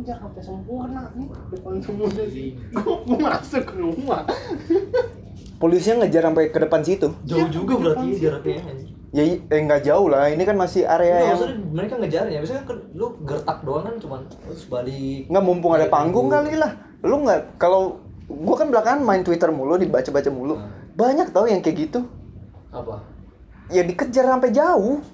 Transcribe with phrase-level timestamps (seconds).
[0.00, 4.24] ngejar sampai sempurna nih depan semuanya sih gue masuk ke rumah
[5.60, 7.12] Polisinya ngejar sampai ke depan situ.
[7.28, 8.60] Jauh Iya, juga di berarti jaraknya.
[9.12, 10.32] Ya eh nggak jauh lah.
[10.32, 12.38] Ini kan masih area Enggak, yang maksudnya mereka ngejarnya.
[12.40, 15.28] Biasanya kan lu gertak doang kan cuman terus balik.
[15.28, 16.36] nggak mumpung ada Kayak panggung gitu.
[16.40, 16.72] kali lah.
[17.04, 20.54] Lu nggak kalau gua kan belakangan main Twitter mulu, dibaca-baca mulu.
[20.56, 20.72] Hmm.
[20.96, 22.00] Banyak tau yang kayak gitu.
[22.72, 23.04] Apa?
[23.68, 25.04] Ya dikejar sampai jauh.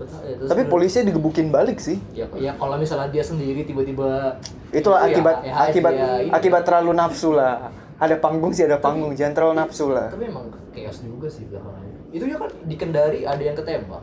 [0.00, 2.00] Betul, ya, Tapi polisinya digebukin balik sih.
[2.10, 4.40] ya, ya kalau misalnya dia sendiri tiba-tiba
[4.72, 7.68] Itu ya, akibat ya, akibat ya, akibat terlalu nafsu lah.
[7.96, 10.08] Ada panggung sih ada panggung, jangan terlalu nafsu lah.
[10.08, 14.02] tapi emang chaos juga sih belakangan itu ya kan di Kendari ada yang ketembak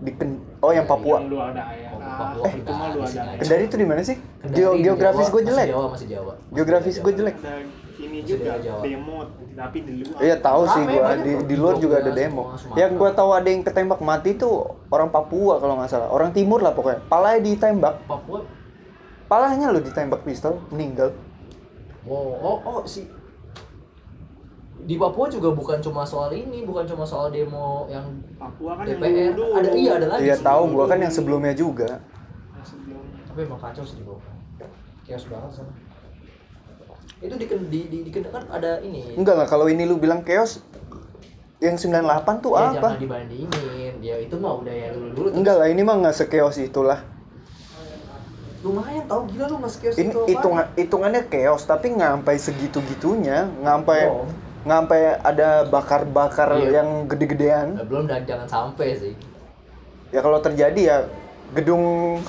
[0.00, 1.20] Di Ken- oh yang Papua.
[1.20, 1.89] yang lu ada ya
[2.20, 4.16] Papua itu mah lu ada Kendari itu di mana sih?
[4.46, 5.66] Geo- geografis gue jelek.
[5.66, 7.36] masih Jawa masih Jawa Masih Geografis gue jelek.
[7.36, 7.54] ada
[8.00, 8.80] ini Masih juga Jawa.
[8.80, 9.18] demo
[9.50, 12.42] tapi di luar Iya tahu sih gua di di luar juga ada demo.
[12.72, 14.52] Yang gua tahu ada yang ketembak mati tuh
[14.88, 16.08] orang Papua kalau nggak salah.
[16.08, 17.04] Orang timur lah pokoknya.
[17.06, 17.94] Palanya ditembak.
[18.04, 18.40] Papua
[19.26, 21.12] Palanya lo ditembak pistol, meninggal.
[22.02, 23.04] oh oh oh si
[24.80, 28.00] di Papua juga bukan cuma soal ini bukan cuma soal demo yang
[28.34, 31.52] Papua kan yang DPR dulu ada iya ada lagi Iya tahu gua kan yang sebelumnya
[31.52, 32.00] juga.
[33.30, 34.34] Tapi emang kacau sih di Papua
[35.00, 35.72] chaos banget sana
[37.20, 40.62] itu di di di, di kan ada ini Enggak enggak kalau ini lu bilang chaos
[41.60, 42.96] yang 98 tuh ya, apa?
[42.96, 46.56] jangan dibandingin ya itu mah udah ya dulu dulu Enggak lah ini mah nggak sekeos
[46.56, 47.00] itulah.
[48.60, 52.78] lumayan tahu gila lu mas chaos Ini itu hitungan hitungannya chaos tapi nggak sampai segitu
[52.84, 54.28] gitunya, nggak sampai Oh.
[54.60, 56.68] nggak sampai ada bakar-bakar Iya.
[56.80, 57.80] yang gede-gedean.
[57.88, 59.12] Belum dan jangan sampai sih
[60.10, 60.98] Ya kalau terjadi ya
[61.52, 62.20] gedung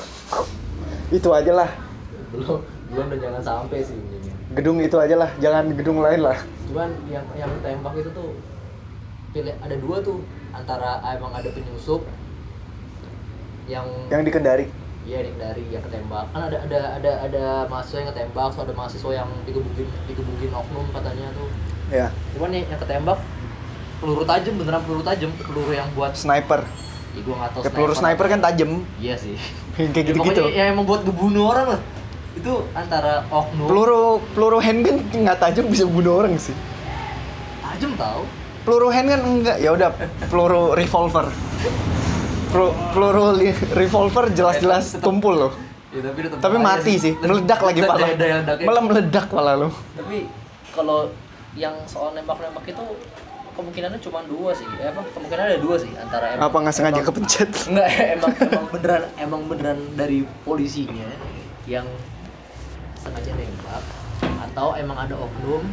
[1.12, 1.70] itu aja lah.
[2.32, 2.60] belum
[2.90, 4.18] belum dan jangan sampai sih ini
[4.52, 6.36] Gedung itu aja lah, jangan gedung lain lah.
[6.66, 8.36] cuman yang yang tembak itu tuh
[9.32, 10.20] pilih ada dua tuh
[10.52, 12.04] antara emang ada penyusup
[13.66, 14.66] yang Yang di Kendari.
[15.02, 18.70] Iya yang dari yang ketembak kan ada ada ada ada mahasiswa yang ketembak, so ada
[18.72, 21.50] mahasiswa yang digebukin digebukin oknum katanya tuh.
[21.90, 23.18] Ya, Cuman yang, yang ketembak
[23.98, 26.64] peluru tajam beneran peluru tajam peluru yang buat sniper.
[27.12, 28.72] ya gua nggak tahu Ya peluru sniper kan tajam.
[28.96, 29.36] iya sih
[29.84, 30.42] Kayak ya, gitu-gitu.
[30.42, 31.82] pokoknya yang emang buat ngebunuh orang lah
[32.32, 36.56] itu antara oknum Peluru peluru handgun nggak tajam bisa bunuh orang sih.
[37.62, 38.22] tajam tau
[38.62, 39.90] Peluru handgun enggak, ya udah
[40.28, 41.26] peluru revolver.
[42.48, 45.54] Pel- peluru li- revolver jelas-jelas tumpul loh.
[45.90, 48.06] ya, tapi, Tapi mati sih, Dan- meledak lagi pala.
[48.06, 49.70] ledaknya- Malah meledak pala lo.
[49.92, 50.30] tapi
[50.72, 51.10] kalau
[51.54, 52.84] yang soal nembak-nembak itu
[53.52, 56.94] kemungkinannya cuma dua sih eh, apa kemungkinan ada dua sih antara emang- Apa nggak sengaja
[56.96, 57.50] emang- kepencet?
[57.70, 61.08] Enggak, emang emang beneran emang beneran dari polisinya
[61.64, 61.86] yang
[62.96, 63.84] sengaja nembak
[64.42, 65.64] atau emang ada oknum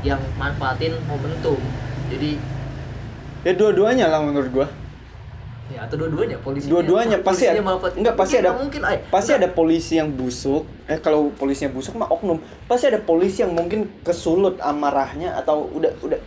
[0.00, 1.60] yang manfaatin momentum.
[2.08, 2.40] Jadi
[3.40, 4.68] Ya dua-duanya lah menurut gua.
[5.70, 7.62] ya atau dua-duanya polisi Dua-duanya pasti ada.
[7.94, 8.50] Enggak pasti ada.
[8.52, 10.66] mungkin ay, Pasti ada polisi yang busuk.
[10.84, 12.36] Eh kalau polisinya busuk mah oknum.
[12.66, 16.18] Pasti ada polisi yang mungkin kesulut amarahnya atau udah udah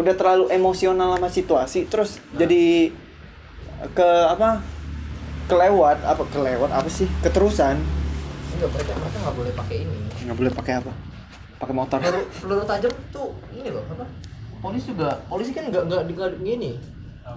[0.00, 2.92] udah terlalu emosional sama situasi terus jadi
[3.92, 4.60] ke apa?
[5.50, 6.70] kelewat apa kelewat?
[6.70, 7.10] Apa sih?
[7.26, 7.74] Keterusan.
[8.54, 9.98] Enggak mereka mereka nggak boleh pakai ini.
[10.22, 10.92] Nggak boleh pakai apa?
[11.58, 11.98] Pakai motor.
[11.98, 14.06] Peluru, peluru tajam tuh ini loh apa?
[14.62, 16.78] Polisi juga polisi kan nggak nggak nggak gini.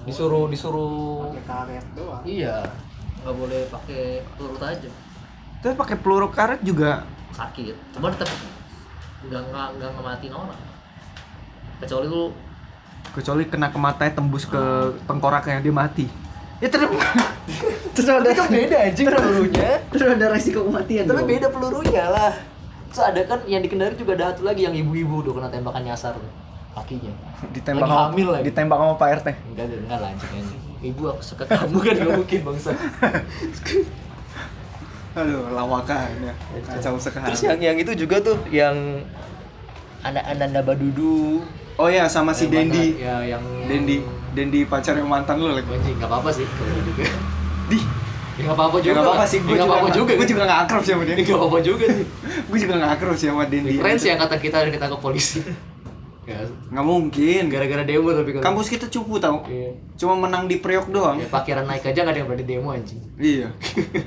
[0.05, 2.21] Disuruh disuruh pakai karet doang.
[2.21, 2.61] Iya
[3.25, 4.93] nggak boleh pakai peluru tajam.
[5.65, 8.29] Terus pakai peluru karet juga sakit cuma tetap
[9.25, 10.61] nggak nggak nggak ngematiin orang.
[11.81, 12.29] Kecuali lu
[13.11, 14.61] kecuali kena ke matanya tembus ke
[15.03, 16.07] tengkoraknya dia mati.
[16.63, 16.87] Ya terus
[17.91, 19.69] terus ada tapi kan beda anjing pelurunya.
[19.91, 21.29] terus ada resiko kematian tapi dong.
[21.29, 22.33] beda pelurunya lah.
[22.87, 25.83] Terus ada kan yang di Kendari juga ada satu lagi yang ibu-ibu udah kena tembakan
[25.83, 26.15] nyasar
[26.73, 27.11] kakinya.
[27.51, 28.43] Ditembak Lagi hamil lagi.
[28.49, 32.39] ditembak sama Pak RT enggak enggak lah anjing ibu aku suka kamu kan nggak mungkin
[32.43, 32.71] bangsa.
[35.19, 36.33] Aduh lawakan ya.
[36.65, 37.29] Kacau sekali.
[37.31, 39.05] Terus yang yang itu juga tuh yang
[40.03, 41.45] anak Ananda Badudu
[41.77, 42.85] oh ya sama si yang Dendi.
[42.99, 43.97] Ya yang Dendi.
[44.33, 46.89] Dendi pacar yang mantan lu lagi anjing nggak apa-apa sih kalau gitu.
[46.89, 47.05] Juga
[47.69, 47.79] di.
[48.33, 48.93] Ya nggak apa-apa ya juga.
[48.93, 49.29] nggak apa-apa lah.
[49.29, 50.11] sih Ya, gue nggak juga apa-apa juga.
[50.17, 51.21] gue juga nggak akrab sama Dendi.
[51.21, 52.05] Nggak apa-apa juga sih.
[52.49, 53.73] Gue juga nggak akrab sama Dendi.
[53.77, 55.39] Keren sih angkatan kita yang ditangkap polisi.
[56.23, 56.39] Ya,
[56.71, 57.51] nggak mungkin.
[57.51, 59.43] gara-gara demo tapi kalau kampus kita cupu tau.
[59.43, 59.75] Iya.
[59.99, 61.19] cuma menang di Priok doang.
[61.19, 63.03] Ya parkiran naik aja nggak ada yang berani demo anjing.
[63.19, 63.51] Iya.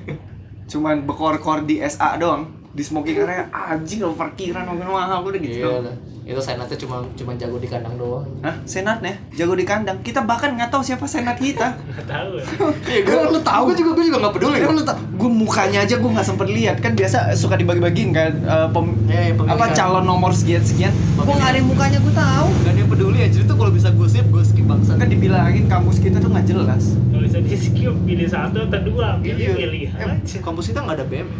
[0.72, 2.48] Cuman bekor-kor di SA doang.
[2.76, 5.64] Di smoking area anjing lo parkiran makin mahal udah gitu.
[5.64, 5.96] iya lah.
[6.22, 8.50] itu senatnya cuma cuma jago di kandang doang Hah?
[8.64, 9.96] Senatnya jago di kandang.
[10.00, 11.72] Kita bahkan nggak tahu siapa senat kita.
[11.86, 12.44] nggak tahu ya
[12.90, 13.62] Iya, Gua- lu tahu?
[13.64, 14.56] Gue juga gue juga nggak peduli.
[14.58, 14.98] Emang lu tau?
[15.14, 19.32] Gue mukanya aja gue nggak sempet lihat kan biasa suka dibagi-bagiin kan eh, pem- Eh,
[19.32, 19.54] pemilihan.
[19.54, 20.90] apa calon nomor sekian sekian.
[21.16, 22.46] Gue nggak ada yang mukanya gue tahu.
[22.58, 24.92] Gak ada yang peduli aja itu kalau bisa gue skip gue skip bangsa.
[24.94, 26.84] Kan dibilangin kampus kita tuh nggak jelas.
[27.06, 29.54] kalau bisa di skip pilih satu atau dua pilih Iya.
[29.56, 31.30] pilih Eh, aja kampus kita nggak ada BM.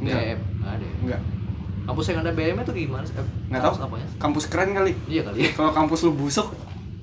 [0.00, 0.06] Ya?
[0.06, 0.18] Enggak.
[0.18, 0.94] BM nggak ada ya?
[1.00, 1.20] Enggak.
[1.82, 3.14] kampus yang ada BM itu gimana sih?
[3.14, 3.88] Eh, Nggak kampus tahu.
[3.88, 4.92] apanya Kampus keren kali.
[5.06, 6.48] iya kali ya Kalau kampus lu busuk,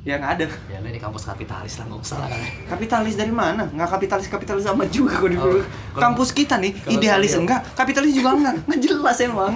[0.01, 0.45] ya nggak ada.
[0.65, 2.39] ya ini kampus kapitalis lah nggak usah lah kan
[2.69, 3.67] Kapitalis dari mana?
[3.67, 5.59] Nggak kapitalis kapitalis sama juga kok dulu.
[5.59, 7.39] Oh, Kampus kita nih kalau idealis iya.
[7.41, 8.55] enggak, kapitalis juga enggak.
[8.65, 9.53] Nggak jelas emang.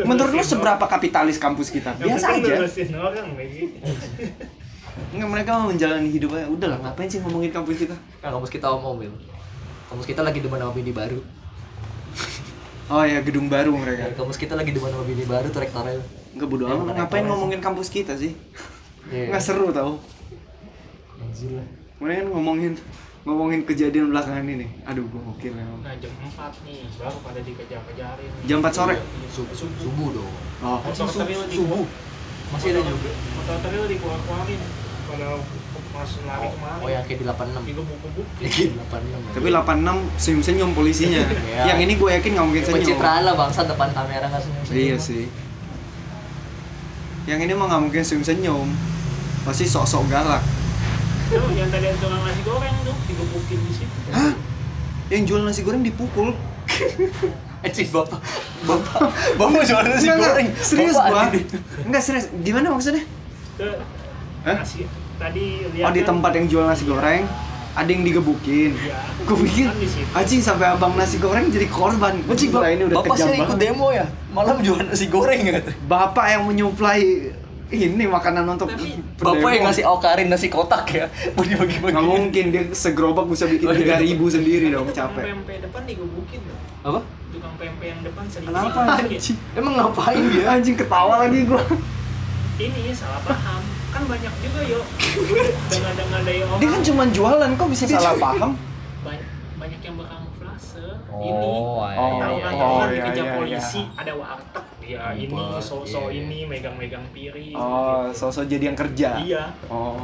[0.00, 1.92] Menurut lu seberapa kapitalis kampus kita?
[1.94, 2.64] Biasa aja.
[5.12, 6.48] Enggak mereka mau menjalani hidupnya.
[6.48, 7.96] Udah lah, ngapain sih ngomongin kampus kita?
[8.20, 9.12] nah, kampus kita om omil
[9.84, 11.20] kampus kita lagi demen sama bini baru
[12.92, 14.12] Oh ya, gedung baru mereka.
[14.12, 15.96] kampus kita lagi demen sama bini baru tuh rektornya
[16.36, 16.84] Enggak bodo amat.
[16.92, 18.36] mana Ngapain ngomongin kampus kita sih?
[19.08, 19.32] Iya.
[19.32, 19.96] Nggak seru tau.
[21.16, 21.66] Anjir lah.
[21.96, 22.72] Mendingan ngomongin
[23.24, 24.68] ngomongin kejadian belakangan ini.
[24.84, 25.64] Aduh, gua gokil ya.
[25.64, 28.30] Nah jam 4 nih baru pada dikejar-kejarin.
[28.44, 28.96] Jam 4 sore?
[29.32, 30.78] Subuh, subuh dong Oh.
[30.84, 31.84] Di subuh
[32.52, 34.60] masih ada juga Motor teril dikeluar-keluarin
[35.08, 35.26] pada
[35.92, 36.80] pas lari kemarin.
[36.80, 38.26] oh yang kayak di 86 Digebuk-gebuk.
[38.40, 41.22] Iya, 86 Tapi 86 senyum-senyum polisinya.
[41.52, 41.62] Iya.
[41.68, 42.76] Yang ini gue yakin nggak mungkin senyum.
[42.80, 45.24] pencitraan lah bangsa depan kamera nggak senyum Iya sih.
[47.28, 48.68] Yang ini mah nggak mungkin senyum-senyum.
[49.44, 50.42] Pasti sok-sok galak.
[51.28, 53.96] Tuh yang tadi ada tukang nasi goreng tuh digebukin di situ.
[54.12, 54.32] Hah?
[55.08, 56.32] Yang jual nasi goreng dipukul?
[57.62, 58.18] eh cik bapak
[58.66, 59.06] bapak
[59.38, 61.30] bapak jual nasi goreng Serius Bapak.
[61.84, 62.26] Enggak serius.
[62.42, 63.04] Gimana maksudnya?
[63.54, 63.78] Ke
[64.42, 64.56] Hah?
[64.60, 64.84] nasi
[65.16, 67.24] tadi lihat Oh di tempat yang jual nasi goreng
[67.72, 68.76] ada yang digebukin.
[68.76, 69.00] Iya.
[69.24, 69.64] Gue pikir
[70.12, 72.20] anjing sampai abang nasi goreng jadi korban.
[72.22, 76.26] Cik, Gila, ini udah bapak sih ikut demo ya malam jual nasi goreng gitu Bapak
[76.26, 77.32] yang menyuplai
[77.70, 82.44] ini makanan untuk Tapi bapak yang ngasih aukarin nasi kotak ya mau dibagi-bagi Nggak mungkin
[82.48, 83.80] dia segerobak bisa bikin Oh, iya.
[83.80, 85.24] tiga ribu sendiri dong tukang capek.
[85.32, 86.58] pempek depan digebukin tuh.
[86.84, 87.00] apa
[87.32, 89.36] Tukang pempek yang depan sering Kenapa anjing?
[89.56, 91.64] emang ngapain dia Anjing ketawa lagi gua.
[92.54, 93.64] Ini salah paham.
[93.92, 94.80] Kan banyak juga yo.
[95.68, 96.58] Dengar-dengar dari orang.
[96.58, 98.50] Dia kan cuma jualan kok bisa salah paham.
[99.02, 99.26] banyak,
[99.60, 100.80] banyak yang berkamuflase.
[101.12, 104.00] Oh, ini iya, Oh, iya, kan iya, tahu kan iya, dikejar iya, polisi iya.
[104.00, 106.18] ada warteg dia ini Ngumpet, so-so iya.
[106.18, 108.18] ini megang-megang piring Oh, gitu.
[108.18, 109.08] sosok jadi yang kerja.
[109.20, 109.94] iya Oh.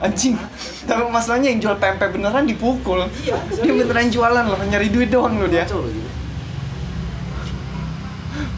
[0.00, 0.38] Anjing.
[0.86, 3.04] Tapi masalahnya yang jual pempek beneran dipukul.
[3.20, 5.66] iya Dia beneran jualan loh, nyari duit doang loh dia.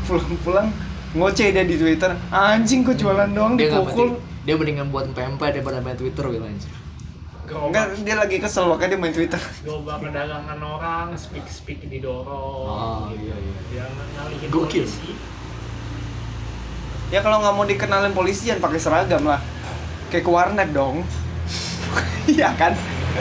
[0.04, 0.69] Pulang-pulang
[1.14, 2.12] ngoceh dia di Twitter.
[2.28, 4.20] Anjing kok jualan doang dia dipukul.
[4.44, 6.73] Dia mendingan buat pempek daripada main Twitter gitu anjir.
[7.44, 9.41] Enggak, dia lagi kesel makanya dia main Twitter.
[9.69, 12.64] Gobak perdagangan orang, speak speak didorong.
[12.64, 13.29] Oh, gitu.
[13.29, 13.58] iya, iya.
[13.69, 13.85] Dia
[14.17, 14.85] ngalihin Gokil.
[14.88, 15.12] polisi.
[17.12, 19.41] Ya kalau nggak mau dikenalin polisi jangan pakai seragam lah.
[20.08, 21.05] Kayak ke warnet dong.
[22.25, 22.73] Iya kan?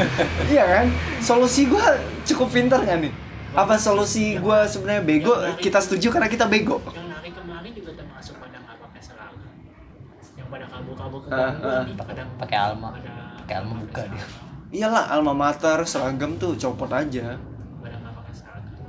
[0.53, 0.85] Iya kan?
[1.19, 3.11] Solusi gua cukup pintar kan nih?
[3.51, 5.35] Apa solusi gua sebenarnya bego?
[5.59, 6.79] Kita setuju karena kita bego.
[6.95, 9.51] Yang lari kemarin juga termasuk pada nggak pakai seragam.
[10.83, 12.27] Kabur-kabur ke Ah, Bandung ah.
[12.43, 12.89] Pakai alma.
[13.39, 14.25] Pakai alma buka dia.
[14.73, 17.39] Iyalah alma mater seragam tuh copot aja.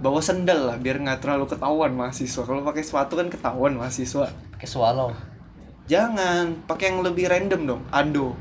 [0.03, 2.43] Bawa sendal lah biar nggak terlalu ketahuan mahasiswa.
[2.43, 4.27] Kalau pakai sepatu kan ketahuan mahasiswa.
[4.59, 5.15] Pakai swallow.
[5.87, 7.83] Jangan, pakai yang lebih random dong.
[7.93, 8.33] Ado.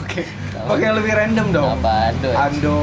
[0.00, 0.22] Oke.
[0.54, 1.70] Pakai yang lebih random dong.
[1.82, 2.30] Apa Ando?
[2.32, 2.78] Ando.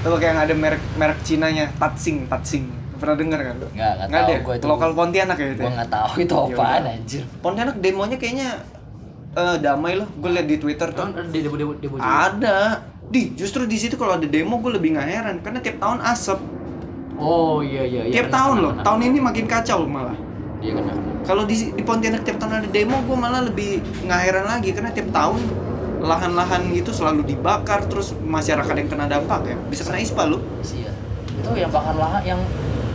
[0.00, 2.66] Itu pakai yang ada merek merek Cinanya, Tatsing, Tatsing.
[2.96, 3.66] Pernah dengar kan lu?
[3.68, 4.44] Nggak, nggak Nggak tahu ada.
[4.44, 4.66] gua itu.
[4.66, 5.56] Lokal Pontianak ya itu.
[5.56, 5.74] Gua ya?
[5.76, 7.22] nggak tahu itu Ya apaan anjir.
[7.40, 8.48] Pontianak demonya kayaknya
[9.34, 10.08] eh, damai loh.
[10.16, 11.02] Gue liat di Twitter tuh.
[11.02, 11.94] Kan ada demo demo demo.
[12.00, 12.58] Ada.
[13.06, 16.38] Di, justru di situ kalau ada demo gue lebih nggak heran karena tiap tahun asap.
[17.16, 18.12] Oh iya iya iya.
[18.12, 18.72] tiap kena, tahun kena, loh.
[18.76, 18.84] kena.
[18.84, 20.18] Tahun ini makin kacau malah.
[20.58, 20.92] Iya kena.
[20.92, 21.12] kena.
[21.22, 24.90] Kalau di, di Pontianak tiap tahun ada demo, gue malah lebih nggak heran lagi karena
[24.90, 25.40] tiap tahun
[25.96, 30.92] lahan-lahan itu selalu dibakar terus masyarakat yang kena dampak ya bisa kena ispa lu Iya.
[31.40, 32.40] Itu yang bakar lahan yang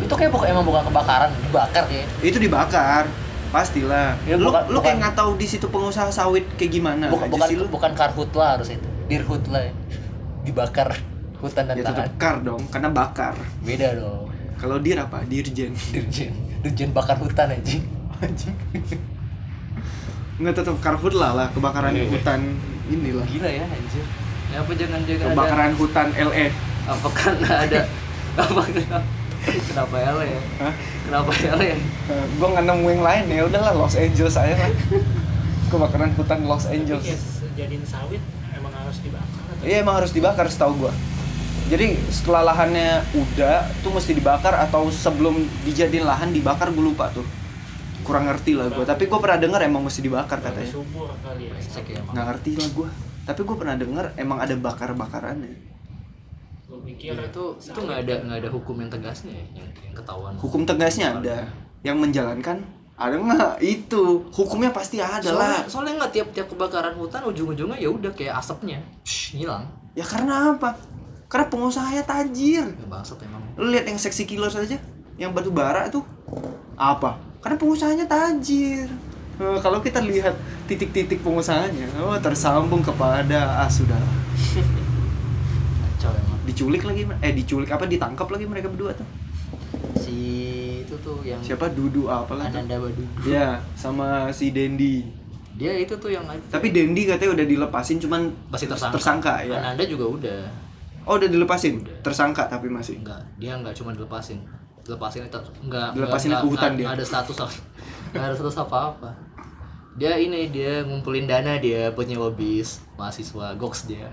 [0.02, 2.08] itu kayak bukan emang bukan kebakaran, dibakar kayak.
[2.20, 3.04] itu dibakar
[3.48, 7.26] pastilah Ya, lu bukan- lu kayak nggak tahu di situ pengusaha sawit kayak gimana bukan
[7.26, 8.88] aja bukan sih lu bukan karhutla harus itu.
[9.06, 9.74] Dirhutla ya.
[10.42, 10.90] Dibakar
[11.38, 11.96] hutan dan ya lahan.
[12.00, 14.30] tetap kar dong karena bakar Beda dong.
[14.56, 16.32] kalau dir apa dirjen Dirjen.
[16.62, 17.84] Dirjen bakar hutan anjing.
[18.20, 18.56] anjing
[20.38, 22.10] nggak tetap karhutla lah kebakaran Iya, iya.
[22.10, 22.40] hutan
[22.88, 24.06] inilah Gila ya anjir.
[24.48, 26.24] Ya apa jangan jangan ada kebakaran hutan E.
[26.24, 26.48] LE
[26.84, 27.80] apa karena ada
[28.42, 28.62] apa
[29.42, 30.42] kenapa LA ya?
[30.62, 30.74] Hah?
[31.08, 31.78] Kenapa LA ya?
[32.12, 34.72] gue nggak nemu yang lain ya udahlah Los Angeles aja lah
[35.72, 37.22] kebakaran hutan Los Tapi Angeles kayak
[37.56, 38.22] jadiin sawit
[38.52, 40.94] emang harus dibakar atau Iya emang harus dibakar setahu gua.
[41.72, 47.24] Jadi setelah lahannya udah tuh mesti dibakar atau sebelum dijadiin lahan dibakar gue lupa tuh.
[48.04, 48.84] Kurang ngerti lah gua.
[48.84, 50.68] Tapi gua pernah dengar emang mesti dibakar katanya.
[50.68, 51.56] subur kali ya
[51.88, 52.02] ya.
[52.12, 52.90] Nggak ngerti lah gua.
[53.24, 55.54] Tapi gua pernah dengar emang ada bakar-bakarannya.
[55.56, 55.71] gue
[56.84, 60.34] pikir Ya, itu itu nggak ada nggak ada hukum yang tegasnya ya yang, yang ketahuan.
[60.38, 61.38] Hukum tegasnya ada.
[61.82, 62.58] Yang menjalankan
[63.02, 63.54] ada nggak?
[63.66, 65.66] Itu hukumnya pasti ada lah.
[65.66, 69.66] Soalnya, soalnya nggak tiap-tiap kebakaran hutan ujung-ujungnya ya udah kayak asapnya Shh, hilang.
[69.98, 70.78] Ya karena apa?
[71.26, 72.66] Karena pengusahanya tajir.
[72.68, 74.78] Ya, bangsat emang Lu lihat yang seksi killer saja,
[75.18, 76.06] yang batu bara tuh
[76.78, 77.18] apa?
[77.42, 78.92] Karena pengusahanya tajir.
[79.42, 80.38] Eh, kalau kita lihat
[80.70, 83.98] titik-titik pengusahanya, oh tersambung kepada ah sudah
[85.82, 89.06] kacau emang diculik lagi, eh diculik apa ditangkap lagi mereka berdua tuh.
[89.94, 90.18] si
[90.82, 92.58] itu tuh yang Siapa Dudu apalah tuh.
[92.58, 95.06] Ananda Badu Ya, sama si Dendi.
[95.52, 99.58] dia itu tuh yang Tapi Dendi katanya udah dilepasin cuman masih tersangka, ya.
[99.62, 100.42] Ananda juga udah
[101.02, 101.82] Oh, udah dilepasin.
[101.82, 101.98] Udah.
[102.02, 102.98] Tersangka tapi masih.
[102.98, 104.42] enggak dia enggak cuma dilepasin
[104.82, 106.96] dilepasin itu enggak Dilepasin enggak, ke hutan enggak, dia.
[106.98, 107.54] ada status apa
[108.10, 109.10] enggak ada status apa apa
[109.92, 114.08] dia ini dia ngumpulin dana dia nyewa bis mahasiswa goks dia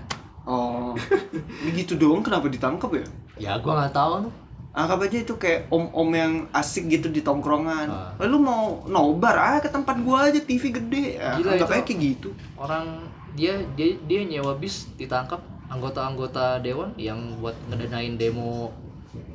[0.49, 0.97] Oh.
[1.61, 3.05] Ini gitu doang kenapa ditangkap ya?
[3.37, 4.33] ya gua nggak tahu tuh
[4.69, 7.89] Anggap aja itu kayak om-om yang asik gitu di tongkrongan.
[7.89, 8.13] Ah.
[8.17, 11.17] Lalu mau nobar ah ke tempat gua aja TV gede.
[11.17, 12.29] Ya, Gila anggap aja kayak gitu.
[12.55, 12.85] orang
[13.33, 18.73] dia dia dia nyewa bis ditangkap anggota-anggota dewan yang buat ngedanain demo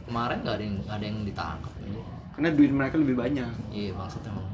[0.05, 1.73] kemarin nggak ada yang nggak ada yang ditangkap
[2.35, 3.51] Karena duit mereka lebih banyak.
[3.71, 4.47] iya maksudnya emang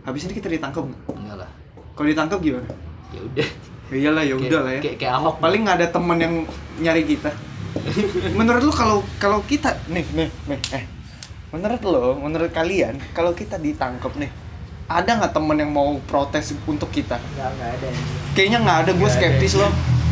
[0.00, 0.84] Habis ini kita ditangkap.
[1.08, 1.50] enggak lah
[1.92, 2.68] Kalau ditangkap gimana?
[3.10, 3.48] ya udah
[3.90, 4.80] iyalah ya udah lah ya.
[4.80, 6.34] kayak kayak ahok Paling nggak ada temen yang
[6.78, 7.30] nyari kita.
[8.34, 10.84] menurut lu kalau kalau kita nih nih nih eh.
[11.50, 14.30] Menurut lo menurut kalian kalau kita ditangkap nih
[14.86, 17.18] ada nggak temen yang mau protes untuk kita?
[17.18, 17.88] Nggak nggak ada
[18.34, 19.70] kayaknya nggak ada gue skeptis loh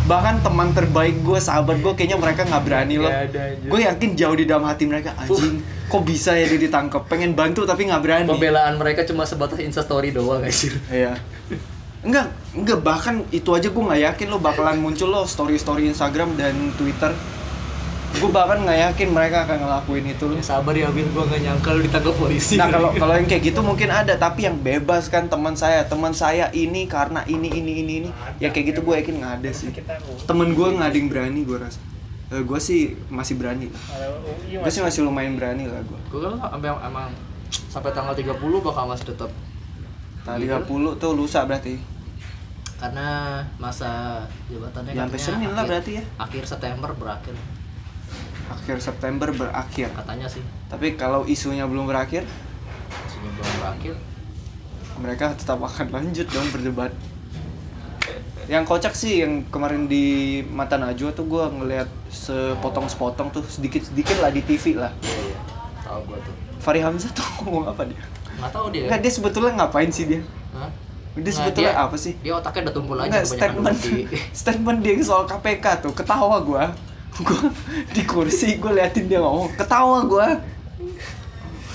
[0.09, 3.13] bahkan teman terbaik gue sahabat gue kayaknya mereka nggak berani loh
[3.61, 7.65] gue yakin jauh di dalam hati mereka anjing kok bisa ya dia ditangkap pengen bantu
[7.65, 8.29] tapi nggak berani.
[8.29, 11.17] Pembelaan mereka cuma sebatas instastory doang guys Iya.
[11.99, 16.38] Enggak, enggak bahkan itu aja gue nggak yakin lo bakalan muncul lo story story Instagram
[16.38, 17.11] dan Twitter.
[18.19, 21.69] Gue bahkan nggak yakin mereka akan ngelakuin itu ya sabar ya Bin gua nggak nyangka
[21.76, 25.28] lu ditangkap polisi Nah kalau kalau yang kayak gitu mungkin ada, tapi yang bebas kan
[25.28, 29.14] teman saya, teman saya ini karena ini ini ini ini, ya kayak gitu gue yakin
[29.21, 29.69] nggak ada sih.
[30.25, 31.78] Temen gue nggak ada yang berani gue rasa.
[32.33, 33.69] Eh, gue sih masih berani.
[34.49, 35.99] Gue sih masih lumayan berani lah gue.
[36.14, 37.11] kan sampai emang
[37.69, 39.31] sampai tanggal 30 bakal masih tetap
[40.29, 41.75] Tadi 30 tuh lusa berarti.
[42.77, 43.09] karena
[43.59, 46.05] masa jabatannya Ya, sampai Senin lah berarti ya.
[46.17, 47.35] akhir September berakhir
[48.49, 49.89] Akhir September berakhir.
[49.91, 52.23] katanya sih Tapi kalau isunya belum berakhir,
[53.05, 53.95] isunya belum berakhir
[54.97, 56.91] mereka tetap akan lanjut dong berdebat.
[58.47, 60.05] Yang kocak sih yang kemarin di
[60.45, 64.91] mata Najwa tuh gue ngeliat sepotong-sepotong tuh sedikit-sedikit lah di TV lah.
[65.01, 65.39] iya iya
[65.81, 68.03] tahu gua tuh Fahri Hamzah tuh ngomong apa dia?
[68.38, 70.21] Nggak tahu dia Nggak, dia sebetulnya ngapain sih dia?
[70.52, 70.71] Hah?
[71.14, 72.14] Dia sebetulnya dia- apa sih?
[72.16, 73.95] dia otaknya udah tumpul aja Nggak, statement di
[74.40, 76.64] statement dia soal KPK tuh ketawa gua.
[77.18, 77.50] Gua
[77.90, 80.38] di kursi gue liatin dia ngomong ketawa gua.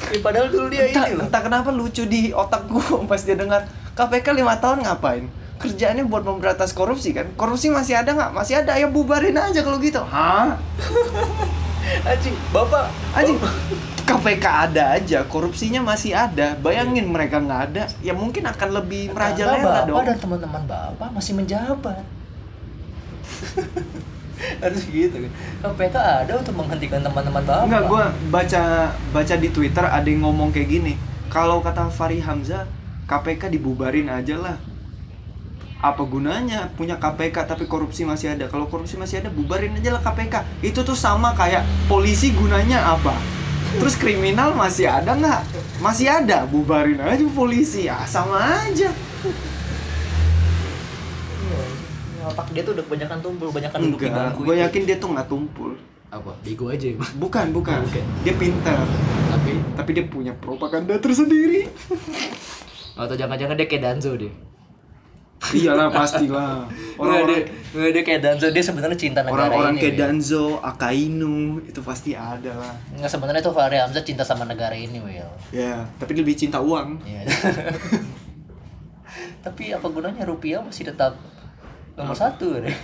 [0.06, 3.36] Ya, padahal dulu dia entah, ini loh entah kenapa lucu di otak gua pas dia
[3.36, 5.28] dengar KPK lima tahun ngapain?
[5.54, 7.28] Kerjaannya buat memberantas korupsi kan?
[7.36, 8.32] Korupsi masih ada nggak?
[8.32, 10.00] Masih ada ya bubarin aja kalau gitu.
[10.00, 10.56] Hah?
[12.04, 13.38] anjing bapak Anjing
[14.04, 16.60] KPK ada aja, korupsinya masih ada.
[16.60, 20.04] Bayangin mereka nggak ada, ya mungkin akan lebih merajalela bapak dong.
[20.04, 22.04] dan teman-teman bapak masih menjabat
[24.64, 25.32] harus gitu kan
[25.64, 25.96] KPK
[26.28, 30.68] ada untuk menghentikan teman-teman bapak Enggak, gua baca baca di Twitter ada yang ngomong kayak
[30.68, 31.00] gini.
[31.32, 32.68] Kalau kata Fahri Hamzah,
[33.08, 34.60] KPK dibubarin aja lah.
[35.84, 38.48] Apa gunanya punya KPK tapi korupsi masih ada?
[38.48, 40.64] Kalau korupsi masih ada, bubarin aja lah KPK.
[40.64, 41.60] Itu tuh sama kayak
[41.92, 43.12] polisi gunanya apa?
[43.76, 45.42] Terus kriminal masih ada nggak?
[45.84, 47.92] Masih ada, bubarin aja polisi.
[47.92, 48.96] Ya sama aja.
[52.16, 54.96] Iya, otak dia tuh udah kebanyakan tumpul banyakan duduk di Enggak, bangku gue yakin dia
[54.96, 55.72] tuh nggak tumpul.
[56.14, 57.80] apa bego aja emang Bukan, bukan.
[57.84, 58.06] Bukan.
[58.22, 58.86] Dia pintar.
[59.34, 61.68] tapi Tapi dia punya propaganda tersendiri.
[62.94, 64.30] atau jangan-jangan dia kayak Danzo deh
[65.52, 66.64] Iyalah pastilah.
[66.94, 67.42] Nggak, dia, Orang-orang
[67.74, 69.98] nggak, dia kayak Danzo dia sebenarnya cinta negara orang-orang ini kayak.
[69.98, 72.74] Danzo, Akainu itu pasti ada lah.
[72.96, 76.62] Nggak sebenarnya tuh Fahri Hamzah cinta sama negara ini Will Ya, tapi dia lebih cinta
[76.62, 77.02] uang.
[77.02, 77.26] Iya.
[79.46, 81.20] tapi apa gunanya rupiah masih tetap
[82.00, 82.78] nomor satu deh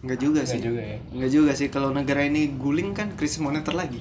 [0.00, 0.60] Enggak juga Nggak sih.
[0.64, 0.98] juga ya.
[1.12, 4.00] Enggak juga sih kalau negara ini guling kan krisis moneter lagi.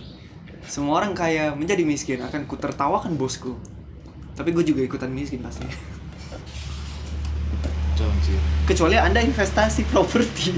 [0.64, 3.60] Semua orang kaya menjadi miskin akan kutertawakan bosku.
[4.38, 5.68] Tapi gue juga ikutan miskin pasti.
[8.64, 10.56] Kecuali Anda investasi properti.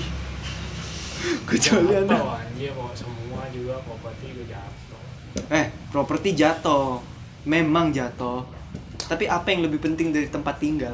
[1.49, 5.01] Kecuali Anda Jatuh anjir kok semua juga properti gue jatuh.
[5.49, 7.01] Eh, properti jatuh.
[7.49, 8.45] Memang jatuh.
[9.09, 10.93] Tapi apa yang lebih penting dari tempat tinggal?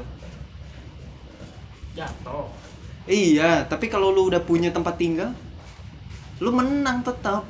[1.91, 2.47] Jatuh.
[3.07, 5.35] Iya, tapi kalau lu udah punya tempat tinggal,
[6.39, 7.43] lu menang tetap.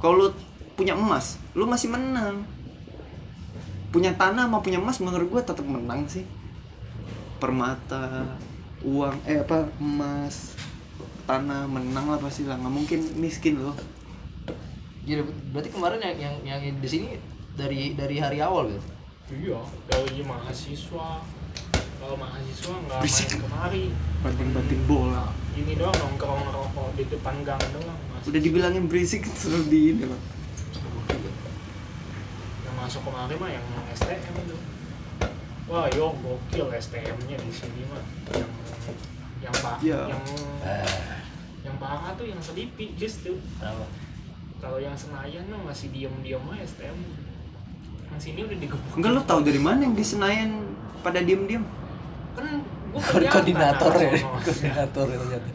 [0.00, 0.28] Kalau lu
[0.76, 2.44] punya emas, lu masih menang.
[3.88, 6.28] Punya tanah sama punya emas menurut gua tetap menang sih.
[7.44, 8.24] Permata,
[8.80, 10.56] uang, eh apa, emas.
[11.28, 13.76] tanah menang lah pasti lah nggak mungkin miskin loh
[15.04, 17.20] Jadi berarti kemarin yang yang yang di sini
[17.52, 18.88] dari dari hari awal gitu.
[19.32, 21.24] iya dari mahasiswa
[22.00, 23.28] kalau mahasiswa nggak main Berisik.
[23.40, 23.84] kemari
[24.20, 28.24] banting-banting bola ini doang nongkrong rokok di depan gang doang Mas.
[28.28, 30.20] udah dibilangin berisik terus di ini loh
[32.64, 33.64] yang masuk kemari mah yang
[33.96, 34.56] STM itu
[35.64, 38.02] wah yo gokil STM nya di sini mah.
[38.34, 38.50] Yang
[39.44, 40.00] yang pak Iya.
[40.08, 40.22] yang
[41.64, 43.36] yang parah tuh yang selipi justru
[44.60, 46.96] kalau yang Senayan mah masih diem-diem aja STM
[48.08, 50.64] yang sini udah digebuk enggak lo tahu dari mana yang di Senayan
[51.04, 51.64] pada diem-diem?
[52.32, 55.50] Kan gua Koordinator ya, koordinator itu ternyata.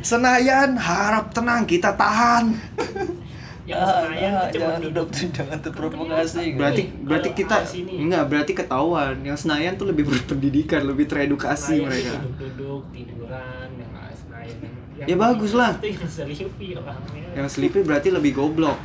[0.00, 2.54] Senayan harap tenang kita tahan
[3.62, 6.44] yang Ah, Senayan ah, tuh cuma jangan duduk duduk jangan terprovokasi.
[6.52, 7.94] berarti Kalau berarti kita ah, sini.
[7.96, 13.68] enggak berarti ketahuan yang Senayan tuh lebih berpendidikan lebih teredukasi Senayan mereka tuh duduk-duduk tiduran
[13.72, 15.72] yang Senayan yang, yang Ya bagus lah.
[15.82, 18.76] yang selipi orangnya yang Sleepy berarti lebih goblok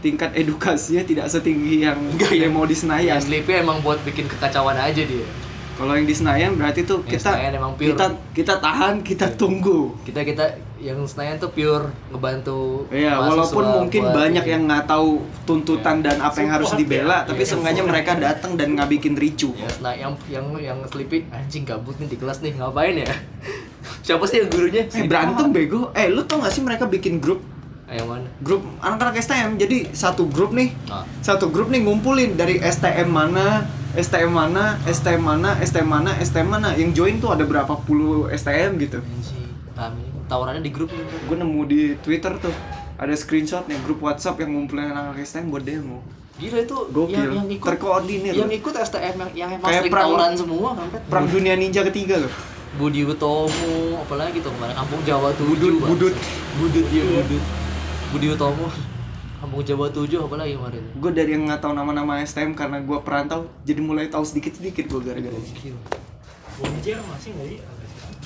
[0.00, 1.98] tingkat edukasinya tidak setinggi yang
[2.32, 5.26] yang mau di Senayan Yang Sleepy emang buat bikin kekacauan aja dia.
[5.74, 7.88] kalau yang di Senayan berarti tuh Yang kita Senayan emang pure.
[7.90, 10.44] kita kita tahan kita tunggu Kita kita
[10.80, 12.88] yang Senayan tuh pure ngebantu.
[12.88, 14.52] Iya, walaupun mungkin buat banyak ini.
[14.52, 15.08] yang nggak tahu
[15.44, 17.28] tuntutan dan apa yang harus dibela, ya.
[17.28, 19.52] tapi Iya, seenggaknya mereka datang dan nggak bikin ricu.
[19.54, 23.08] Ya, nah yang yang yang Sleepy anjing gabut nih di kelas nih ngapain ya?
[24.06, 24.88] Siapa sih yang gurunya?
[24.88, 25.92] Eh berantem bego.
[25.92, 27.40] Eh lu tau gak sih mereka bikin grup
[27.84, 28.28] Ah, yang mana?
[28.38, 29.58] grup anak-anak STM.
[29.58, 31.02] Jadi satu grup nih, Ah.
[31.20, 36.68] satu grup nih ngumpulin dari STM mana, STM mana, STM mana, STM mana, STM mana.
[36.72, 39.02] Yang join tuh ada berapa puluh STM gitu.
[39.02, 39.50] Anjing.
[39.74, 41.14] Kami tawarannya di grup gitu.
[41.26, 42.54] Gue nemu di Twitter tuh
[42.94, 45.98] ada screenshotnya grup WhatsApp yang ngumpulin anak-anak STM buat demo.
[46.38, 47.12] Gila itu Gokil.
[47.12, 50.68] yang, yang ikut Terkoordinir Yang ikut STM yang yang emang Kayak sering perang- tawuran semua
[50.72, 50.86] kan.
[51.04, 52.32] Perang Dunia Ninja ketiga loh.
[52.70, 53.50] Budi Utomo,
[53.98, 55.90] apalagi tuh kemarin Kampung Jawa 7 Budut, Bang.
[55.90, 56.14] budut.
[56.56, 57.42] Budut ya budut
[58.08, 58.66] Budi Utomo
[59.42, 63.50] Kampung Jawa 7 apalagi kemarin gue dari yang nggak tahu nama-nama STM karena gue perantau
[63.60, 65.34] jadi mulai tahu sedikit-sedikit gue gara-gara.
[65.34, 65.74] Gokil
[66.56, 67.58] Bonjer masih nggak sih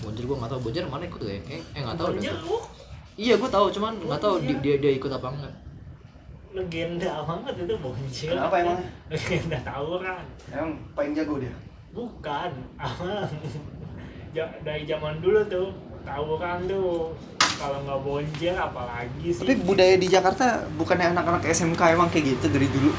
[0.05, 0.61] Bonjer gua nggak tahu.
[0.63, 1.35] Bonjer mana ikut ya?
[1.49, 2.15] Eh eh nggak tahu deh.
[2.15, 2.57] Bonjer lu?
[3.15, 5.55] Iya gua tahu cuman nggak tahu dia, dia dia ikut apa enggak.
[6.53, 8.87] Legenda banget itu Bonjer Kenapa emangnya?
[9.09, 10.25] legenda tawuran.
[10.49, 11.55] Emang paling jago dia.
[11.91, 13.31] bukan abang
[14.31, 15.71] Ja- dari zaman dulu tuh
[16.03, 17.15] tawuran tuh.
[17.55, 19.47] Kalau nggak bonjer apalagi sih?
[19.47, 22.91] Tapi budaya di Jakarta bukannya anak-anak SMK emang kayak gitu dari dulu.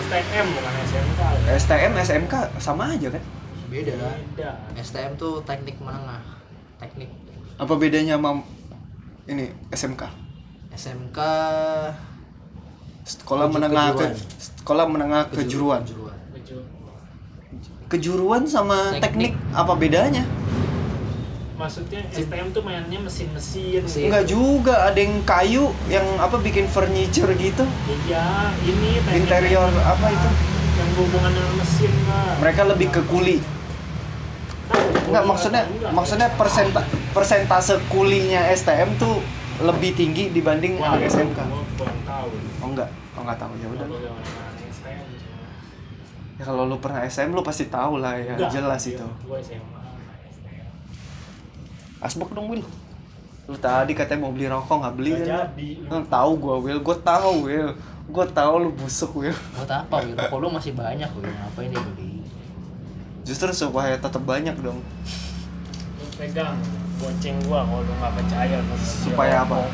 [0.00, 1.20] STM bukan SMK
[1.58, 3.22] STM, SMK sama aja kan?
[3.70, 6.20] Beda beda STM tuh teknik menengah
[6.76, 7.10] teknik
[7.54, 8.40] Apa bedanya sama
[9.26, 10.02] ini SMK?
[10.72, 11.18] SMK
[13.02, 14.14] Sekolah Keju- menengah ke kejuruan.
[14.40, 15.82] sekolah menengah kejuruan.
[15.84, 16.18] kejuruan.
[17.86, 19.52] Kejuruan sama teknik, Teknik.
[19.52, 20.24] apa bedanya?
[21.54, 24.08] maksudnya STM tuh mainnya mesin-mesin Mesin.
[24.08, 27.68] Enggak juga, ada yang kayu yang apa bikin furniture gitu.
[28.00, 30.30] iya ini Interior apa itu?
[30.72, 33.36] yang berhubungan dengan mesin lah Mereka lebih ke kuli.
[35.10, 39.18] Enggak maksudnya maksudnya persenta, persentase kulinya STM tuh
[39.60, 41.38] lebih tinggi dibanding Wah, anak SMK.
[41.42, 41.90] gua
[42.62, 43.86] Oh enggak, oh enggak tahu ya udah.
[46.40, 49.06] Ya kalau lu pernah SM lu pasti tahu lah ya, Enggak, jelas iya, itu.
[49.28, 49.38] gua
[52.00, 52.64] Asbak dong Will.
[53.44, 56.00] Lu tadi katanya mau beli rokok nggak beli Nggak kan?
[56.00, 57.70] Lu tahu gua Will, gua tahu Will.
[58.08, 59.36] Gua tahu lu busuk Will.
[59.58, 62.19] buat apa gitu kalau masih banyak loh ngapain dia beli
[63.30, 64.82] Justru supaya tetap banyak dong.
[64.82, 66.58] lu pegang
[66.98, 69.70] goceng gua kalau lu nggak percaya Supaya apa?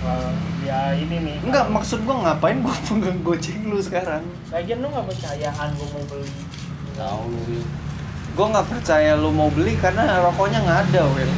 [0.00, 0.30] Kalau
[0.62, 4.22] ya ini nih Enggak, maksud gua ngapain gua pegang goceng lu sekarang?
[4.54, 6.30] lagian lu nggak percayaan gua mau beli
[6.94, 7.60] tahu lu.
[8.38, 11.32] Gua nggak percaya lu mau beli karena rokoknya nggak ada Will.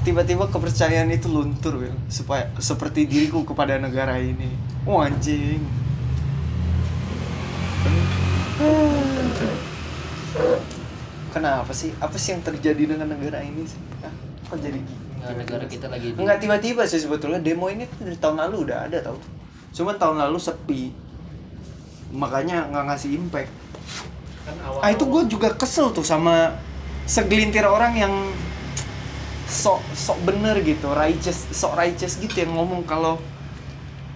[0.00, 1.96] Tiba-tiba kepercayaan itu luntur Will.
[2.12, 4.52] Supaya seperti diriku kepada negara ini.
[4.84, 5.64] Oh anjing.
[11.30, 11.94] Kenapa sih?
[12.02, 13.80] Apa sih yang terjadi dengan negara ini sih?
[14.02, 14.12] Hah?
[14.50, 15.04] Kok jadi gini?
[15.20, 19.16] Negara kita lagi Enggak tiba-tiba sih sebetulnya demo ini dari tahun lalu udah ada tau.
[19.70, 20.82] Cuman tahun lalu sepi.
[22.10, 23.52] Makanya nggak ngasih impact.
[24.42, 26.56] kan awal Ah itu gue juga kesel tuh sama
[27.06, 28.14] segelintir orang yang
[29.50, 33.18] sok sok bener gitu, righteous, sok righteous gitu yang ngomong kalau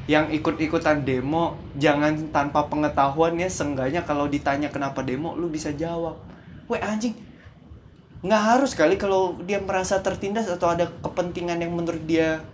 [0.04, 6.20] yang ikut-ikutan demo jangan tanpa pengetahuan ya seenggaknya kalau ditanya kenapa demo lu bisa jawab.
[6.68, 7.16] Weh anjing,
[8.20, 12.44] nggak harus kali kalau dia merasa tertindas atau ada kepentingan yang menurut dia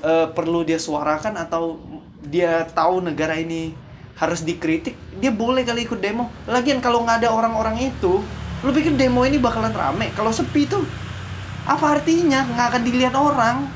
[0.00, 1.76] eh, perlu dia suarakan atau
[2.24, 3.76] dia tahu negara ini
[4.16, 6.32] harus dikritik dia boleh kali ikut demo.
[6.48, 8.24] Lagian kalau nggak ada orang-orang itu
[8.64, 10.08] lu pikir demo ini bakalan rame?
[10.16, 10.88] Kalau sepi tuh
[11.68, 12.48] apa artinya?
[12.48, 13.68] Nggak akan dilihat orang.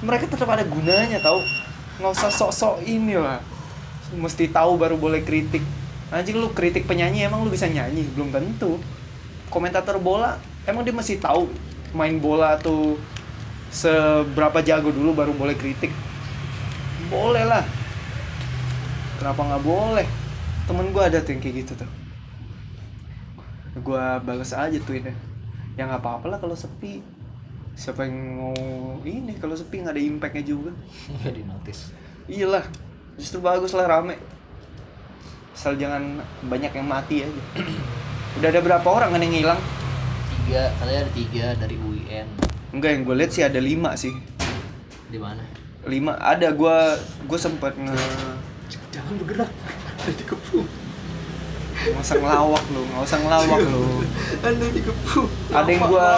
[0.00, 1.61] Mereka tetap ada gunanya tahu
[2.02, 3.38] nggak usah sok-sok ini lah.
[4.12, 5.62] Mesti tahu baru boleh kritik.
[6.10, 8.02] Anjing lu kritik penyanyi emang lu bisa nyanyi?
[8.12, 8.82] Belum tentu.
[9.48, 11.46] Komentator bola emang dia masih tahu
[11.94, 12.98] main bola tuh
[13.70, 15.94] seberapa jago dulu baru boleh kritik?
[17.06, 17.64] Boleh lah.
[19.22, 20.06] Kenapa nggak boleh?
[20.66, 21.90] Temen gue ada tuh yang kayak gitu tuh.
[23.78, 25.32] Gue balas aja ini
[25.72, 27.00] ya nggak apa-apa lah kalau sepi
[27.74, 28.54] siapa yang mau
[29.04, 29.36] ini?
[29.40, 30.70] Kalau sepi nggak ada impactnya juga.
[31.20, 31.82] Nggak di notice.
[32.28, 32.64] Iyalah
[33.16, 34.16] justru bagus lah rame.
[35.52, 37.42] Asal jangan banyak yang mati aja
[38.40, 39.60] udah ada berapa orang kan yang hilang
[40.32, 42.26] tiga katanya ada tiga dari UIN
[42.72, 44.16] enggak yang gue lihat sih ada lima sih.
[45.12, 45.44] Di mana?
[45.84, 46.76] Lima ada gue
[47.28, 48.00] gue sempat nge
[48.88, 49.52] jangan bergerak.
[50.02, 50.68] Ada dikepung
[51.82, 53.86] nggak usah ngelawak lu nggak usah ngelawak lu.
[54.40, 56.08] Ada dikepung ada yang gua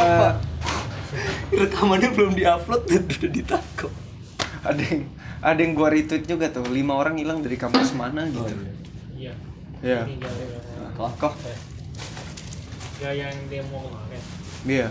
[1.53, 3.93] rekamannya belum diupload dan udah ditangkap
[4.65, 5.05] ada yang
[5.45, 8.49] ada yang gua retweet juga tuh lima orang hilang dari kampus mana gitu.
[9.13, 9.37] Iya.
[9.85, 10.09] Iya.
[10.09, 10.59] Gaya
[10.97, 11.35] kok kok
[13.03, 14.23] gaya yang demo kemarin.
[14.65, 14.89] iya.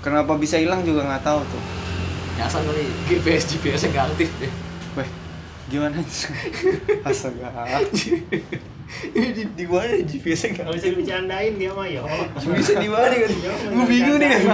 [0.00, 1.64] Kenapa bisa hilang juga nggak tahu tuh.
[2.40, 4.52] Nyasar kali GPS GPS nggak aktif deh.
[4.96, 5.08] Weh
[5.70, 6.02] gimana
[7.08, 8.42] astaga ini
[9.14, 9.94] di, di mana?
[10.02, 12.02] GPS nggak Gak bisa dibercandain dia mah ya.
[12.36, 13.30] bisa di mana kan?
[13.70, 14.28] Gue bingung nih.
[14.28, 14.48] kan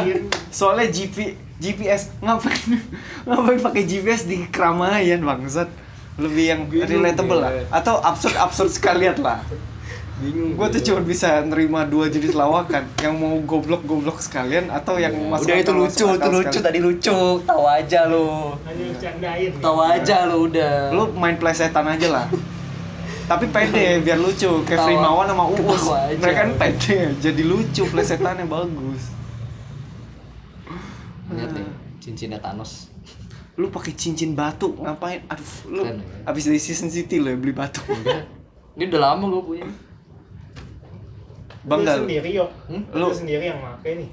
[0.52, 1.16] soalnya GP
[1.56, 2.80] GPS ngapain?
[3.24, 5.68] Ngapain pakai GPS di keramaian bangsat?
[6.16, 7.52] Lebih yang Bingung relatable lah.
[7.68, 9.40] Atau absurd absurd sekalian lah.
[10.16, 12.88] Bingung gue tuh cuma bisa nerima dua jenis lawakan.
[13.00, 16.58] Yang mau goblok goblok sekalian atau yang masuk udah itu lucu itu lucu.
[16.60, 17.18] tadi lucu.
[17.44, 19.50] Tahu aja lo Hanya bercandain.
[19.60, 20.74] tahu aja lo udah.
[20.92, 22.26] Lu main plesetan aja lah
[23.26, 25.82] tapi pede biar lucu kayak Frimawan sama Uus
[26.22, 29.02] mereka kan pede jadi lucu plesetannya bagus
[31.26, 31.66] lihat deh
[31.98, 32.86] cincinnya Thanos
[33.56, 36.06] lu pakai cincin batu ngapain aduh lu Keren, ya.
[36.28, 38.22] habis dari season city lo ya beli batu udah
[38.76, 39.66] ini udah lama gue punya
[41.66, 42.46] bangga lu sendiri yo.
[42.70, 42.82] Hmm?
[42.94, 44.10] Lu Lu- sendiri yang make nih.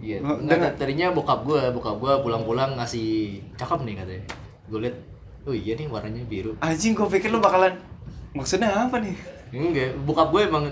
[0.00, 4.24] Iya, enggak, tadinya bokap gue, bokap gue pulang-pulang ngasih cakep nih katanya.
[4.72, 4.96] Gue liat,
[5.44, 6.56] oh iya nih warnanya biru.
[6.64, 7.76] anjing gue pikir lu bakalan
[8.34, 9.16] maksudnya apa nih
[9.54, 10.64] Enggak, bokap gue emang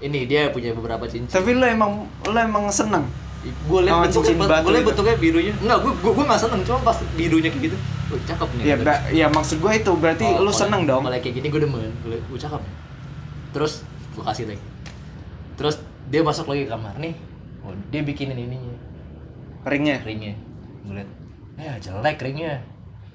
[0.00, 1.28] ini dia punya beberapa cincin.
[1.28, 3.04] tapi lu emang lu emang seneng
[3.42, 5.50] Gue liat Oh, bentuknya, batu gue liat bentuknya birunya.
[5.58, 7.76] Enggak, gue gue gue nggak seneng, cuma pas birunya kayak gitu,
[8.14, 8.64] oh cakep nih.
[8.64, 11.60] ya ba- ya maksud gue itu berarti Oh, lu seneng dong Kalau kayak gini gue
[11.60, 12.62] demen, gue oh cakep.
[13.50, 13.82] Terus
[14.14, 14.62] gue kasih lagi.
[15.58, 15.74] Terus
[16.06, 17.18] dia masuk lagi ke kamar nih.
[17.66, 18.78] Oh, dia bikinin ininya,
[19.66, 20.38] ringnya ringnya.
[20.86, 21.10] Gue liat,
[21.58, 22.62] eh jelek ringnya.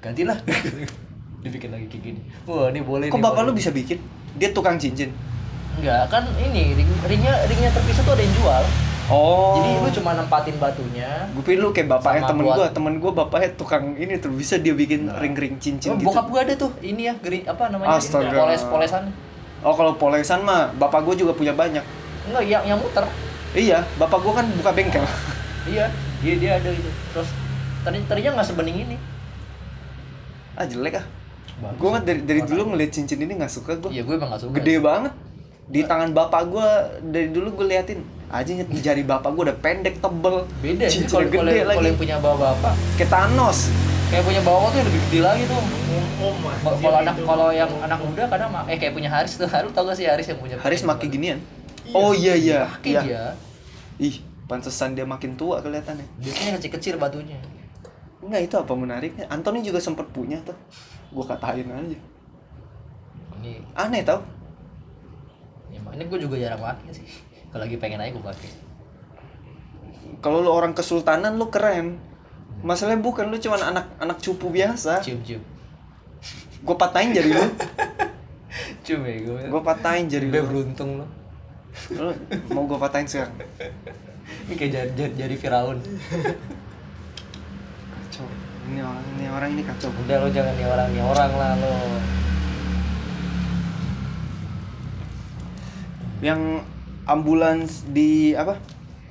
[0.04, 0.36] Gantilah.
[1.48, 2.20] dia bikin lagi kayak gini.
[2.44, 3.48] Wah, ini boleh kok nih, bapak boleh.
[3.48, 3.98] lu bisa bikin
[4.34, 5.08] dia tukang cincin
[5.74, 8.62] Enggak, kan ini ring, ringnya ringnya terpisah tuh ada yang jual.
[9.08, 11.10] oh Jadi lu cuma nempatin batunya.
[11.30, 14.74] gue pikir lu kayak bapaknya temen gue temen gue bapaknya tukang ini tuh bisa dia
[14.74, 15.16] bikin Nah.
[15.16, 17.94] ring-ring cincin Oh, gitu bokap gua ada tuh, ini ya, geri, apa namanya?
[17.94, 18.36] Astaga.
[18.36, 19.08] Poles polesan.
[19.58, 21.82] oh kalau polesan mah bapak gue juga punya banyak
[22.26, 23.06] Enggak, yang yang muter.
[23.52, 25.06] iya bapak gue kan buka bengkel
[25.68, 25.84] Iya,
[26.18, 26.90] dia dia ada itu.
[27.12, 27.28] Terus
[27.80, 28.96] tadi tadinya nggak sebening ini.
[30.54, 31.04] ah jelek ah.
[31.58, 34.42] Gue kan dari dari dulu ngeliat cincin ini nggak suka gue Iya, gue emang nggak
[34.46, 34.54] suka.
[34.62, 35.12] gede banget.
[35.68, 36.68] Di tangan bapak gue
[37.12, 40.46] dari dulu gue liatin aja di jari bapak gue udah pendek tebel.
[40.62, 41.88] Beda sih Cincinnya kalau kalau gede kalau lagi.
[41.90, 42.72] yang punya bapak-bapak.
[42.96, 43.58] kayak Thanos.
[44.08, 45.58] Kayak punya bapak tuh lebih gede lagi tuh.
[45.58, 49.48] Om om Kalau kalau anak kalau yang anak muda kadang eh kayak punya Haris tuh.
[49.50, 51.10] Haris tau gak sih Haris yang punya Haris bapak?
[51.10, 51.38] ginian?
[51.90, 52.60] Oh iya iya.
[52.70, 53.02] Pakai iya.
[53.02, 53.24] dia.
[53.98, 56.06] ih pantesan dia makin tua kelihatannya.
[56.22, 57.36] Biasanya kecil-kecil batunya.
[58.24, 59.24] Enggak itu apa menariknya?
[59.28, 60.56] Anthony juga sempet punya tuh
[61.08, 61.98] gue katain aja
[63.38, 64.20] Ini aneh tau
[65.68, 67.06] ya, ini gue juga jarang pakai sih.
[67.52, 68.50] Kalau lagi pengen aja gue pakai.
[70.18, 71.94] kalau lu orang kesultanan lu keren
[72.60, 75.38] masalahnya bukan lu cuman anak anak cupu biasa Cium-cium.
[76.58, 77.38] gue patahin jari lu
[78.84, 79.42] Cium ya gue.
[79.46, 81.06] gue patahin jari lu beruntung lo.
[81.94, 82.10] lu
[82.50, 83.36] mau gue patahin sekarang
[84.50, 85.78] Ini kayak jari, jari, jari Firaun.
[88.68, 91.72] ini orang ini orang ini kacau Udah lo jangan nih orang nih orang lah lo.
[96.18, 96.66] yang
[97.04, 98.58] ambulans di apa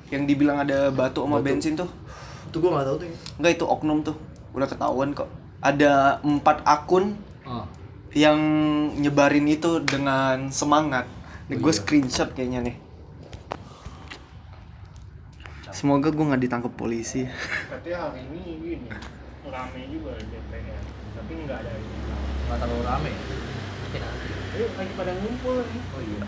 [0.08, 1.46] yang dibilang ada batu sama Batu.
[1.46, 1.88] bensin tuh
[2.46, 3.16] Itu gue gak tau tuh ya.
[3.38, 4.16] enggak itu oknum tuh
[4.50, 7.64] udah ketahuan kok ada empat akun Oh.
[8.12, 8.36] yang
[8.94, 11.08] nyebarin itu dengan semangat
[11.48, 11.78] nih Oh, gue iya.
[11.78, 12.76] screenshot kayaknya nih
[15.70, 18.88] semoga gue nggak ditangkap polisi Katanya hari ini gini
[19.48, 20.82] rame juga DPR
[21.14, 21.72] tapi nggak ada
[22.48, 23.12] Gak terlalu rame.
[23.12, 24.28] Mungkin nanti.
[24.56, 25.82] Ayo lagi pada ngumpul nih.
[25.92, 26.18] Oh iya.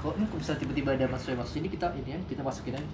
[0.00, 2.88] Kok ini kok bisa tiba-tiba ada masuk masuk ini kita ini ya kita masukin aja.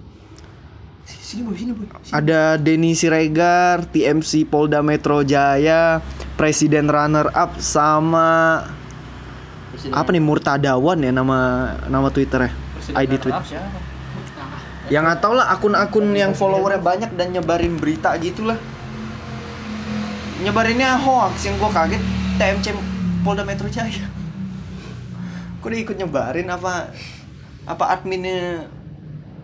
[1.07, 1.87] Sini boy, sini boy.
[2.11, 6.03] ada Denny Siregar, TMC Polda Metro Jaya,
[6.35, 8.59] Presiden runner up sama
[9.71, 11.39] Presiden- apa nih Murtadawan ya nama
[11.87, 12.51] nama Twitternya.
[12.91, 13.86] ID up siapa?
[14.87, 18.55] Yang nggak tau lah akun-akun yang followernya banyak dan nyebarin berita gitulah.
[20.39, 21.99] Nyebarinnya hoax yang gua kaget
[22.39, 22.71] TMC
[23.27, 24.07] Polda Metro Jaya.
[25.59, 26.95] Kok dia ikut nyebarin apa
[27.67, 28.63] apa adminnya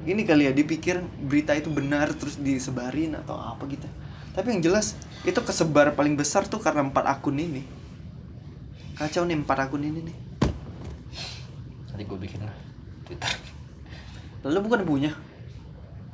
[0.07, 3.87] ini kali ya dipikir berita itu benar terus disebarin atau apa gitu.
[4.31, 4.95] Tapi yang jelas
[5.27, 7.67] itu kesebar paling besar tuh karena empat akun ini.
[8.95, 10.17] Kacau nih empat akun ini nih.
[11.91, 12.55] Nanti gue bikin lah
[13.03, 13.31] Twitter.
[14.47, 15.11] Lalu bukan punya.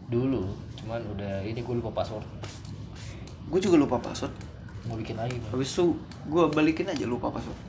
[0.10, 0.42] Dulu,
[0.76, 2.26] cuman udah ini gue lupa password.
[3.46, 4.34] Gue juga lupa password.
[4.86, 5.38] Mau bikin lagi.
[5.38, 5.54] Bang.
[5.54, 5.94] Habis itu
[6.26, 7.60] gue balikin aja lupa password.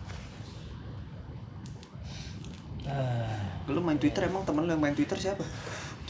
[2.87, 5.45] Ah, Lu main Twitter emang temen lu yang main Twitter siapa?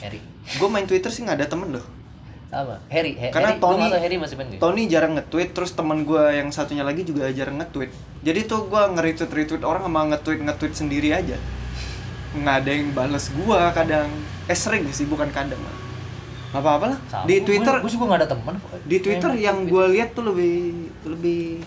[0.00, 0.16] Harry.
[0.56, 1.84] Gue main Twitter sih nggak ada temen loh.
[2.48, 2.80] Sama.
[2.88, 3.12] Harry.
[3.14, 4.56] He- Karena Harry, Tony- Harry masih main?
[4.56, 7.90] Tony jarang nge-tweet, terus teman gue yang satunya lagi juga jarang nge-tweet.
[8.22, 11.36] Jadi tuh gue nge-retweet retweet orang sama nge-tweet nge-tweet sendiri aja.
[12.32, 14.08] Nggak ada yang bales gue kadang.
[14.46, 15.60] Eh sering sih bukan kadang.
[16.50, 16.98] Gak apa-apa lah.
[17.06, 17.24] Sama.
[17.30, 18.54] Di Twitter, gue juga nggak ada teman.
[18.82, 20.54] di Twitter Main- yang gue lihat tuh lebih
[21.06, 21.62] lebih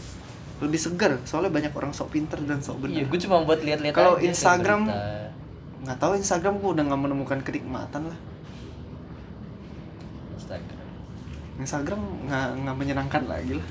[0.60, 1.20] lebih segar.
[1.24, 3.12] Soalnya banyak orang sok pinter dan sok Iya, benar.
[3.12, 4.92] gue cuma buat lihat-lihat Kalau Instagram-.
[5.84, 8.20] Nggak tahu Instagram gue udah nggak menemukan kenikmatan lah.
[10.36, 10.80] Instagram.
[11.60, 13.68] Instagram nggak nggak menyenangkan lagi lah.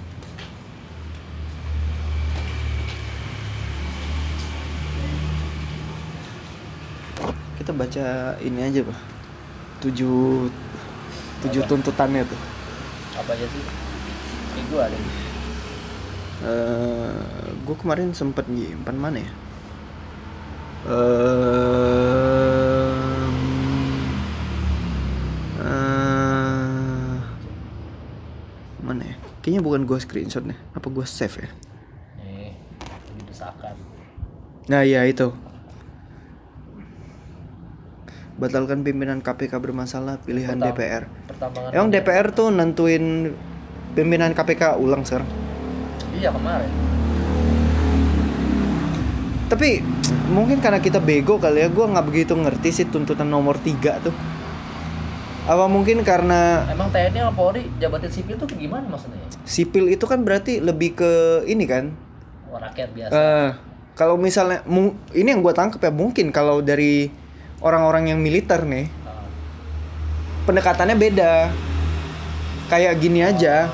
[7.58, 8.06] Kita baca
[8.42, 8.98] ini aja pak.
[9.82, 10.50] Tujuh
[11.42, 11.70] tujuh Apa?
[11.70, 12.40] tuntutannya tuh.
[13.18, 13.62] Apa aja sih?
[14.52, 14.96] Kayak gue ada.
[14.96, 15.14] nih.
[16.42, 19.30] Eh, gue kemarin sempet nyimpan mana ya?
[20.82, 20.98] Eh,
[28.82, 29.14] mana ya?
[29.42, 30.58] Kayaknya bukan gue screenshot nih.
[30.74, 31.50] Apa gue save ya?
[32.18, 32.50] Nih,
[33.14, 33.78] ini desakan.
[34.66, 35.30] Nah ya itu
[38.32, 41.02] Batalkan pimpinan KPK bermasalah pilihan Pertam- DPR.
[41.70, 43.34] Emang DPR tuh nentuin
[43.92, 45.28] pimpinan KPK ulang sekarang
[46.12, 46.70] Iya kemarin.
[49.46, 49.84] Tapi
[50.28, 53.68] mungkin karena kita bego kali ya Gue nggak begitu ngerti sih tuntutan nomor 3
[54.00, 54.14] tuh
[55.44, 59.20] Apa mungkin karena Emang TNI sama Polri jabatan sipil tuh gimana maksudnya?
[59.42, 61.12] sipil itu kan berarti lebih ke
[61.44, 61.92] ini kan
[62.46, 63.12] Oh, rakyat biasa.
[63.12, 63.48] Eh,
[63.92, 64.60] Kalau misalnya
[65.10, 67.12] Ini yang gue tangkap ya mungkin kalau dari
[67.62, 68.90] orang-orang yang militer nih
[70.44, 71.32] pendekatannya beda.
[72.70, 73.68] Kayak gini aja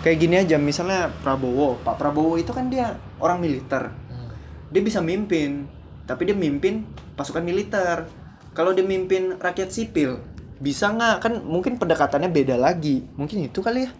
[0.00, 0.56] kayak gini aja.
[0.60, 3.92] Misalnya Prabowo Pak Prabowo itu kan dia orang militer.
[4.10, 4.30] Hmm.
[4.70, 5.66] dia bisa mimpin
[6.06, 8.08] tapi dia mimpin pasukan militer.
[8.50, 10.18] Kalau dia mimpin rakyat sipil
[10.58, 11.16] bisa nggak?
[11.22, 13.06] Kan mungkin pendekatannya beda lagi.
[13.14, 13.90] Mungkin itu kali ya?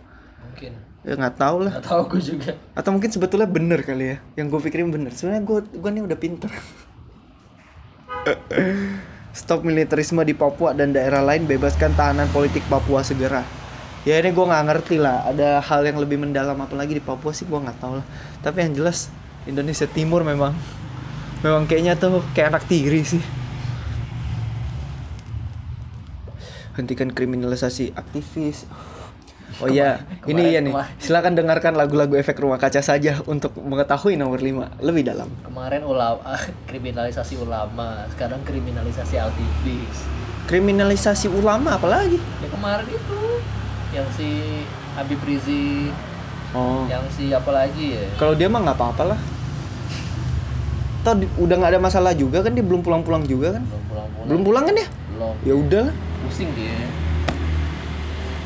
[0.44, 0.72] Mungkin.
[1.00, 1.72] ya nggak tahu lah.
[1.80, 2.52] Gak tau gue juga.
[2.76, 4.16] atau mungkin sebetulnya bener kali ya?
[4.36, 5.14] Yang gue pikirin bener.
[5.16, 6.50] Sebenarnya gue gue nih udah pinter
[9.30, 13.46] Stop militerisme di Papua dan daerah lain bebaskan tahanan politik Papua segera.
[14.02, 15.28] Ya ini gue nggak ngerti lah.
[15.30, 18.06] Ada hal yang lebih mendalam apalagi di Papua sih gue nggak tahu lah.
[18.42, 19.06] Tapi yang jelas
[19.46, 20.50] Indonesia Timur memang
[21.46, 23.22] memang kayaknya tuh kayak anak tiri sih.
[26.74, 28.66] Hentikan kriminalisasi aktivis.
[29.58, 30.72] Oh iya, ini kemarin- ya nih.
[30.72, 30.92] kemarin.
[30.96, 35.26] Silakan dengarkan lagu-lagu efek rumah kaca saja untuk mengetahui nomor 5 lebih dalam.
[35.42, 36.22] Kemarin ulama
[36.70, 40.06] kriminalisasi ulama, sekarang kriminalisasi aktivis.
[40.46, 42.16] Kriminalisasi ulama apalagi?
[42.38, 43.18] Ya kemarin itu
[43.90, 44.28] yang si
[44.92, 45.90] Habib Rizik,
[46.50, 46.82] Oh.
[46.84, 48.06] yang si apa lagi ya?
[48.16, 49.20] Kalau dia mah nggak apa-apa lah.
[51.00, 53.62] Toh udah nggak ada masalah juga kan dia belum pulang-pulang juga kan?
[53.64, 54.26] Belum pulang-pulang.
[54.26, 54.88] Belum pulang kan ya?
[55.10, 55.34] Belum.
[55.40, 56.76] Ya udahlah, Pusing dia.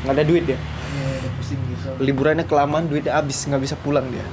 [0.01, 0.53] nggak ada duit dia.
[0.53, 0.74] Iya, udah
[1.45, 1.87] pusing gitu.
[2.01, 4.25] Liburannya kelamaan, duitnya habis, nggak bisa pulang dia.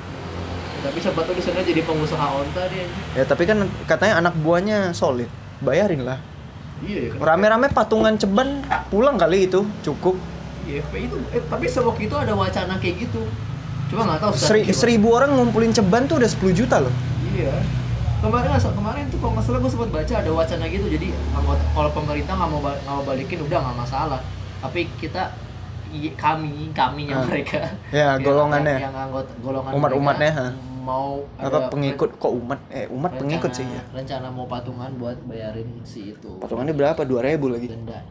[0.83, 2.89] Tapi siapa di sana jadi pengusaha onta dia.
[3.15, 5.29] Ya tapi kan katanya anak buahnya solid,
[5.61, 6.19] bayarin lah.
[6.83, 10.19] Iya, Rame-rame patungan ceban pulang kali itu cukup.
[10.67, 13.23] Iya, itu eh, tapi sewaktu itu ada wacana kayak gitu.
[13.93, 16.91] Cuma nggak tahu Seri, seribu orang ngumpulin ceban tuh udah 10 juta loh.
[17.31, 17.63] Iya.
[18.23, 21.91] Kemarin kemarin tuh kalau nggak salah gue sempat baca ada wacana gitu jadi anggota kalau
[21.91, 24.21] pemerintah nggak mau nggak mau balikin udah nggak masalah.
[24.63, 25.35] Tapi kita
[26.13, 27.25] kami kaminya Ah.
[27.25, 28.77] mereka Ya, yang- golongannya.
[28.81, 30.81] yang, anggota golongan Umat-umatnya, mereka ha.
[30.81, 32.59] mau Apa pengikut kok umat?
[32.69, 33.83] Eh umat rencana- pengikut sih ya.
[33.93, 37.01] rencana mau patungan buat bayarin si itu Patungannya berapa?
[37.01, 37.13] 2000
[37.49, 37.67] lagi.
[37.69, 37.99] denda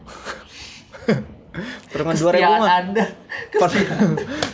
[1.84, 2.68] Patungan 2000 Kesetiaan mah.
[2.72, 3.04] anda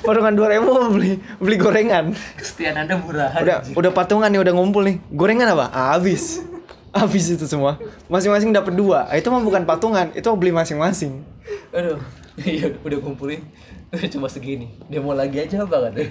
[0.02, 2.04] Patungan 2000 mah beli beli gorengan.
[2.34, 4.98] kesetiaan anda murahan Udah udah patungan nih udah ngumpul nih.
[5.08, 5.70] Gorengan apa?
[5.70, 6.42] Habis.
[6.90, 7.78] Habis itu semua.
[8.08, 9.06] Masing-masing dapat dua.
[9.12, 11.22] Itu mah bukan patungan, itu beli masing-masing.
[11.70, 12.00] aduh
[12.46, 13.42] iya udah kumpulin
[14.12, 15.94] cuma segini demo lagi aja apa kan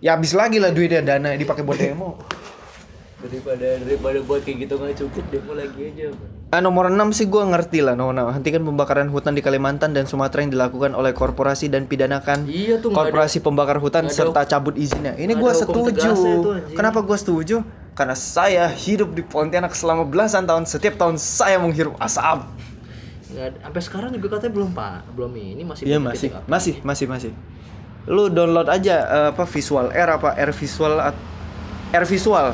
[0.00, 2.16] Ya habis lagi lah duitnya dana dipakai buat demo.
[3.20, 7.30] daripada daripada buat kayak gitu nggak cukup demo lagi aja apa Ah, nomor 6 sih
[7.30, 8.34] gua ngerti lah nomor 6.
[8.34, 12.90] Hentikan pembakaran hutan di Kalimantan dan Sumatera yang dilakukan oleh korporasi dan pidanakan Iya tuh,
[12.90, 15.14] nggak ada- korporasi pembakar hutan ada serta cabut izinnya.
[15.14, 16.10] Ini hukum setuju.
[16.10, 16.50] itu.
[16.74, 17.62] Kenapa gua setuju?
[17.94, 20.66] Karena saya hidup di Pontianak selama belasan tahun.
[20.66, 22.42] Setiap tahun saya menghirup asap.
[23.30, 26.42] Nggak sampai sekarang juga katanya belum pak belum ini masih Iya masih, apa.
[26.46, 27.32] masih, masih, masih.
[28.04, 30.94] Lu download aja eh, apa visual air apa air visual
[31.90, 32.52] air visual.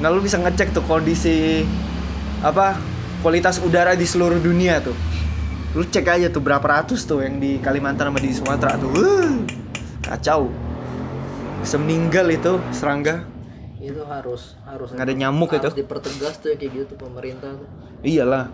[0.00, 1.62] Nah lu bisa ngecek tuh kondisi
[2.40, 2.76] apa
[3.20, 4.96] kualitas udara di seluruh dunia tuh.
[5.74, 8.94] Lu cek aja tuh berapa ratus tuh yang di Kalimantan sama di Sumatera tuh.
[8.94, 9.42] Wuh,
[10.00, 10.46] kacau.
[11.60, 13.26] Bisa meninggal itu serangga.
[13.76, 15.84] itu harus harus Nggak ada nyamuk harus itu.
[15.84, 17.68] dipertegas tuh kayak gitu tuh pemerintah tuh
[18.00, 18.48] Iyalah.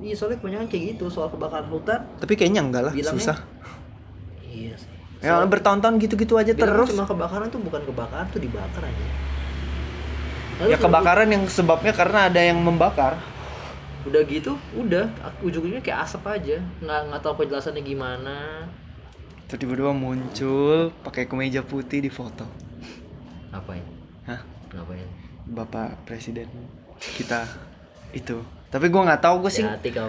[0.00, 3.36] Iya soalnya kebanyakan kayak gitu soal kebakaran hutan Tapi kayaknya enggak lah, Bilangnya- susah.
[4.42, 4.88] iya sih
[5.20, 6.88] Ya bertahun-tahun gitu-gitu aja terus.
[6.90, 9.06] cuma kebakaran tuh bukan kebakaran tuh dibakar aja
[10.56, 13.16] Lalu Ya kebakaran yang sebabnya karena ada yang membakar.
[14.00, 18.64] udah gitu udah ujungnya kayak asap aja nggak nggak tahu penjelasannya gimana
[19.44, 22.48] Terus tiba-tiba muncul pakai kemeja putih di foto.
[23.50, 23.84] ngapain
[24.24, 24.40] Hah?
[24.72, 25.04] ngapain
[25.44, 26.48] Bapak Presiden
[26.96, 27.44] kita
[28.10, 28.40] itu.
[28.70, 29.66] Tapi gua nggak tahu gue sih.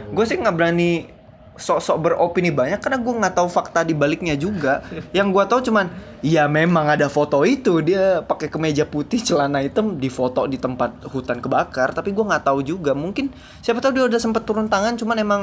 [0.08, 1.10] Gue sih nggak berani
[1.52, 4.86] sok-sok beropini banyak karena gue nggak tahu fakta di baliknya juga.
[5.18, 9.98] Yang gua tahu cuman, ya memang ada foto itu dia pakai kemeja putih, celana hitam
[9.98, 11.92] di foto di tempat hutan kebakar.
[11.92, 12.94] Tapi gua nggak tahu juga.
[12.94, 15.42] Mungkin siapa tahu dia udah sempat turun tangan, cuman emang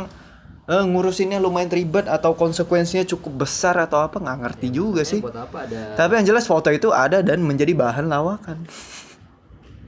[0.65, 5.19] eh, ngurusinnya lumayan ribet atau konsekuensinya cukup besar atau apa nggak ngerti juga Eh, sih.
[5.19, 8.69] buat apa ada Tapi yang jelas foto itu ada dan menjadi bahan lawakan.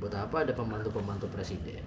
[0.01, 1.85] buat apa ada pembantu pembantu presiden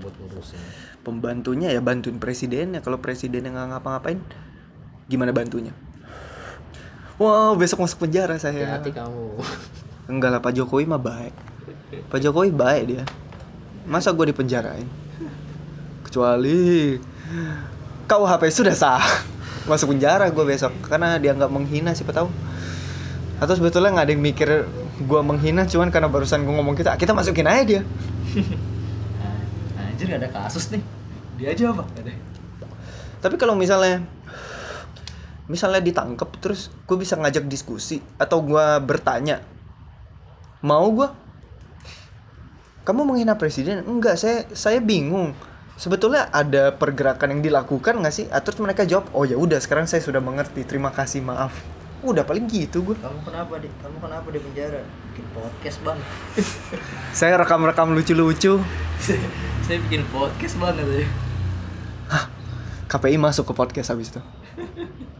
[0.00, 0.58] buat ngurusin
[1.04, 2.80] Pembantunya ya bantuin presidennya.
[2.80, 4.18] Kalau presidennya nggak ngapa-ngapain,
[5.08, 5.72] gimana bantunya?
[7.20, 8.80] Wow, besok masuk penjara saya.
[8.80, 9.36] hati kamu
[10.10, 11.30] Enggak lah, Pak Jokowi mah baik.
[12.10, 13.04] Pak Jokowi baik dia.
[13.86, 14.88] Masa gue dipenjarain?
[16.02, 16.98] Kecuali
[18.10, 19.04] KUHP sudah sah.
[19.70, 22.26] Masuk penjara gue besok karena dianggap menghina siapa tahu.
[23.38, 24.48] Atau sebetulnya nggak ada yang mikir
[25.00, 27.82] gue menghina cuman karena barusan gue ngomong kita kita masukin aja dia.
[30.00, 30.80] Anjir gak ada kasus nih.
[31.36, 31.84] Dia aja apa?
[32.00, 32.12] Ada.
[33.20, 34.00] Tapi kalau misalnya
[35.44, 39.44] misalnya ditangkap terus gue bisa ngajak diskusi atau gue bertanya
[40.64, 41.04] mau gue
[42.80, 43.84] kamu menghina presiden?
[43.84, 45.36] Enggak saya saya bingung.
[45.76, 48.24] Sebetulnya ada pergerakan yang dilakukan nggak sih?
[48.32, 51.52] Atau mereka jawab oh ya udah sekarang saya sudah mengerti terima kasih maaf.
[52.00, 54.80] Udah paling gitu gue kamu kenapa di kamu kenapa di penjara?
[55.12, 56.00] Bikin podcast bang.
[57.20, 58.56] Saya rekam-rekam lucu-lucu
[59.70, 61.06] saya bikin podcast bang katanya
[62.90, 64.18] KPI masuk ke podcast habis itu.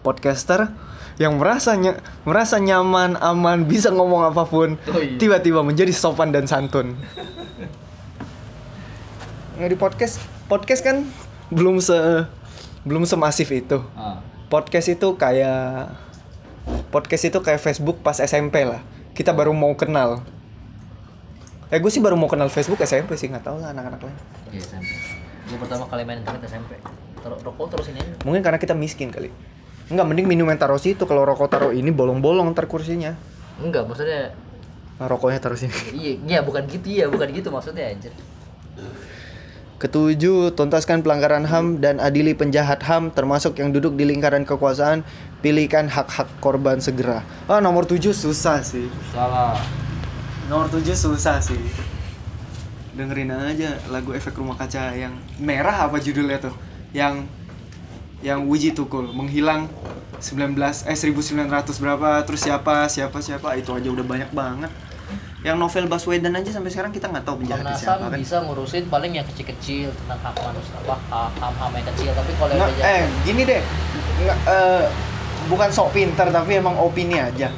[0.03, 0.75] Podcaster
[1.23, 5.15] yang merasa ny- merasa nyaman aman bisa ngomong apa pun Oh iya.
[5.23, 6.99] tiba-tiba menjadi sopan dan santun.
[9.55, 10.19] Nggak di podcast
[10.51, 11.07] podcast kan
[11.55, 11.95] belum se
[12.83, 13.79] belum semasif itu.
[13.95, 14.19] Ah.
[14.51, 15.95] Podcast itu kayak
[16.91, 18.83] podcast itu kayak Facebook pas SMP lah.
[19.15, 20.27] Kita baru mau kenal
[21.71, 24.17] eh gue sih baru mau kenal Facebook SMP sih nggak tahu lah anak-anak lain
[24.51, 24.91] iya SMP
[25.47, 26.75] gue pertama kali main internet SMP
[27.21, 29.29] Ter rokok terus ini aja Mungkin karena kita miskin kali.
[29.93, 31.05] Enggak, mending minum yang taruh situ.
[31.05, 33.13] Kalau rokok taruh ini bolong-bolong ntar kursinya.
[33.61, 34.33] enggak maksudnya
[34.97, 35.73] Nah, rokoknya taruh sini.
[35.93, 38.09] iya iya bukan gitu iya bukan gitu maksudnya anjir
[39.77, 45.01] Ketujuh, tuntaskan pelanggaran HAM dan adili penjahat HAM termasuk yang duduk di lingkaran kekuasaan.
[45.41, 47.25] Pilihkan hak-hak korban segera.
[47.49, 48.89] Ah, nomor tujuh susah sih.
[49.09, 49.57] salah
[50.51, 51.63] Nomor tujuh susah sih.
[52.99, 56.55] Dengerin aja lagu efek rumah kaca yang merah apa judulnya tuh?
[56.91, 57.31] Yang
[58.21, 59.71] yang Wuji Tukul menghilang
[60.19, 60.59] 19
[60.91, 64.75] eh 1900 berapa terus siapa siapa siapa itu aja udah banyak banget.
[65.47, 68.19] Yang novel Baswedan aja sampai sekarang kita nggak tahu penjahatnya Komnas siapa kan.
[68.19, 72.53] bisa ngurusin paling yang kecil-kecil tentang hak manusia apa ham ham yang kecil tapi kalau
[72.59, 73.63] udah eh gini deh.
[74.21, 74.85] Nggak, eh,
[75.47, 77.49] bukan sok pinter tapi emang opini aja.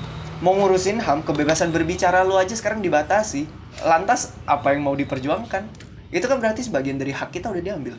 [0.42, 3.46] Mau ngurusin HAM kebebasan berbicara lu aja sekarang dibatasi.
[3.86, 5.70] Lantas apa yang mau diperjuangkan?
[6.10, 7.94] Itu kan berarti sebagian dari hak kita udah diambil.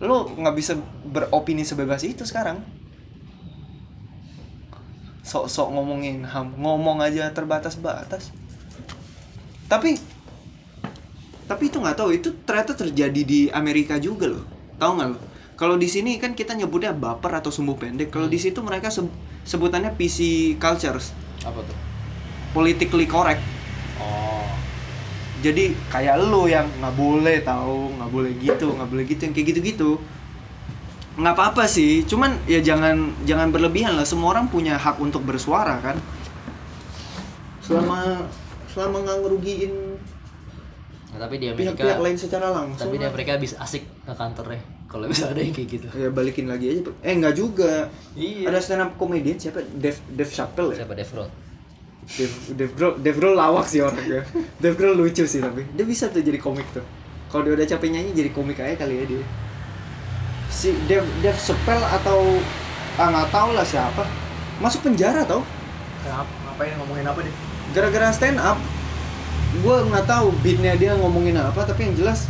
[0.00, 2.64] Lu nggak bisa beropini sebebas itu sekarang.
[5.28, 8.32] Sok-sok ngomongin HAM, ngomong aja terbatas-batas.
[9.68, 10.00] Tapi
[11.44, 14.44] tapi itu nggak tahu itu ternyata terjadi di Amerika juga loh.
[14.80, 15.20] Tahu nggak lo?
[15.58, 18.14] Kalau di sini kan kita nyebutnya baper atau sumbu pendek.
[18.14, 19.10] Kalau di situ mereka seb-
[19.42, 20.18] sebutannya PC
[20.56, 21.10] cultures,
[21.42, 21.76] apa tuh
[22.54, 23.42] politically correct.
[23.98, 24.46] oh
[25.38, 29.46] Jadi kayak lo yang nggak boleh tahu, nggak boleh gitu, nggak boleh gitu, yang kayak
[29.54, 29.90] gitu-gitu.
[31.18, 35.82] nggak apa-apa sih cuman ya jangan jangan berlebihan lah semua orang punya hak untuk bersuara
[35.82, 35.98] kan
[37.58, 38.26] selama
[38.70, 39.74] selama nggak ngerugiin
[41.08, 43.08] Nah, tapi di Amerika pihak-pihak lain secara langsung tapi di.
[43.08, 45.86] Amerika bisa asik ke kantornya kalau bisa ada yang kayak gitu.
[45.92, 47.92] Ya balikin lagi aja eh nggak juga.
[48.16, 48.48] Iya.
[48.48, 49.60] ada stand up comedian siapa?
[49.76, 50.84] Dave Dave Chappelle ya?
[50.84, 50.96] Siapa?
[50.96, 51.30] Dave Grohl
[52.08, 54.24] Dave Dave Grohl Dave Grohl lawak sih orangnya
[54.64, 55.68] Dave Grohl lucu sih tapi.
[55.76, 56.84] Dia bisa tuh jadi komik tuh.
[57.28, 59.24] Kalau dia udah capek nyanyi jadi komik aja kali ya dia.
[60.48, 62.40] Si Dave Dave Chappelle atau
[62.96, 64.08] ah nggak tahu lah siapa.
[64.58, 65.44] Masuk penjara tau.
[66.02, 66.32] Kenapa?
[66.48, 68.56] Ngapain ngomongin apa deh gara-gara stand up
[69.60, 72.28] gue nggak tahu beatnya dia ngomongin apa tapi yang jelas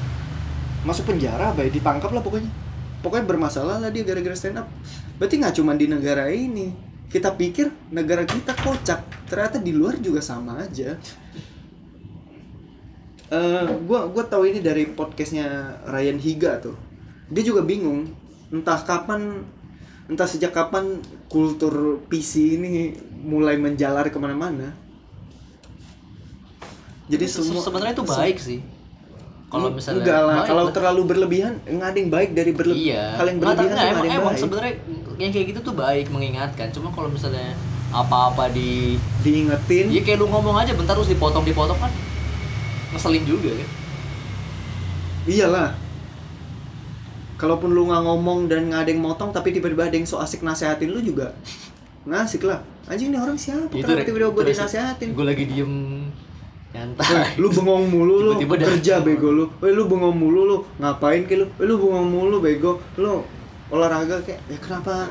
[0.87, 2.51] masuk penjara baik ditangkap lah pokoknya.
[2.99, 4.67] Pokoknya bermasalah lah dia gara-gara stand up.
[5.23, 6.75] Berarti nggak cuma di negara ini.
[7.09, 9.31] Kita pikir negara kita kocak.
[9.31, 10.99] Ternyata di luar juga sama aja.
[13.29, 16.77] Eh, gua gua tahu ini dari podcastnya Ryan Higa tuh.
[17.29, 18.09] Dia juga bingung
[18.49, 19.45] entah kapan
[20.09, 24.73] entah sejak kapan kultur PC ini mulai menjalar ke mana-mana.
[27.09, 28.61] Jadi Se- semua sebenarnya itu baik sih
[29.49, 30.45] kalau misalnya enggak lah.
[30.45, 33.17] kalau terlalu berlebihan nggak ada yang baik dari berlebihan iya.
[33.17, 34.75] hal yang berlebihan nggak, emang, emang sebenarnya
[35.17, 36.69] yang kayak gitu tuh baik mengingatkan.
[36.69, 37.57] Cuma kalau misalnya
[37.89, 39.89] apa-apa di diingetin.
[39.89, 41.93] Ya kayak lu ngomong aja bentar terus dipotong dipotong kan
[42.93, 43.69] ngeselin juga kan
[45.29, 45.71] iyalah.
[47.41, 50.45] Kalaupun lu nggak ngomong dan nggak ada yang motong tapi tiba-tiba ada yang so asik
[50.45, 51.33] nasehatin lu juga
[52.05, 52.61] ngasik lah.
[52.89, 53.69] Anjing nih orang siapa?
[53.73, 55.09] Kenapa tiba-tiba gue dinasehatin?
[55.13, 55.73] gue lagi diem
[56.69, 57.37] nyantai.
[57.41, 59.45] Lu bengong mulu lu Tiba-tiba ada- kerja bego lu.
[59.61, 61.47] Weh lu bengong mulu lu ngapain ke lu?
[61.57, 62.77] Weh lu bengong mulu bego.
[63.01, 63.25] Lu
[63.69, 65.09] olahraga kayak ya kenapa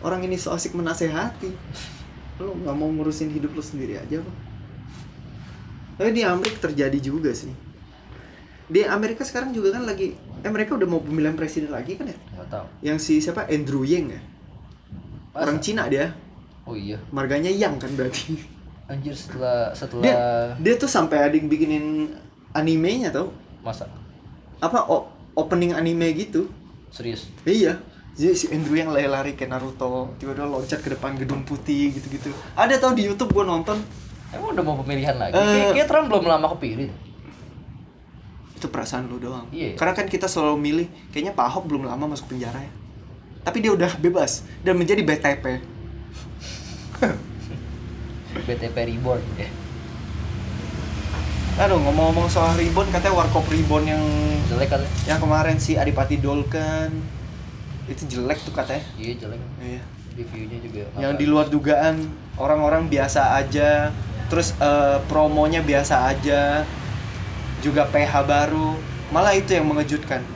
[0.00, 1.48] orang ini so asik menasehati?
[2.40, 4.32] Lu nggak mau ngurusin hidup lu sendiri aja apa
[5.94, 7.54] tapi di Amerika terjadi juga sih.
[8.66, 10.10] Di Amerika sekarang juga kan lagi
[10.42, 12.18] eh mereka udah mau pemilihan presiden lagi kan ya?
[12.34, 12.66] Nggak tahu.
[12.82, 13.46] Yang si siapa?
[13.46, 14.20] Andrew Yang ya?
[15.38, 15.62] Orang?
[15.62, 16.10] Cina dia.
[16.66, 16.98] Oh iya.
[17.14, 18.42] Marganya Yang kan berarti
[18.84, 20.16] anjir setelah setelah dia
[20.60, 22.12] dia tuh sampai ada yang bikinin
[22.52, 23.32] animenya tau.
[23.64, 23.88] Masa?
[24.60, 26.46] Apa o- opening anime gitu.
[26.92, 27.32] Serius?
[27.42, 27.80] Iya.
[28.14, 32.30] Jadi si Andrew yang lari-lari kayak Naruto tiba-tiba loncat ke depan gedung putih gitu-gitu.
[32.54, 33.74] Ada tau di YouTube gua nonton.
[34.30, 35.34] Emang udah mau pemilihan lagi?
[35.34, 36.90] Kayak, kayak Trump belum lama kepilih
[38.54, 39.44] itu perasaan lu doang.
[39.52, 39.76] Iya.
[39.76, 42.72] karena kan kita selalu milih kayaknya Pak Ahok belum lama masuk penjara ya.
[43.44, 45.44] Tapi dia udah bebas dan menjadi BTP
[48.42, 49.22] BTP Reborn.
[49.38, 49.48] Ya
[51.54, 54.02] aduh ngomong-ngomong soal Ribbon katanya Warkop Ribbon yang
[54.50, 56.90] jelek kan yang kemarin si Adipati Dolken.
[57.86, 58.82] Itu jelek tuh katanya.
[58.98, 59.38] Iya jelek.
[59.62, 59.80] Iya.
[60.18, 63.94] Reviewnya juga yang apa- di luar dugaan orang-orang biasa aja.
[64.26, 66.66] Terus eh, promonya biasa aja.
[67.62, 68.74] Juga PH baru.
[69.14, 70.26] Malah itu yang mengejutkan.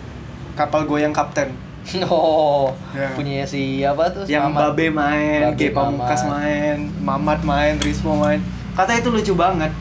[0.55, 1.51] Kapal goyang kapten
[2.07, 3.12] oh Ya.
[3.12, 4.74] punya si apa tuh yang Mamat.
[4.74, 8.41] Babe main, Babe, G Pamungkas main, Mamat main, Rismo main.
[8.72, 9.72] Katanya itu lucu banget.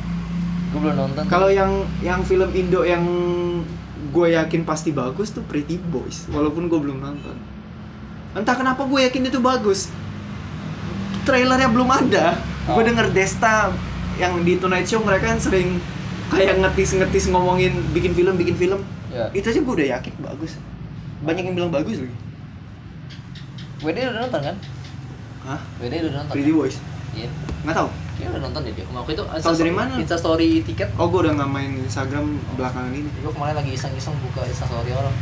[0.68, 3.00] gue belum nonton Kalau yang yang film Indo yang
[4.08, 7.36] gue yakin pasti bagus tuh Pretty Boys, walaupun gue belum nonton.
[8.34, 9.88] Entah kenapa gue yakin itu bagus.
[11.24, 12.36] Trailernya belum ada.
[12.66, 12.86] Gue Oh.
[12.86, 13.72] denger Desta
[14.16, 15.80] yang di Tonight Show mereka kan sering
[16.28, 18.80] kayak ngetis-ngetis ngomongin bikin film, bikin film.
[19.08, 20.60] ya Itu aja gue udah yakin bagus.
[21.20, 22.16] Banyak yang bilang bagus lagi.
[23.80, 24.56] WD udah nonton kan
[25.44, 25.62] Hah?
[25.78, 26.60] WD udah nonton Pretty kan?
[26.60, 26.78] Boys?
[27.14, 27.30] iya
[27.62, 27.90] Nggak tahu.
[28.10, 29.92] Kayaknya udah nonton deh dia waktu itu Tahu dari mana?
[29.96, 33.10] Insta story tiket Oh, gue udah nggak main Instagram belakangan ini.
[33.12, 35.14] gue kemarin lagi iseng-iseng buka Insta story orang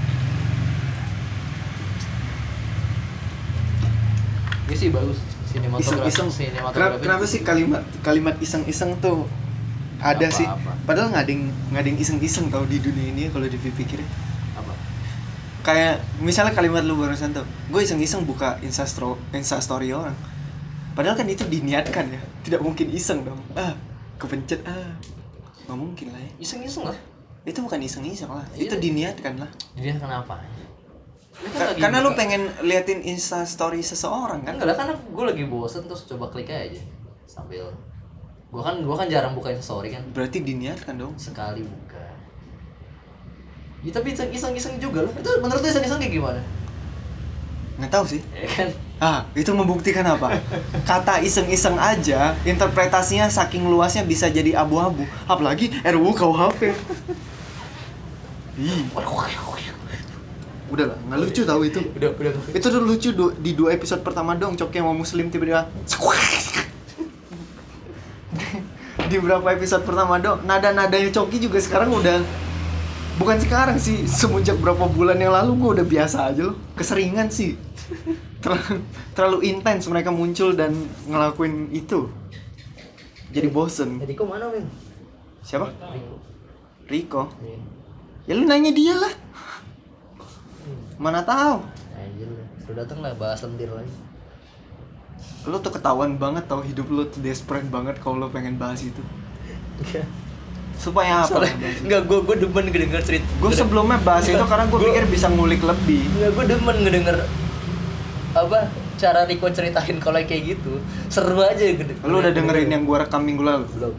[4.66, 6.30] Dia sih bagus sinematografi Iseng-iseng.
[6.30, 9.28] sinematografi Kenapa, kenapa sih kalimat kalimat iseng-iseng tuh
[9.98, 10.43] ada Apa, sih?
[10.43, 10.72] apa?
[10.84, 14.14] Padahal nggak ada yang nggak ada yang iseng-iseng tau di dunia ini kalau dipikir apa
[15.66, 20.13] Kayak misalnya kalimat lu barusan tuh, gue iseng-iseng buka Insta, stro, Insta story orang.
[20.93, 23.41] Padahal kan itu diniatkan ya, tidak mungkin iseng dong.
[23.51, 23.74] Ah,
[24.16, 24.93] kepencet ah,
[25.66, 26.32] nggak mungkin lah ya.
[26.38, 26.93] iseng-iseng lah
[27.43, 28.61] Itu bukan iseng-iseng lah, Iya.
[28.63, 29.49] itu diniatkan lah.
[29.74, 30.38] dia kenapa
[31.36, 34.55] Ini kan Ka- lagi karena lu pengen liatin Insta story seseorang kan?
[34.55, 36.80] enggak lah karena gue lagi bosen terus coba klik aja
[37.26, 37.70] sambil
[38.47, 41.13] gue kan gue kan jarang buka Insta story kan Berarti diniatkan dong.
[41.16, 42.01] sekali buka
[43.86, 46.42] ya tapi iseng- iseng-iseng juga loh itu menurut lu iseng-iseng kayak gimana
[47.76, 48.24] Nggak tahu sih.
[48.32, 50.40] ya kan Ah, itu membuktikan apa?
[50.88, 55.04] Kata iseng-iseng aja, interpretasinya saking luasnya bisa jadi abu-abu.
[55.26, 56.72] Apalagi RUU KUHP.
[58.56, 58.88] Ih,
[60.66, 61.84] udah lah, nggak lucu tahu itu.
[61.92, 65.68] udah udah Itu tuh lucu du- di dua episode pertama dong, Coki sama Muslim tiba-tiba
[69.06, 72.24] di berapa episode pertama dong, nada-nadanya Coki juga sekarang udah
[73.16, 77.55] bukan sekarang sih semenjak berapa bulan yang lalu gue udah biasa aja loh keseringan sih
[78.43, 78.84] terlalu,
[79.16, 82.11] terlalu intens mereka muncul dan ngelakuin itu
[83.32, 84.63] jadi bosen Jadi kok mana, Win?
[85.41, 86.16] siapa Riko.
[86.88, 87.57] Riko Iya.
[88.26, 89.13] ya lu nanya dia lah
[90.97, 91.63] mana tahu
[91.93, 92.28] Anjir,
[92.61, 93.91] sudah datang lah bahas lendir lagi.
[95.45, 98.99] lu tuh ketahuan banget tau hidup lu tuh desperate banget kalau lu pengen bahas itu
[99.76, 100.07] Enggak.
[100.76, 101.47] Supaya apa
[101.82, 103.26] enggak gue gue demen ngedenger cerita.
[103.41, 107.17] gue sebelumnya bahas itu karena gue pikir bisa ngulik lebih Enggak, gue demen ngedenger
[108.36, 108.59] apa
[108.95, 110.80] cara Riko ceritain kalau kayak gitu.
[111.11, 111.99] Seru aja gede.
[112.03, 113.93] lu udah dengerin yang gue rekam minggu lalu belum?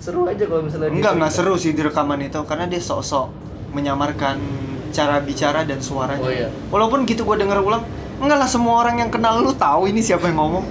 [0.00, 1.44] Seru aja kalau misalnya Enggak, enggak cerita.
[1.48, 3.28] seru sih di rekaman itu karena dia sok-sok
[3.72, 4.36] menyamarkan
[4.94, 6.22] cara bicara dan suaranya.
[6.22, 6.48] Oh, iya.
[6.70, 7.82] Walaupun gitu gue denger ulang,
[8.20, 10.64] enggak lah semua orang yang kenal lu tahu ini siapa yang ngomong.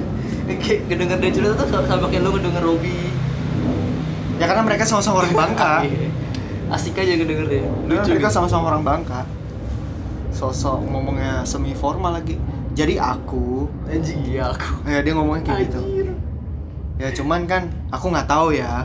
[0.62, 3.05] Kayak ngedenger dia cerita tuh sama kayak lu ngedenger Robi.
[4.36, 5.72] Ya karena mereka sama-sama orang Bangka.
[5.86, 6.08] Iya.
[6.66, 7.62] Asik aja ngedenger dia.
[7.86, 9.22] Dan mereka sama-sama orang Bangka.
[10.34, 12.34] Sosok ngomongnya semi formal lagi.
[12.76, 14.84] Jadi aku, Anjing iya aku.
[14.84, 15.80] ya dia ngomongnya kayak gitu.
[17.00, 18.84] Ya cuman kan aku nggak tahu ya.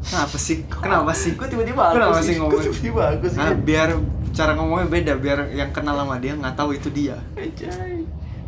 [0.00, 0.64] Kenapa sih?
[0.66, 1.36] Kenapa sih?
[1.36, 2.50] Gue tiba-tiba Kenapa aku sih ngomong?
[2.56, 3.38] Gue tiba-tiba aku sih.
[3.38, 3.88] Nah, biar
[4.32, 7.20] cara ngomongnya beda, biar yang kenal sama dia nggak tahu itu dia.
[7.36, 8.02] Anjay.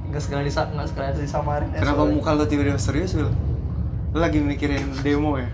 [0.08, 1.68] Enggak sekali disa enggak sekali disamarin.
[1.70, 3.30] ya, Kenapa muka lo tiba-tiba serius, Wil?
[4.12, 5.48] Lo lagi mikirin demo ya?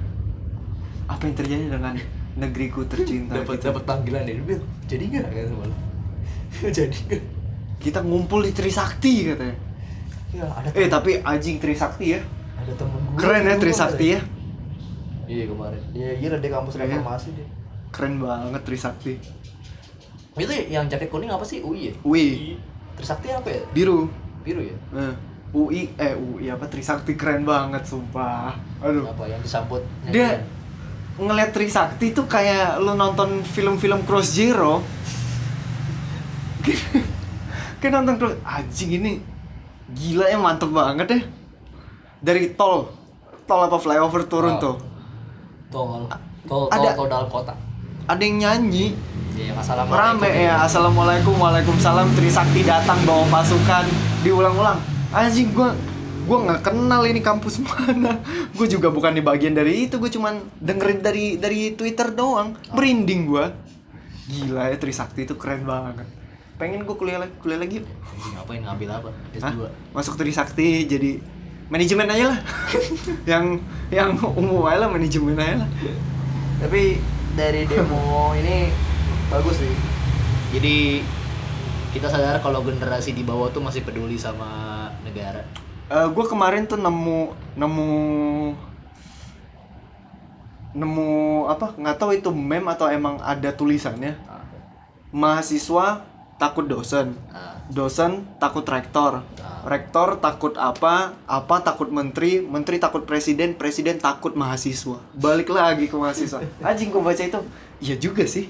[1.07, 1.95] Apa yang terjadi dengan
[2.35, 3.67] negeriku tercinta dapat gitu?
[3.71, 4.61] dapat panggilan dari Bil.
[4.87, 5.77] Jadi enggak kan sama lu?
[6.79, 7.23] Jadi enggak.
[7.79, 9.57] Kita ngumpul di Trisakti katanya.
[10.29, 12.21] Ya, ada Eh, tapi anjing Trisakti ya.
[12.59, 13.17] ada temen gue.
[13.17, 14.21] Keren ya Trisakti ya.
[15.29, 15.83] Iya kemarin.
[15.95, 16.83] Iya, iya di kampus Iya.
[16.85, 17.49] reformasi deh.
[17.95, 19.15] Keren banget Trisakti.
[20.35, 21.63] Itu yang jaket kuning apa sih?
[21.63, 21.95] UI ya?
[22.03, 22.59] UI,
[22.99, 23.63] Trisakti apa ya?
[23.71, 24.11] biru.
[24.43, 24.77] Biru ya?
[24.95, 25.15] Eh,
[25.51, 28.53] UI, eh UI apa Trisakti keren banget sumpah.
[28.79, 29.09] Aduh.
[29.09, 29.81] Apa yang disambut?
[30.07, 30.45] Dia
[31.17, 34.85] ngeliat Trisakti tuh kayak lo nonton film-film Cross Zero.
[37.81, 39.13] kayak nonton Cross anjing ini
[39.89, 41.21] gila ya mantep banget ya.
[42.21, 42.93] Dari tol,
[43.45, 44.61] tol apa flyover turun Oh.
[44.61, 44.77] tuh.
[45.69, 46.05] tol
[46.45, 47.53] tol tol Ada- tol dalam kota.
[48.05, 48.97] Ada yang nyanyi,
[49.33, 50.25] Iya, assalamualaikum.
[50.25, 50.65] rame ya.
[50.65, 52.09] Assalamualaikum, waalaikumsalam.
[52.13, 53.85] Trisakti datang bawa pasukan,
[54.21, 54.81] diulang-ulang.
[55.09, 55.73] Anjing gua
[56.29, 58.21] gua nggak kenal ini kampus mana.
[58.53, 59.97] Gue juga bukan di bagian dari itu.
[59.97, 62.53] Gue cuman dengerin dari dari Twitter doang.
[62.77, 63.53] Merinding gua.
[64.29, 66.05] Gila ya Trisakti itu keren banget.
[66.61, 67.81] Pengen gue kuliah lagi, kuliah lagi.
[68.37, 69.09] Ngapain ngambil apa?
[69.41, 69.53] Hah?
[69.57, 69.63] S2.
[69.97, 71.23] Masuk Trisakti jadi
[71.73, 72.39] manajemen aja lah.
[73.31, 73.57] yang
[73.89, 75.69] yang umum aja lah manajemen aja lah.
[76.61, 77.01] Tapi
[77.33, 78.69] dari demo ini
[79.33, 79.75] bagus sih.
[80.53, 81.01] Jadi
[81.89, 84.78] kita sadar kalau generasi di bawah tuh masih peduli sama
[85.09, 85.43] negara.
[85.89, 87.91] gue Eh, kemarin tuh nemu nemu
[90.77, 91.11] nemu
[91.49, 91.73] apa?
[91.75, 94.15] Nggak tahu itu meme atau emang ada tulisannya.
[94.15, 94.45] Nah,
[95.11, 96.05] mahasiswa
[96.37, 97.17] takut dosen.
[97.33, 99.25] Nah, dosen takut rektor.
[99.25, 99.65] Nah.
[99.67, 101.19] rektor takut apa?
[101.27, 102.45] Apa takut menteri?
[102.45, 105.03] Menteri takut presiden presiden takut mahasiswa.
[105.17, 106.45] Balik lagi ke mahasiswa.
[106.69, 107.41] Anjing gue baca itu.
[107.83, 108.47] Iya juga sih.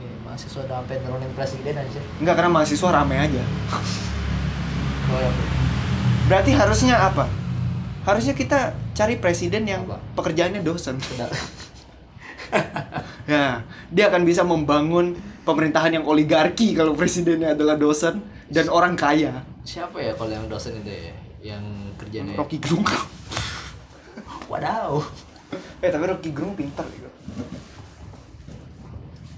[0.00, 2.00] Ini mahasiswa udah sampai nurunin presiden aja.
[2.18, 3.36] nggak karena mahasiswa rame aja.
[3.36, 3.46] ya.
[6.32, 7.28] berarti harusnya apa
[8.08, 10.00] harusnya kita cari presiden yang Apa?
[10.16, 10.96] pekerjaannya dosen.
[13.22, 15.16] Ya, dia akan bisa membangun
[15.48, 18.20] pemerintahan yang oligarki kalau presidennya adalah dosen
[18.52, 19.40] dan orang kaya.
[19.64, 21.14] Siapa ya kalau yang dosen itu ya?
[21.40, 21.64] Yang
[21.96, 22.84] kerjanya Rocky Gerung.
[24.52, 25.00] Wadaw.
[25.80, 27.08] eh, tapi Rocky Gerung pintar gitu.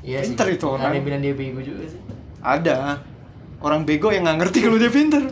[0.02, 0.34] Iya sih.
[0.34, 0.90] Pinter itu orang.
[0.90, 2.00] Ada yang bilang dia bego juga sih.
[2.42, 2.98] Ada
[3.62, 5.22] orang bego yang nggak ngerti kalau dia pintar.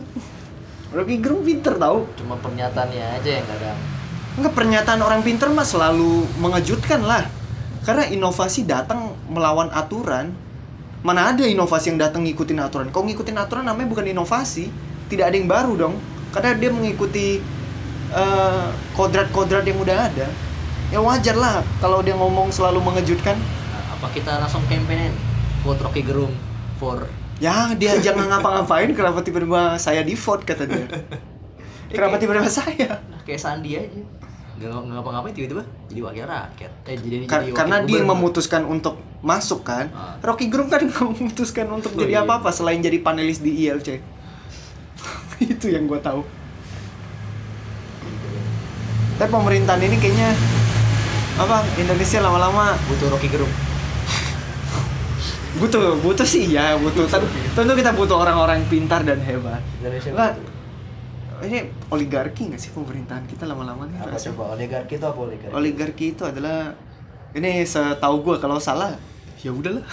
[0.93, 2.05] Rocky Gerung pintar tahu.
[2.21, 3.77] Cuma pernyataannya aja yang kadang.
[4.37, 7.25] Enggak pernyataan orang pintar mah selalu mengejutkan lah.
[7.81, 10.29] Karena inovasi datang melawan aturan.
[11.01, 12.87] Mana ada inovasi yang datang ngikutin aturan?
[12.93, 14.69] Kalau ngikutin aturan namanya bukan inovasi.
[15.09, 15.95] Tidak ada yang baru dong.
[16.29, 17.41] Karena dia mengikuti
[18.13, 20.29] eh, kodrat-kodrat yang udah ada.
[20.93, 23.33] Ya wajar lah kalau dia ngomong selalu mengejutkan.
[23.33, 25.09] Nah, apa kita langsung campaignin
[25.65, 26.37] vote Rocky Gerung
[26.77, 27.09] for
[27.43, 28.87] Ya dia jangan ngapa-ngapain.
[28.89, 30.87] Kenapa tiba-tiba saya di vote kata dia?
[31.89, 33.03] Kenapa tiba-tiba saya?
[33.23, 33.99] kayak Sandi aja.
[34.53, 36.71] Nggak ngapa-ngapain tiba-tiba jadi wakil rakyat.
[36.85, 40.15] Eh jadi Kar- jadi wakil karena dia memutuskan untuk masuk kan Ah.
[40.21, 42.23] Rocky Gerung kan memutuskan untuk Oh, jadi iya.
[42.23, 43.99] apa-apa selain jadi panelis di ILC
[45.43, 46.27] itu yang gue tahu
[49.13, 50.35] tapi pemerintahan ini kayaknya
[51.35, 53.49] apa Indonesia lama-lama butuh Rocky Gerung.
[55.53, 60.33] Butuh butuh sih ya butuh tentu, tentu kita butuh orang-orang pintar dan hebat Indonesia
[61.43, 64.31] ini oligarki nggak sih pemerintahan kita lama-lama nih apa rasanya?
[64.31, 65.53] coba oligarki itu apa oligarki?
[65.53, 66.71] oligarki itu adalah
[67.33, 68.95] ini setahu gue kalau salah
[69.43, 69.83] ya udahlah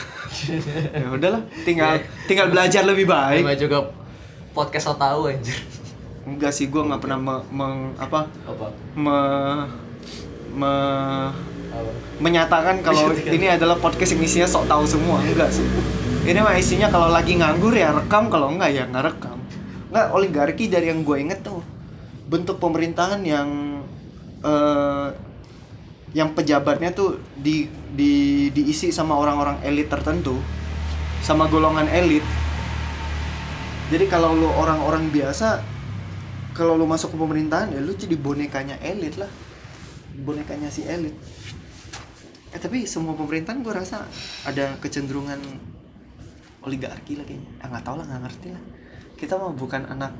[0.94, 3.78] ya udahlah tinggal tinggal belajar lebih baik Cuma juga
[4.54, 5.58] podcast so tahu anjir.
[6.22, 8.66] enggak sih gue nggak pernah me- meng- apa Apa?
[8.94, 9.66] me-
[10.54, 11.49] me- Apa?
[12.20, 15.18] Menyatakan kalau ini adalah podcast yang isinya sok tahu semua.
[15.24, 15.64] Enggak sih.
[16.20, 19.38] Ini mah isinya kalau lagi nganggur ya rekam kalau enggak ya nggak rekam.
[19.90, 21.64] Nggak oligarki dari yang gue inget tuh.
[22.28, 23.48] Bentuk pemerintahan yang
[24.44, 25.08] eh,
[26.10, 30.36] yang pejabatnya tuh di, di diisi sama orang-orang elit tertentu
[31.24, 32.22] sama golongan elit.
[33.90, 35.62] Jadi kalau lu orang-orang biasa
[36.54, 39.30] kalau lu masuk ke pemerintahan ya lu jadi bonekanya elit lah.
[40.20, 41.16] Bonekanya si elit
[42.50, 44.02] eh tapi semua pemerintahan gue rasa
[44.42, 45.38] ada kecenderungan
[46.66, 47.50] oligarki lah kayaknya.
[47.62, 48.62] Ah nggak tahu lah nggak ngerti lah.
[49.14, 50.12] Kita mah bukan anak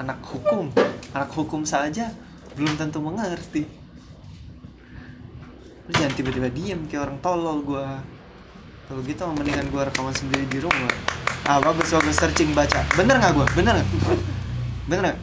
[0.00, 0.72] anak hukum.
[1.12, 2.08] Anak hukum saja
[2.56, 3.68] belum tentu mengerti.
[5.86, 7.86] Lu jangan tiba-tiba diem kayak orang tolol gue
[8.86, 10.94] kalau gitu mendingan gue rekaman sendiri di rumah.
[11.44, 12.80] Ah bagus bagus searching baca.
[12.96, 13.88] Bener nggak gue bener nggak?
[14.88, 15.18] Bener nggak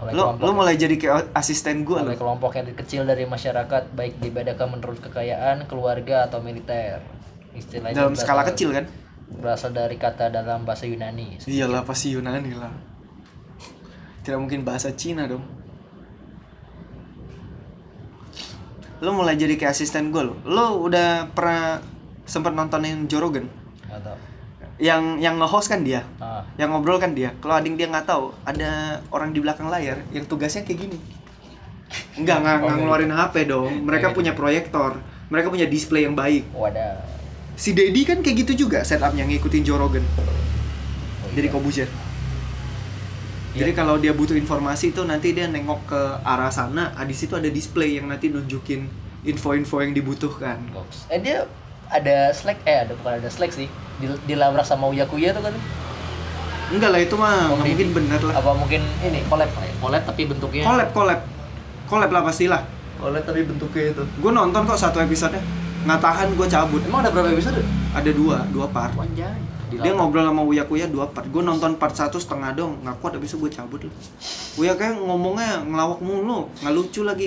[0.00, 2.08] Oleh lo kelompok, lo mulai jadi kayak asisten gue lo.
[2.08, 7.04] oleh kelompok yang kecil dari masyarakat baik dibedakan menurut kekayaan, keluarga atau militer.
[7.52, 8.84] Istilahnya dalam berasal- skala kecil kan?
[9.30, 11.36] Berasal dari kata dalam bahasa Yunani.
[11.44, 12.72] iyalah pasti Yunani lah.
[14.24, 15.44] Tidak mungkin bahasa Cina dong.
[19.00, 20.36] Lo mulai jadi kayak asisten gue lo.
[20.44, 21.80] Lo udah pernah
[22.24, 23.48] sempat nontonin Joe Rogan?
[23.88, 24.18] Nggak tahu.
[24.80, 28.32] Yang yang nge-host kan dia Ah, yang ngobrol kan dia kalau ading dia nggak tahu
[28.42, 30.98] ada orang di belakang layar yang tugasnya kayak gini
[32.16, 34.16] Enggak, nggak nggak Oh, ngeluarin HP dong mereka gitu.
[34.16, 34.96] punya proyektor
[35.28, 36.96] mereka punya display yang baik wadah.
[37.54, 40.02] si Dedi kan kayak gitu juga setupnya ngikutin Joe Rogan
[41.20, 41.52] Oh, jadi iya.
[41.52, 41.88] Kobuzer
[43.50, 43.66] Iya.
[43.66, 47.34] jadi kalau dia butuh informasi itu nanti dia nengok ke arah sana ah, di situ
[47.34, 48.86] ada display yang nanti nunjukin
[49.20, 50.56] info-info yang dibutuhkan.
[51.10, 51.44] Eh dia
[51.90, 53.66] ada Slack eh ada bukan ada Slack sih.
[54.00, 55.54] Di, dilabrak sama Uya Kuya tuh kan.
[56.70, 58.34] enggak lah itu mah Oh, nggak mungkin bener lah.
[58.38, 59.50] Apa mungkin ini collab?
[59.82, 60.62] Collab tapi bentuknya?
[60.64, 61.20] Collab collab.
[61.90, 62.62] Collab lah pastilah.
[62.96, 64.02] Collab tapi bentuknya itu.
[64.06, 65.34] gue nonton kok satu episode
[65.80, 66.82] nggak tahan gue cabut.
[66.84, 67.60] Emang ada berapa episode?
[67.90, 68.94] ada dua dua part.
[68.94, 69.34] Panjang.
[69.70, 71.26] dia ngobrol sama Uya Kuya dua part.
[71.30, 72.78] Gue nonton part satu setengah dong.
[72.86, 73.94] Nggak kuat habis itu gue cabut lah.
[74.58, 76.46] Uya kayak ngomongnya ngelawak mulu.
[76.62, 77.26] Nggak lucu lagi.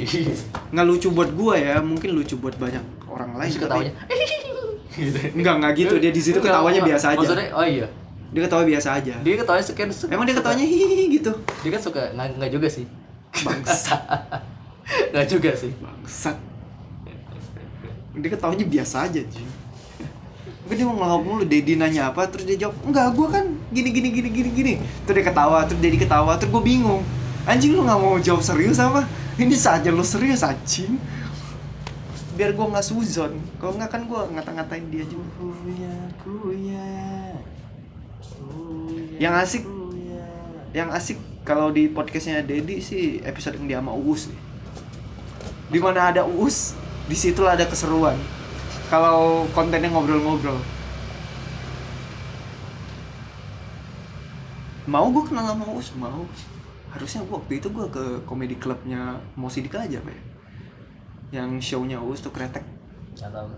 [0.71, 1.84] Nggak lucu buat gue ya.
[1.84, 3.88] Mungkin lucu buat banyak orang lain Terus tapi.
[4.93, 5.17] gitu.
[5.33, 6.91] enggak enggak gitu dia di situ Enggak, ketawanya enggak.
[6.93, 7.87] biasa aja Maksudnya oh iya.
[8.29, 11.31] dia ketawa biasa aja Dia ketawanya sekian emang dia ketawanya hihihi gitu
[11.61, 12.85] Dia kan suka nggak nggak juga sih.
[13.33, 14.01] bangsat
[15.13, 15.71] Nggak juga sih.
[15.77, 16.37] bangsat
[18.13, 19.47] dia ketawanya biasa aja cuy
[20.63, 23.43] Gue dia mau ngelawak mulu, Dedi nanya apa, terus dia jawab, enggak, gue kan
[23.75, 24.73] gini gini gini gini gini
[25.03, 27.03] Terus dia ketawa, terus Dedi ketawa, terus gue bingung
[27.43, 29.03] Anjing lu gak mau jawab serius apa?
[29.35, 30.95] Ini saja lu serius anjing
[32.34, 36.89] Biar gue gak suzon Kalau nggak kan gue ngata-ngatain dia juga Kuya, kuya
[39.21, 39.63] Yang asik
[40.73, 44.53] Yang asik kalau di podcastnya Dedi sih episode yang dia sama Uus nih
[45.73, 46.77] di mana ada Uus,
[47.09, 48.13] di situ ada keseruan.
[48.93, 50.61] Kalau kontennya ngobrol-ngobrol.
[54.86, 56.29] Mau gue kenal sama Uus, mau.
[56.93, 60.32] Harusnya gua waktu itu gue ke komedi klubnya Mosidika aja, Pak.
[61.34, 62.61] Yang show-nya Uus tuh kretek.
[63.17, 63.49] Nggak tahu.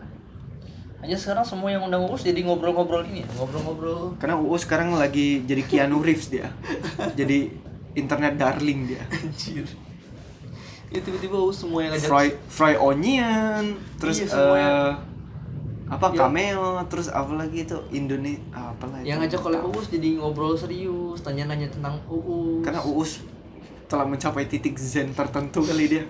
[1.03, 4.15] Aja sekarang semua yang undang urus jadi ngobrol-ngobrol ini, ya, ngobrol-ngobrol.
[4.17, 6.49] Karena Uus sekarang lagi jadi Keanu Reeves dia.
[7.19, 7.51] jadi
[7.93, 9.03] internet darling dia.
[9.05, 9.67] Anjir.
[10.89, 12.07] Ya tiba-tiba urus semua yang ngajak.
[12.07, 14.71] Fry Fry Onion, terus Iya, semuanya.
[14.71, 14.91] eh,
[15.85, 16.17] apa Ya.
[16.17, 19.05] cameo, terus apa lagi itu Indonesia apa lagi?
[19.05, 22.63] Yang ngajak oleh Uus jadi ngobrol serius, tanya-nanya tentang Uus.
[22.63, 23.21] Karena Uus
[23.85, 26.05] telah mencapai titik zen tertentu kali dia.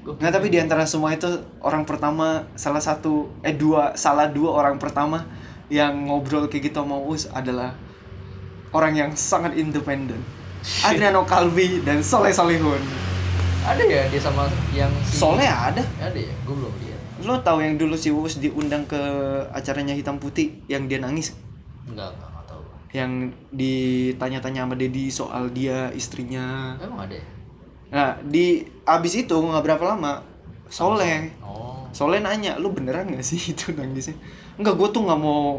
[0.00, 1.28] Nggak tapi di antara semua itu
[1.60, 5.28] orang pertama salah satu eh dua salah dua orang pertama
[5.68, 7.76] yang ngobrol kayak gitu sama Uus adalah
[8.72, 10.18] orang yang sangat independen.
[10.84, 12.80] Adriano Calvi dan Soleh Solihun.
[13.60, 15.84] ada ya dia sama yang si Soleh ada.
[16.00, 17.00] ada ya, gue belum lihat.
[17.28, 19.00] Lo tahu yang dulu si Uus diundang ke
[19.52, 21.36] acaranya Hitam Putih yang dia nangis?
[21.84, 22.62] Enggak, enggak, enggak tahu.
[22.96, 23.12] Yang
[23.52, 26.76] ditanya-tanya sama Dedi soal dia, istrinya.
[26.80, 27.24] Emang ada ya?
[27.90, 30.22] Nah, di abis itu nggak berapa lama
[30.70, 31.82] Soleh Oh.
[31.90, 34.14] Soleh nanya, lu beneran gak sih itu nangisnya?
[34.54, 35.58] Enggak, gue tuh nggak mau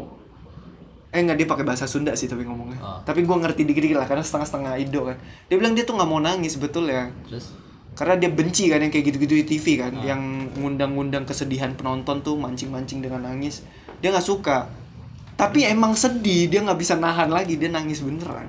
[1.12, 2.80] Eh nggak dia pakai bahasa Sunda sih tapi ngomongnya.
[2.80, 2.96] Ah.
[3.04, 5.20] Tapi gue ngerti dikit-dikit lah karena setengah-setengah Indo kan.
[5.52, 7.12] Dia bilang dia tuh nggak mau nangis betul ya.
[7.28, 7.52] Terus
[7.92, 10.16] Karena dia benci kan yang kayak gitu-gitu di TV kan, Ah.
[10.16, 13.60] yang ngundang-ngundang kesedihan penonton tuh mancing-mancing dengan nangis.
[14.00, 14.72] Dia nggak suka.
[15.36, 18.48] Tapi emang sedih, dia nggak bisa nahan lagi, dia nangis beneran.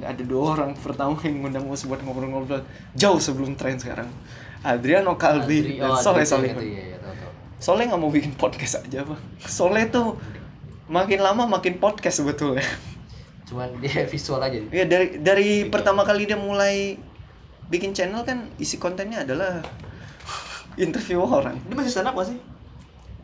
[0.00, 2.62] Ada dua orang pertama yang ngundang gue buat ngobrol-ngobrol.
[2.94, 4.08] Jauh sebelum tren sekarang.
[4.60, 6.50] Adriano Kalbi Adri- dan oh, Soleh Adri Soleh.
[6.52, 7.32] itu, iya, iya, tahu, tahu.
[7.60, 10.20] Soleh nggak mau bikin podcast aja bang Soleh tuh
[10.84, 12.64] makin lama makin podcast sebetulnya
[13.50, 14.62] cuman dia visual aja.
[14.70, 16.94] Ya dari dari pertama kali dia mulai
[17.66, 19.58] bikin channel kan isi kontennya adalah
[20.78, 21.58] interview orang.
[21.66, 22.38] Ini masih stand up gak sih?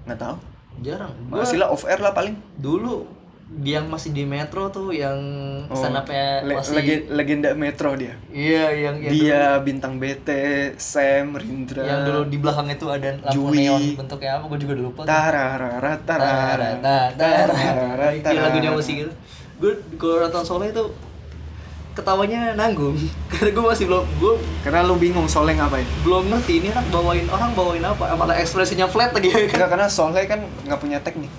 [0.02, 0.36] Nggak tahu.
[0.82, 1.14] Jarang.
[1.30, 2.34] Masih lah off air lah paling.
[2.58, 3.06] Dulu
[3.48, 5.14] dia yang masih di metro tuh yang
[5.64, 8.18] Oh, stand up-nya le- masih legi- legenda metro dia.
[8.28, 10.28] Iya yang yang dia bintang BT
[10.76, 11.80] Sam dulu, Rindra.
[11.80, 13.62] Yang dulu di belakang itu ada lampu Jui.
[13.62, 14.44] neon bentuknya apa?
[14.46, 17.54] Gue juga lupa tararara Tarara, tarara tarara.
[17.54, 19.12] tarara Iya, lagunya musik gitu
[19.56, 20.84] gue kalau nonton Soleh itu
[21.92, 22.92] ketawanya nanggung.
[23.30, 25.86] Karena gue masih belum gue karena lu bingung Soleh ngapain?
[26.02, 28.10] belum ngerti ini orang bawain orang bawain apa.
[28.12, 29.46] Malah ekspresinya flat lagi kan?
[29.46, 31.30] Enggak, karena Soleh kan nggak punya teknik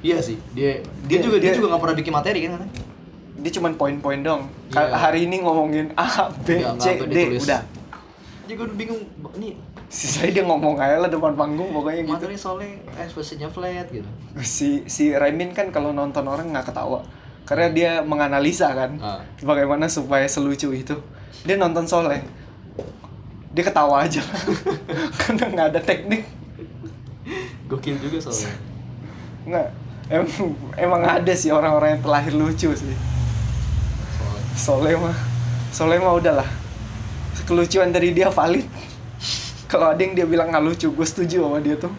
[0.00, 2.74] iya sih dia dia Dia- juga dia, dia- juga nggak pernah bikin materi kan katanya
[3.40, 4.42] dia cuman poin-poin dong.
[4.68, 4.92] Iya.
[4.92, 6.04] hari ini ngomongin A
[6.38, 7.48] B nggak C D ditulis.
[7.48, 7.64] udah.
[8.44, 9.00] Jadi gue bingung
[9.32, 9.56] ini
[9.88, 12.12] sisanya dia ngomong aja lah depan panggung pokoknya gitu.
[12.12, 14.04] Materi Soleh ekspresinya flat gitu.
[14.38, 17.00] Si si Raimin kan kalau nonton orang nggak ketawa.
[17.42, 19.24] Karena dia menganalisa kan Ah.
[19.40, 21.00] bagaimana supaya selucu itu.
[21.40, 22.20] Dia nonton Soleh.
[23.50, 24.20] Dia ketawa aja.
[25.18, 26.28] Karena nggak ada teknik.
[27.66, 28.52] Gokil juga Soleh
[29.40, 29.66] nggak
[30.10, 32.96] emang emang ada sih orang-orang yang terlahir lucu sih.
[34.58, 35.14] Soleh mah
[35.70, 36.48] Soleh mah udahlah
[37.46, 38.66] kelucuan dari dia valid.
[39.70, 41.94] Kalau ada yang dia bilang nggak lucu gue setuju sama dia tuh.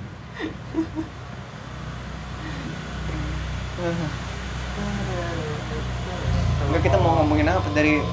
[6.67, 8.03] Enggak kita mau ngomongin apa dari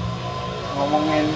[0.79, 1.27] ngomongin?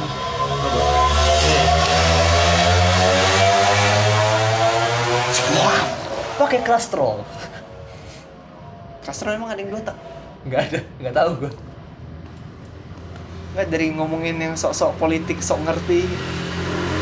[6.39, 7.23] Pakai kastrol
[9.03, 9.97] Castro emang ada yang dua tak?
[10.43, 11.53] nggak ada nggak tahu gue
[13.53, 16.09] Enggak dari ngomongin yang sok-sok politik sok ngerti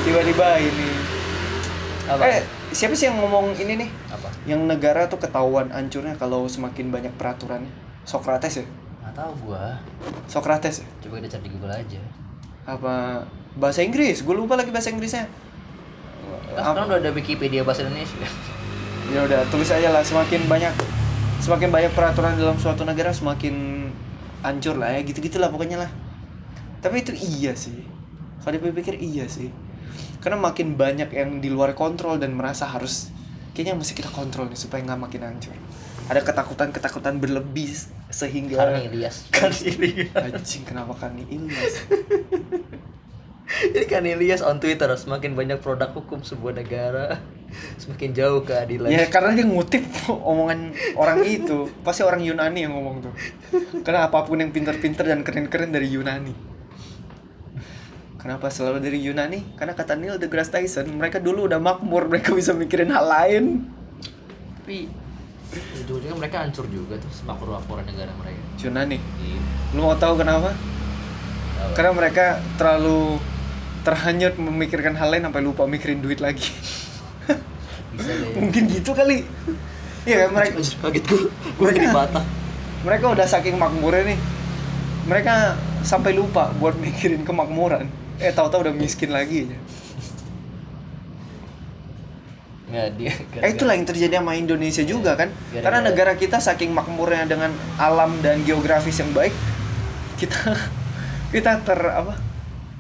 [0.04, 0.90] tiba-tiba ini.
[2.12, 2.28] Apa?
[2.28, 2.44] Eh
[2.76, 3.90] siapa sih yang ngomong ini nih?
[4.12, 4.28] Apa?
[4.44, 7.72] Yang negara tuh ketahuan hancurnya kalau semakin banyak peraturannya.
[8.04, 8.66] Sokrates ya?
[8.68, 9.64] Nggak tahu gue
[10.28, 10.88] Sokrates ya?
[11.08, 12.02] Coba kita cari di Google aja.
[12.68, 13.24] Apa
[13.56, 14.20] bahasa Inggris?
[14.20, 15.32] Gue lupa lagi bahasa Inggrisnya.
[16.52, 18.28] Kan sekarang udah ada Wikipedia bahasa Indonesia.
[19.08, 20.76] Ya udah tulis aja lah semakin banyak
[21.42, 23.90] semakin banyak peraturan dalam suatu negara semakin
[24.46, 25.92] hancur lah ya gitu gitulah pokoknya lah.
[26.86, 27.82] Tapi itu iya sih.
[28.46, 29.50] Kalau dipikir iya sih.
[30.22, 33.10] Karena makin banyak yang di luar kontrol dan merasa harus
[33.58, 35.58] kayaknya mesti kita kontrol nih supaya nggak makin hancur.
[36.10, 37.74] Ada ketakutan ketakutan berlebih
[38.14, 39.26] sehingga karena Ilyas.
[39.36, 40.14] Kan Ilyas.
[40.14, 41.74] Anjing kenapa kan Ilyas?
[43.76, 47.20] Jadi kan Ilyas on Twitter semakin banyak produk hukum sebuah negara
[47.78, 48.90] semakin jauh keadilan.
[48.90, 49.84] Ya karena dia ngutip
[50.32, 53.14] omongan orang itu Pasti orang Yunani yang ngomong tuh
[53.84, 56.34] Karena apa pun yang pinter-pinter dan keren-keren dari Yunani
[58.22, 59.58] Kenapa selalu dari Yunani?
[59.58, 63.66] Karena kata Neil deGrasse Tyson Mereka dulu udah makmur, mereka bisa mikirin hal lain
[64.62, 64.88] Tapi
[65.52, 68.40] ujung-ujungnya mereka hancur juga tuh semakmur-makmuran negara mereka.
[68.64, 69.40] Yunani Iya.
[69.76, 70.56] Lu mau tahu kenapa?
[70.56, 71.74] Apa?
[71.76, 73.20] Karena mereka terlalu
[73.82, 76.54] terhanyut memikirkan hal lain sampai lupa mikirin duit lagi
[77.92, 78.36] bisa deh.
[78.36, 79.24] Mungkin gitu kali
[80.02, 81.24] Iya kan mereka kaget gue.
[81.56, 82.22] Gue jadi bata.
[82.82, 84.20] mereka udah saking makmurnya nih
[85.04, 87.86] mereka sampai lupa buat mikirin kemakmuran
[88.18, 89.58] eh tahu-tahu udah miskin lagi aja
[92.64, 93.12] Nggak dia.
[93.38, 97.52] eh itulah yang terjadi sama Indonesia juga kan Gara-gara- karena negara kita saking makmurnya dengan
[97.76, 99.36] alam dan geografis yang baik
[100.16, 100.56] kita
[101.36, 102.16] kita ter apa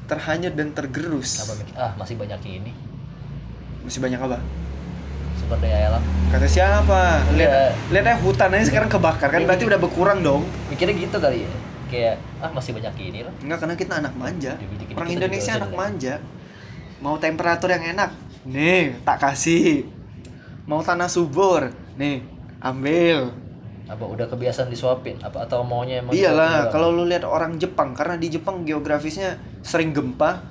[0.07, 1.53] terhanyut dan tergerus Apa?
[1.75, 2.71] Ah masih banyak ini.
[3.81, 4.37] Masih banyak apa
[5.35, 6.03] Sumber daya alam.
[6.29, 7.01] kata siapa
[7.33, 7.65] lihat Iya.
[7.91, 9.47] lihat aja hutan aja sekarang kebakar kan Iya.
[9.47, 11.51] berarti udah berkurang dong Mikirnya gitu kali ya.
[11.87, 13.33] Kayak ah masih banyak ini lah.
[13.43, 14.55] Enggak karena kita anak manja.
[14.55, 16.13] Dikit-dikit Orang Indonesia juga anak manja.
[17.03, 18.09] Mau temperatur yang enak,
[18.45, 19.83] nih tak kasih.
[20.63, 21.67] Mau tanah subur,
[21.97, 22.23] nih
[22.63, 23.35] ambil.
[23.91, 25.19] Apa udah kebiasaan disuapin?
[25.19, 29.91] Apa atau maunya emang Iyalah, kalau lu lihat orang Jepang karena di Jepang geografisnya sering
[29.91, 30.47] gempa.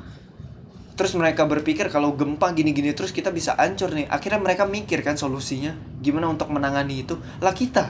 [1.01, 4.05] Terus mereka berpikir kalau gempa gini-gini terus kita bisa hancur nih.
[4.13, 5.73] Akhirnya mereka mikir kan solusinya
[6.05, 7.17] gimana untuk menangani itu.
[7.41, 7.89] Lah kita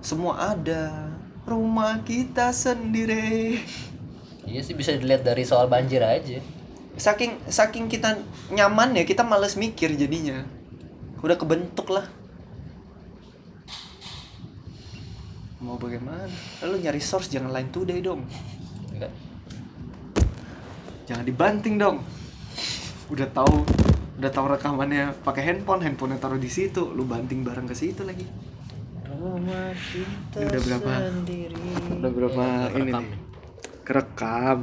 [0.00, 1.12] semua ada.
[1.44, 3.60] Rumah kita sendiri.
[4.48, 6.40] Iya sih bisa dilihat dari soal banjir aja.
[6.96, 8.16] saking saking kita
[8.48, 10.48] nyaman ya kita males mikir jadinya
[11.20, 12.08] udah kebentuk lah
[15.60, 16.24] mau bagaimana
[16.64, 18.24] lalu nyari source jangan lain today dong.
[21.06, 22.02] Jangan dibanting dong
[23.06, 23.62] udah tahu
[24.16, 28.26] udah tahu rekamannya pakai handphone handphonenya taruh di situ lu banting bareng ke situ lagi
[29.06, 29.48] Ini
[30.44, 30.92] udah berapa?
[31.96, 33.08] Udah berapa Eh, ini kerekam nih?
[33.08, 33.18] nih.
[33.80, 34.58] Kerekam.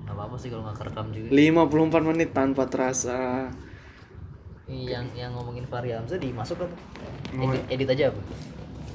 [0.00, 3.52] Gak apa-apa sih kalau nggak kerekam juga 54 menit tanpa terasa.
[4.64, 6.72] Yang yang ngomongin Fahri Hamzah dimasuk apa?
[7.34, 8.20] Mau- Edit, edit aja apa?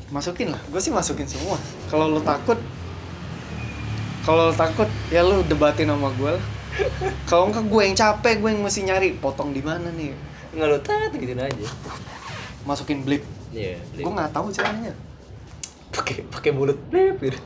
[0.09, 0.61] Masukin lah.
[0.67, 1.57] Gue sih masukin semua.
[1.85, 2.57] Kalau lo takut
[4.23, 6.43] kalau takut ya lo debatin sama gue lah.
[7.29, 10.15] Kalau enggak gue yang capek, gue yang mesti nyari potong di mana nih.
[10.55, 11.67] Nggak lu tat gitu aja.
[12.63, 13.21] Masukin blip.
[13.51, 13.77] Iya.
[13.99, 14.95] Gue nggak tahu caranya.
[15.93, 17.37] pakai pakai mulut blip gitu.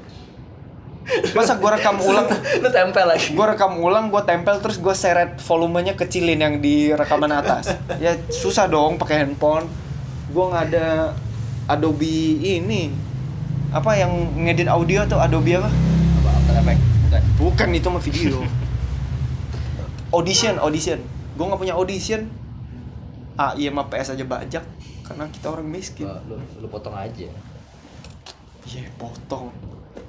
[1.36, 2.28] Masa gue rekam ulang,
[2.64, 3.36] lu tempel lagi.
[3.36, 7.76] gue rekam ulang, gue tempel terus gue seret volumenya kecilin yang di rekaman atas.
[8.00, 9.68] Ya susah dong pakai handphone.
[10.32, 11.12] Gue nggak ada
[11.68, 12.96] Adobe ini
[13.76, 14.16] apa yang
[14.48, 15.68] ngedit audio tuh Adobe apa?
[16.62, 17.22] Bukan.
[17.40, 18.38] Bukan itu mah video.
[20.18, 21.00] audition, audition.
[21.38, 22.28] Gue nggak punya audition.
[23.38, 24.64] Ah iya mah PS aja bajak
[25.06, 26.10] karena kita orang miskin.
[26.28, 27.30] Lu lu potong aja.
[28.68, 29.54] Iya potong.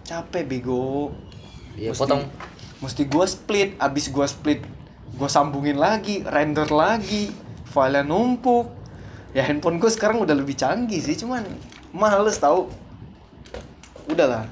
[0.03, 1.12] Capek bego.
[1.76, 2.22] Iya, Mesti- potong.
[2.78, 4.62] Mesti gue split, abis gue split,
[5.11, 7.34] gue sambungin lagi, render lagi,
[7.66, 8.70] file numpuk.
[9.34, 11.42] Ya handphone gue sekarang udah lebih canggih sih, cuman
[11.90, 12.70] males tau.
[14.07, 14.46] Udahlah,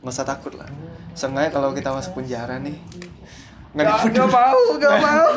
[0.00, 0.66] nggak usah takut lah.
[1.16, 2.76] Seenggaknya kalau kita masuk penjara nih,
[3.72, 4.28] nggak ada yang peduli.
[4.28, 5.32] mau, gak mau.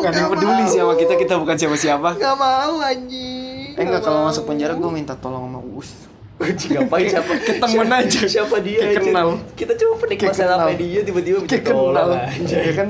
[0.00, 2.08] Nggak ada yang peduli sih sama kita, kita bukan siapa-siapa.
[2.16, 3.76] Gak mau anjing.
[3.76, 6.08] Eh enggak kalau masuk penjara gue minta tolong sama Uus.
[6.40, 7.32] Ngapain siapa?
[7.36, 8.20] Kayak temen aja.
[8.24, 8.80] Siapa dia?
[8.80, 9.28] Kayak kenal.
[9.52, 12.56] Kita cuma penikmat sampai dia tiba-tiba minta tolong aja.
[12.56, 12.88] Ya kan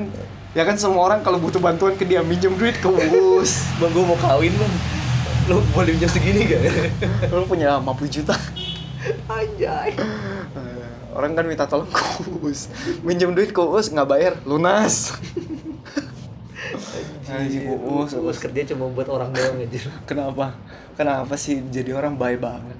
[0.51, 3.67] ya kan semua orang kalau butuh bantuan ke dia minjem duit ke Uus.
[3.83, 4.73] Bang, gue mau kawin bang.
[5.51, 6.63] Lu boleh minjem segini gak?
[7.27, 8.35] Lu punya 50 juta.
[9.27, 9.99] Anjay.
[11.11, 12.03] Orang kan minta tolong ke
[12.39, 12.71] Uus.
[13.03, 15.11] Minjem duit ke Uus nggak bayar, lunas.
[17.27, 18.15] Anjing Uus.
[18.15, 19.91] Terus kerja cuma buat orang doang aja.
[20.07, 20.55] Kenapa?
[20.95, 22.77] Kenapa sih jadi orang baik banget?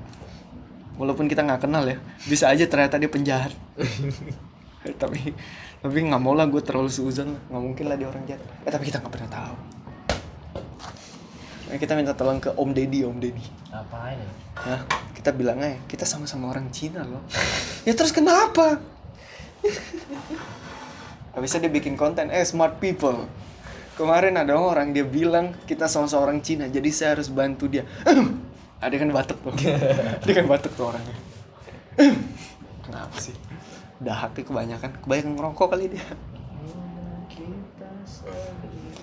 [0.95, 1.97] Walaupun kita nggak kenal ya,
[2.29, 3.51] bisa aja ternyata dia penjahat.
[5.01, 5.33] tapi
[5.81, 8.43] tapi nggak mau lah gue terlalu seuzon nggak mungkin lah dia orang jahat.
[8.63, 9.55] Eh tapi kita nggak pernah tahu.
[11.71, 13.47] Eh, kita minta tolong ke Om Deddy, Om Deddy.
[13.71, 14.31] Ngapain ya?
[14.59, 14.81] Hah?
[15.15, 17.23] Kita bilang aja, kita sama-sama orang Cina loh.
[17.87, 18.75] ya terus kenapa?
[21.33, 23.23] Habisnya dia bikin konten, eh smart people.
[23.95, 27.87] Kemarin ada orang dia bilang kita sama-sama orang Cina, jadi saya harus bantu dia.
[28.83, 29.55] ada kan batuk tuh.
[30.27, 31.15] dia kan batuk tuh orangnya.
[32.83, 33.35] kenapa sih?
[34.03, 36.03] Dahak nih kebanyakan, kebanyakan ngerokok kali dia.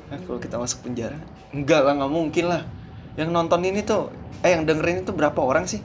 [0.09, 1.21] Nah, kalau kita masuk penjara,
[1.53, 2.63] enggak lah, nggak mungkin lah.
[3.21, 4.09] Yang nonton ini tuh,
[4.41, 5.85] eh yang dengerin itu berapa orang sih?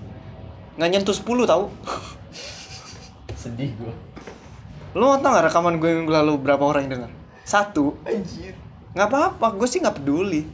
[0.79, 1.65] Nggak nyentuh 10 tahu.
[3.41, 3.93] Sedih gue.
[4.93, 7.11] Lu mau tau gak rekaman gue yang lalu berapa orang yang denger?
[7.43, 7.97] Satu.
[8.07, 8.55] Anjir.
[8.93, 10.45] Nggak apa-apa, gue sih nggak peduli.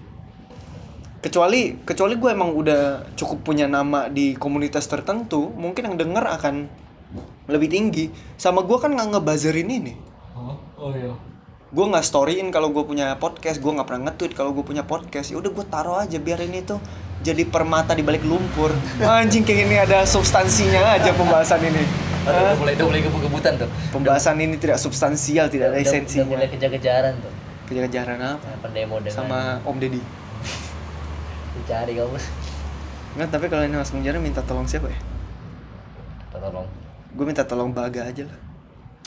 [1.20, 6.56] Kecuali kecuali gue emang udah cukup punya nama di komunitas tertentu, mungkin yang denger akan
[7.52, 8.08] lebih tinggi.
[8.40, 9.94] Sama gue kan nggak ngebuzzerin ini.
[10.34, 11.12] Oh, oh iya.
[11.70, 15.30] Gue nggak storyin kalau gue punya podcast, gue nggak pernah nge-tweet kalau gue punya podcast.
[15.30, 16.82] Ya udah gue taruh aja biar ini tuh
[17.22, 18.74] jadi permata di balik lumpur.
[19.06, 21.86] Anjing kayak ini ada substansinya aja pembahasan ini.
[22.26, 23.70] Aduh, mulai udah mulai kebut-kebutan tuh.
[23.94, 26.26] Pembahasan ini tidak substansial, tidak ada Udah- Udah esensinya.
[26.26, 27.34] mulai kejar-kejaran tuh.
[27.70, 28.50] Kejar-kejaran apa?
[28.66, 30.02] Pendemo dengan Sama Om Deddy.
[31.62, 32.18] dicari kamu.
[33.14, 35.00] Enggak, tapi kalau ini masuk penjara minta tolong siapa ya?
[36.34, 36.66] Tolong.
[37.14, 38.38] Gue minta tolong Baga aja lah.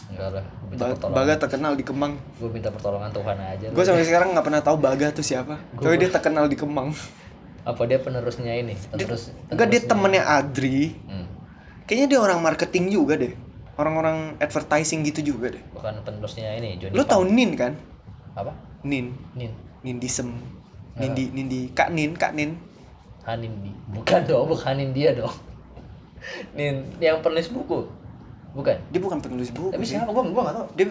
[0.09, 0.45] Enggak lah.
[0.73, 1.17] Ba- pertolongan.
[1.17, 2.13] Baga terkenal di Kemang.
[2.37, 3.67] Gue minta pertolongan Tuhan aja.
[3.69, 5.61] Gue sampai sekarang nggak pernah tahu Baga tuh siapa.
[5.73, 6.91] Gua- Tapi dia terkenal di Kemang.
[7.63, 8.75] apa dia penerusnya ini?
[8.75, 9.31] Dia- Penerus.
[9.47, 10.99] Enggak dia temennya Adri.
[11.07, 11.31] Hmm.
[11.85, 13.31] Kayaknya dia orang marketing juga deh.
[13.73, 15.63] Orang-orang advertising gitu juga deh.
[15.71, 16.93] Bukan penerusnya ini Johnny.
[16.93, 17.73] Lu tahu Nin kan?
[18.33, 18.51] apa?
[18.83, 19.15] Nin.
[19.33, 19.55] Nin.
[19.81, 20.35] Nindisem.
[20.93, 22.59] Nindi Nindi Kak Nin, Kak Nin.
[23.23, 23.71] Hanin di.
[23.89, 25.31] Bukan dong, bukan Hanin dia dong.
[26.59, 27.87] Nin yang penulis buku.
[28.53, 28.77] Bukan.
[28.93, 29.97] Dia bukan penulis buku Tapi sih.
[29.97, 30.13] siapa?
[30.13, 30.67] Gue gua enggak tahu.
[30.77, 30.87] Dia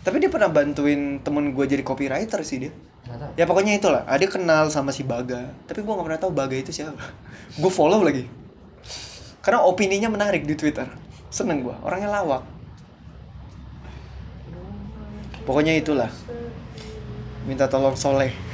[0.00, 2.72] tapi dia pernah bantuin temen gue jadi copywriter sih dia.
[3.04, 3.30] Enggak tahu.
[3.36, 4.02] Ya pokoknya itulah.
[4.06, 5.50] Ah, dia kenal sama si Baga.
[5.66, 7.02] Tapi gue gak pernah tahu Baga itu siapa.
[7.60, 8.24] gue follow lagi.
[9.42, 10.86] Karena opininya menarik di Twitter.
[11.28, 11.76] Seneng gue.
[11.84, 12.42] Orangnya lawak.
[15.44, 16.08] Pokoknya itulah.
[17.44, 18.49] Minta tolong Soleh.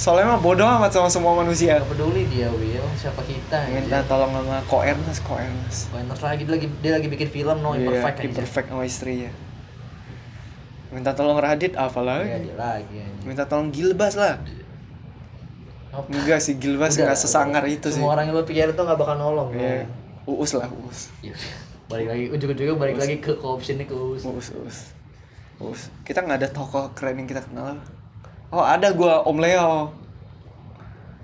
[0.00, 1.76] Soleh mah bodoh amat sama semua manusia.
[1.76, 2.80] Gak peduli dia, Will.
[2.96, 3.68] Siapa kita?
[3.68, 5.92] Minta tolong sama Ko Ernest, Ko Ernest.
[5.92, 8.24] Banyak lagi dia lagi dia lagi bikin film no Iya, imperfect aja.
[8.24, 9.28] imperfect sama istrinya.
[10.88, 12.48] Minta tolong Radit apa Iya, lagi?
[12.48, 13.28] dia lagi anjing.
[13.28, 14.40] Minta tolong Gilbas lah.
[15.92, 16.08] Apa?
[16.08, 18.00] Enggak sih Gilbas Udah, nggak sesangar itu sih.
[18.00, 19.52] Semua orang yang lo pikirin tuh gak bakal nolong.
[19.52, 19.84] Iya.
[20.24, 20.32] no.
[20.32, 21.12] Uus lah, Uus.
[21.20, 21.36] Iya.
[21.92, 24.24] Balik lagi ujung-ujungnya balik lagi ke optionnya ke us.
[24.24, 24.76] Uus, Uus.
[25.60, 25.80] Uus.
[26.08, 27.76] Kita nggak ada tokoh keren yang kita kenal.
[28.50, 29.94] Oh, ada gua Om Leo.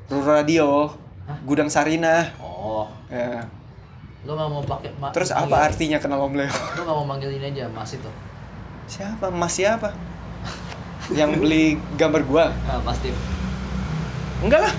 [0.07, 0.95] Ruru Radio.
[1.27, 1.39] Hah?
[1.43, 2.31] Gudang Sarina.
[2.39, 3.43] Oh, Ya.
[4.23, 6.47] Lu nggak mau pakai ma- Terus apa artinya kenal Om Leo?
[6.47, 8.11] Lu nggak mau manggil ini aja Mas itu.
[8.87, 9.27] Siapa?
[9.29, 9.91] Mas siapa?
[11.11, 11.65] Yang beli
[11.95, 12.47] gambar gua?
[12.65, 13.11] Nah, pasti.
[14.37, 14.75] Enggak lah.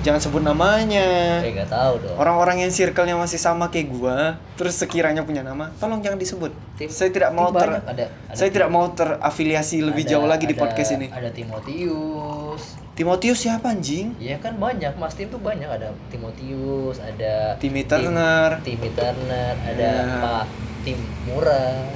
[0.00, 1.38] Jangan sebut namanya.
[1.40, 2.16] Eh nggak tahu dong.
[2.16, 4.18] Orang-orang yang circle-nya masih sama kayak gua,
[4.56, 6.50] terus sekiranya punya nama, tolong jangan disebut.
[6.74, 10.04] Tim- saya tidak mau tim ter banyak, ada- ada saya tim- tidak mau terafiliasi lebih
[10.04, 11.06] Ada- jauh lagi di ada- podcast ini.
[11.06, 12.62] Ada Timotius.
[12.90, 14.12] Timotius siapa anjing?
[14.18, 18.50] Iya kan banyak, Mas Tim tuh banyak ada Timotius, ada Timmy Tim- Turner.
[18.60, 20.18] Timmy Turner, ada Ya.
[20.18, 20.44] Pak
[20.82, 21.86] Tim Murah,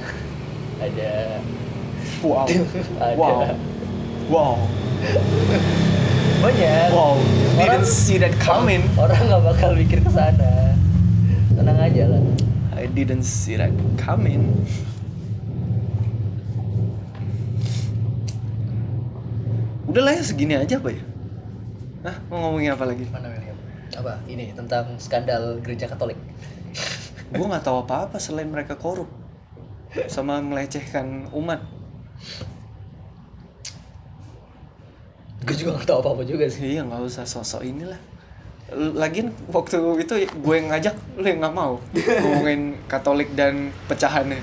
[0.79, 1.11] ada
[2.23, 2.45] Wow.
[3.01, 3.37] ada Wow.
[4.31, 4.55] Wow.
[6.45, 6.89] Banyak.
[6.93, 7.15] Wow.
[7.57, 8.85] Orang- Didn't see that coming.
[8.93, 10.77] Orang nggak bakal mikir ke sana.
[11.55, 12.21] Tenang aja lah.
[12.75, 14.53] I didn't see that coming.
[19.85, 21.01] Udah lah ya segini aja apa ya?
[22.05, 23.05] Hah, mau ngomongin apa lagi?
[23.09, 23.49] Mana ini?
[23.95, 24.19] Apa?
[24.27, 26.19] Ini tentang skandal gereja Katolik.
[27.31, 29.09] Gue nggak tahu apa-apa selain mereka korup
[30.11, 31.63] sama melecehkan umat.
[35.45, 36.75] Gue juga nggak tahu apa apa juga sih.
[36.75, 38.01] Iya nggak usah sosok inilah.
[38.73, 44.41] Lagian waktu itu gue yang ngajak lu yang nggak mau ngomongin Katolik dan pecahannya.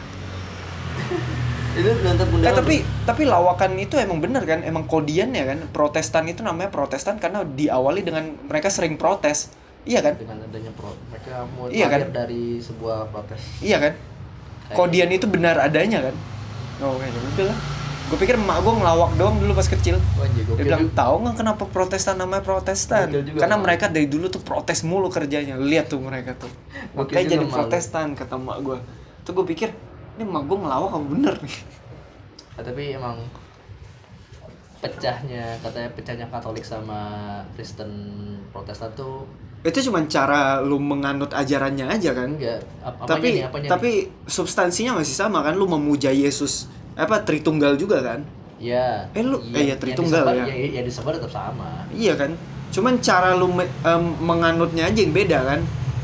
[1.73, 4.63] Itu nonton Eh tapi tapi lawakan itu emang bener kan?
[4.63, 5.59] Emang kodian ya kan?
[5.75, 9.51] Protestan itu namanya Protestan karena diawali dengan mereka sering protes.
[9.83, 10.15] Iya kan?
[10.15, 12.15] dengan adanya pro mereka mau Iya kan?
[12.15, 13.59] dari sebuah protes.
[13.59, 13.93] Iya kan?
[14.79, 16.15] Kodian itu benar adanya kan?
[16.79, 17.82] Oh kayaknya udah lah.
[18.11, 19.97] Gue pikir emak gue ngelawak doang dulu pas kecil.
[20.21, 23.09] Wajib, Dia bilang tahu nggak kenapa Protestan namanya Protestan?
[23.09, 25.57] Juga, Karena mereka dari dulu tuh protes mulu kerjanya.
[25.57, 26.53] Lihat tuh mereka tuh.
[26.93, 27.47] Makanya jadi.
[27.49, 28.79] Protestan kata emak gue.
[29.25, 29.73] Tuh gue pikir
[30.19, 31.57] ini emak gue ngelawak apa bener nih?
[32.53, 33.17] Ah, tapi emang
[34.83, 37.01] pecahnya katanya pecahnya Katolik sama
[37.55, 37.89] Kristen
[38.51, 39.25] Protestan tuh
[39.63, 42.35] Itu cuma cara lu menganut ajarannya aja kan?
[42.35, 47.75] enggak ap tapi nih, apanya tapi substansinya masih sama kan lu memuja Yesus apa Tritunggal
[47.75, 48.21] juga kan?
[48.21, 48.41] Nih?
[48.63, 50.45] ya Eh, lu- eh, ya, yang Tritunggal disebar- ya.
[50.47, 51.83] ya, ya disebar tetap sama.
[51.91, 52.31] Iya kan?
[52.71, 55.61] Cuman cara lu me- em, menganutnya aja yang beda kan?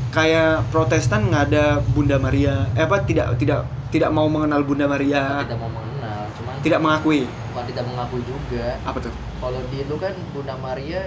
[0.09, 2.67] Kayak Protestan nggak ada Bunda Maria.
[2.73, 5.41] Eh apa tidak tidak tidak mau mengenal Bunda Maria.
[5.41, 6.61] Tidak mau mengenal cuman Ya.
[6.61, 7.21] tidak mengakui.
[7.25, 8.67] Bukan tidak mengakui juga.
[8.83, 9.13] Apa tuh?
[9.39, 11.01] Kalau di lu kan Bunda Maria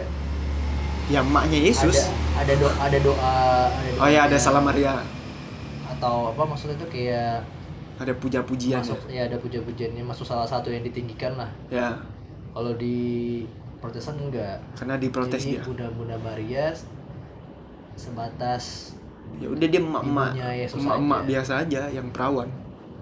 [1.06, 2.08] ya emaknya Yesus.
[2.32, 3.34] Ada ada doa ada doa
[3.68, 5.02] ada oh ya ada salam Maria.
[5.86, 7.42] Atau apa maksudnya itu kayak
[7.98, 11.98] ada puja-pujian masuk ya ada puja-pujiannya masuk salah satu yang ditinggikan lah ya
[12.52, 13.42] kalau di
[13.82, 16.70] Protestan enggak karena diprotes Jadi dia Bunda Bunda Maria
[17.94, 18.94] sebatas
[19.38, 20.30] ya udah dia emak-emak
[20.70, 22.48] emak-emak biasa aja yang perawan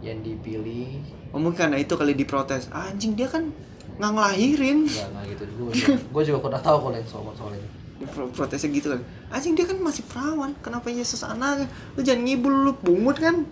[0.01, 2.67] yang dipilih Oh mungkin karena itu kali diprotes.
[2.75, 3.55] Ah, anjing dia kan
[4.03, 4.83] nggak ngelahirin.
[4.83, 5.71] enggak gitu gue
[6.19, 7.69] gue juga kurang tahu kalau yang soal soal itu
[8.11, 9.01] Pro- Protesnya gitu kan.
[9.31, 10.51] Anjing dia kan masih perawan.
[10.59, 11.71] Kenapa Yesus anak?
[11.95, 13.47] Lu jangan ngibul lu pungut kan?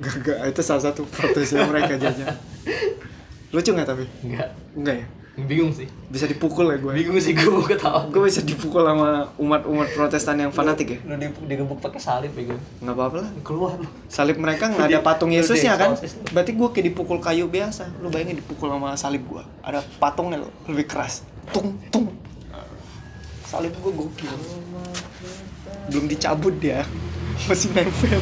[0.00, 2.32] Gak, gak, itu salah satu protesnya mereka jajan.
[3.50, 4.04] Lucu nggak tapi?
[4.22, 5.06] enggak Enggak ya?
[5.40, 6.92] bingung sih Bisa dipukul ya gue.
[6.92, 10.98] bingung sih gue mau ketawa Gue bisa dipukul sama umat-umat protestan yang fanatik ya?
[11.02, 13.30] lu di, digebuk pakai salib ya gue Nggak apa-apa lah.
[13.40, 15.96] keluar lu Salib mereka nggak ada patung Yesusnya kan?
[16.30, 17.88] Berarti gue kayak dipukul kayu biasa.
[17.98, 19.40] Lu bayangin dipukul sama salib gue.
[19.60, 21.24] Ada patungnya lo, lebih keras.
[21.48, 22.12] Tung tung.
[23.42, 24.34] Salib gue gokil.
[25.88, 26.84] Belum dicabut dia.
[27.48, 28.20] Masih nempel.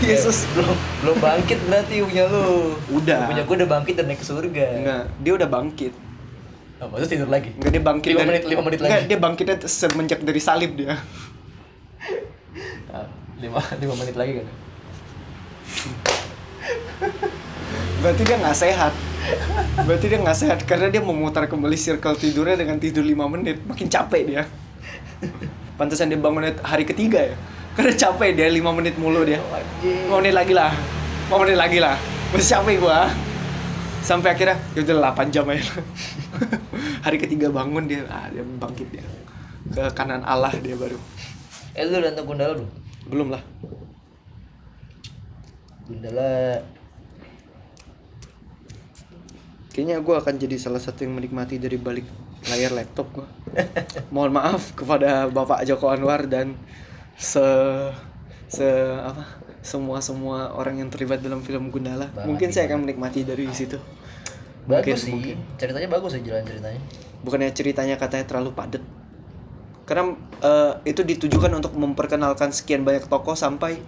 [0.12, 0.72] Yesus belum
[1.02, 3.28] belum bangkit berarti punya lu Udah.
[3.28, 5.92] punya gue udah bangkit dan naik ke surga enggak, dia udah bangkit.
[6.78, 9.06] oh, maksudnya tidur lagi Enggak dia bangkit Lima dari menit- lima menit Enggak, lagi.
[9.06, 10.96] dia bangkitnya semenjak dari salib dia.
[12.88, 13.06] Ah,
[13.38, 14.46] lima lima menit lagi kan
[18.02, 18.92] Berarti dia nggak sehat.
[19.78, 23.62] Berarti dia nggak sehat karena dia memutar kembali circle tidurnya dengan tidur 5 menit.
[23.62, 24.42] Makin capek dia.
[25.78, 27.36] Pantesan dia bangun hari ketiga ya.
[27.72, 29.40] Karena capek dia 5 menit mulu dia.
[29.80, 30.72] 5 menit lagi lah.
[31.32, 31.96] 5 menit lagi lah.
[32.32, 33.08] Masih capek gua.
[34.02, 35.62] Sampai akhirnya ya udah 8 jam aja.
[37.04, 39.04] hari ketiga bangun dia, ah, dia bangkit dia.
[39.72, 40.98] Ke kanan Allah dia baru.
[41.72, 42.68] eh lu nonton Gundala belum
[43.08, 43.42] Belum lah.
[45.88, 46.60] Gundala
[49.72, 52.04] Kayaknya gue akan jadi salah satu yang menikmati dari balik
[52.52, 53.28] layar laptop gue.
[54.14, 56.60] Mohon maaf kepada Bapak Joko Anwar dan
[57.22, 57.46] se
[58.50, 58.66] se
[58.98, 59.22] apa
[59.62, 62.10] semua semua orang yang terlibat dalam film Gundala.
[62.10, 63.78] Bang mungkin saya akan menikmati dari situ.
[64.66, 65.36] bagus Mungkin, sih mungkin.
[65.54, 66.80] ceritanya bagus sih jalan ceritanya
[67.22, 68.82] Bukannya ceritanya katanya terlalu padat.
[69.86, 73.78] Karena eh, itu ditujukan untuk memperkenalkan sekian banyak tokoh sampai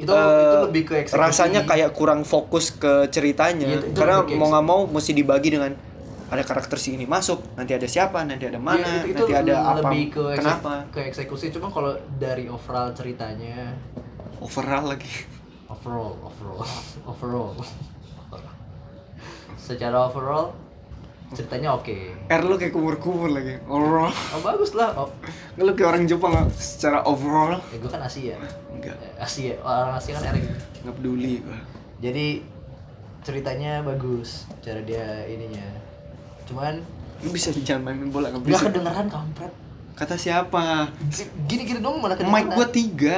[0.00, 3.98] itu eh, itu lebih ke eksekusi rasanya kayak kurang fokus ke ceritanya Iya, itu- itu
[4.00, 5.76] karena mau nggak mau mesti dibagi dengan
[6.32, 9.54] ada karakter si ini masuk nanti ada siapa nanti ada mana Iya, itu, nanti ada
[9.68, 10.88] apa lebih ke kenapa?
[10.88, 11.52] ke eksekusi.
[11.52, 13.76] Cuma kalau dari overall ceritanya
[14.40, 15.12] overall lagi.
[15.68, 16.64] Overall overall
[17.12, 17.52] overall.
[19.56, 20.56] Secara overall
[21.32, 21.96] ceritanya oke.
[22.28, 24.12] R lu kayak kumur-kumur lagi overall.
[24.32, 24.92] Oh bagus lah.
[24.98, 25.08] Oh,
[25.56, 26.44] lu kayak orang Jepang lah.
[26.52, 27.56] secara overall.
[27.72, 28.36] Ya gue kan Asia.
[28.68, 28.96] Enggak.
[29.00, 30.44] Eh, Asia orang Asia kan Erik
[30.82, 31.56] nggak peduli gua.
[32.00, 32.42] Jadi
[33.22, 35.62] ceritanya bagus cara dia ininya
[36.48, 36.74] cuman
[37.22, 38.66] lu bisa jangan main bola nggak nggak bisa.
[38.66, 39.52] kedengeran kampret.
[39.92, 40.90] Kata siapa?
[41.46, 42.34] Gini gini dong mana kedengeran?
[42.34, 43.16] mic gua tiga.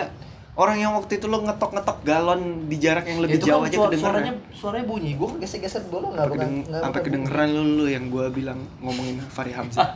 [0.54, 3.76] Orang yang waktu itu lo ngetok-ngetok galon di jarak yang lebih itu jauh kan aja
[3.90, 3.98] kedengeran.
[3.98, 5.10] suaranya suaranya bunyi.
[5.18, 8.60] Gue gesek-gesek bola nggak sampai, bukan kedeng- nggak sampai kedengeran lu, lu yang gua bilang
[8.78, 9.82] ngomongin Fahri Hamzah.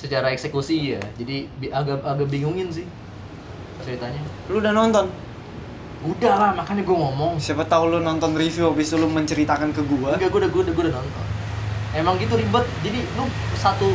[0.00, 2.84] Secara eksekusi ya jadi agak agak bingungin sih
[3.84, 4.20] ceritanya.
[4.48, 5.08] Lu udah nonton
[6.00, 7.36] udah lah makanya gue ngomong.
[7.36, 10.16] Siapa tahu lu nonton review habis itu lu menceritakan ke gua.
[10.16, 11.24] Enggak gue udah gue udah gue udah nonton.
[11.92, 12.64] Emang gitu ribet.
[12.80, 13.24] Jadi lu
[13.54, 13.92] satu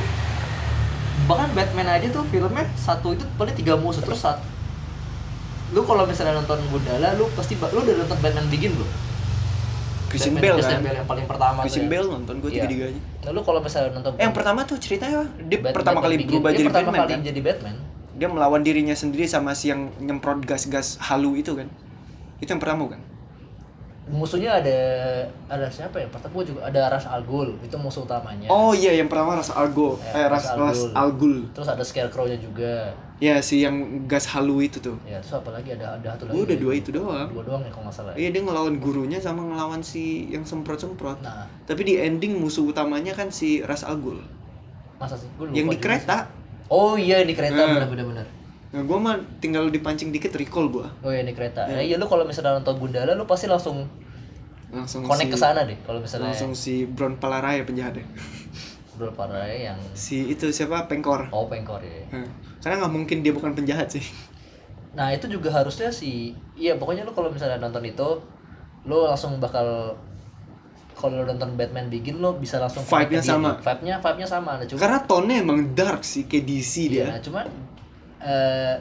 [1.26, 4.38] bahkan Batman aja tuh filmnya satu itu paling tiga musuh terus saat
[5.74, 8.90] lu kalau misalnya nonton Gundala lu pasti lu udah nonton Batman Begin belum?
[10.06, 10.80] Christian Batman Bale kan?
[10.80, 11.92] Bale yang paling pertama Christian ya.
[11.92, 12.56] Bale nonton gua Iya.
[12.62, 13.02] tiga-tiganya.
[13.26, 16.16] Nah, lu kalau misalnya nonton eh, yang pertama tuh ceritanya dia Bat- pertama Batman kali
[16.16, 17.20] Begin, berubah dia jadi pertama Batman kali kan?
[17.24, 17.76] jadi Batman.
[18.16, 21.68] Dia melawan dirinya sendiri sama si yang nyemprot gas-gas halu itu kan
[22.40, 23.02] itu yang pertama kan?
[24.06, 24.78] Musuhnya ada
[25.50, 26.06] ada siapa ya?
[26.14, 28.46] Pertama juga ada Ras Al Ghul itu musuh utamanya.
[28.54, 29.98] Oh iya yang pertama Ras Al Ghul.
[29.98, 31.50] Ya, eh Ras, Ras Al Ghul.
[31.58, 32.94] Terus ada Scarecrow-nya juga.
[33.18, 35.00] Ya si yang gas halu itu tuh.
[35.08, 35.74] Ya terus apa lagi?
[35.74, 37.30] Ada ada satu lagi Gua udah dua itu doang.
[37.34, 38.28] Dua doang ya kalau nggak salah ya.
[38.28, 41.24] iya dia ngelawan gurunya sama ngelawan si yang semprot-semprot.
[41.26, 41.50] Nah.
[41.66, 44.22] Tapi di ending musuh utamanya kan si Ras Al Ghul.
[45.02, 45.32] Masa sih?
[45.40, 45.82] Gua lupa yang di juga sih.
[45.82, 46.18] kereta
[46.70, 47.62] oh iya yang di kereta.
[47.66, 48.28] Nah.
[48.76, 50.92] Nah gua mah tinggal dipancing dikit recall gua.
[51.00, 51.64] Oh iya di kereta.
[51.64, 51.80] Ya.
[51.80, 53.88] nah, iya lu kalau misalnya nonton Gundala lu pasti langsung
[54.76, 58.04] langsung connect si, ke sana deh kalau misalnya langsung si Bron Palaraya penjahatnya.
[58.96, 60.88] Bro Parai yang si itu siapa?
[60.88, 61.28] Pengkor.
[61.36, 62.24] Oh pengkor ya Nah,
[62.64, 64.04] karena nggak mungkin dia bukan penjahat sih.
[64.96, 68.10] Nah itu juga harusnya si iya pokoknya lu kalau misalnya nonton itu
[68.88, 69.92] lu langsung bakal
[70.96, 73.60] kalau lu nonton Batman Begin lu bisa langsung Vibe-nya sama.
[73.60, 77.06] vibe-nya vibe-nya sama nah, cuma karena tone emang dark sih kayak DC Iya, dia.
[77.12, 77.46] nah, cuman
[78.20, 78.76] eh,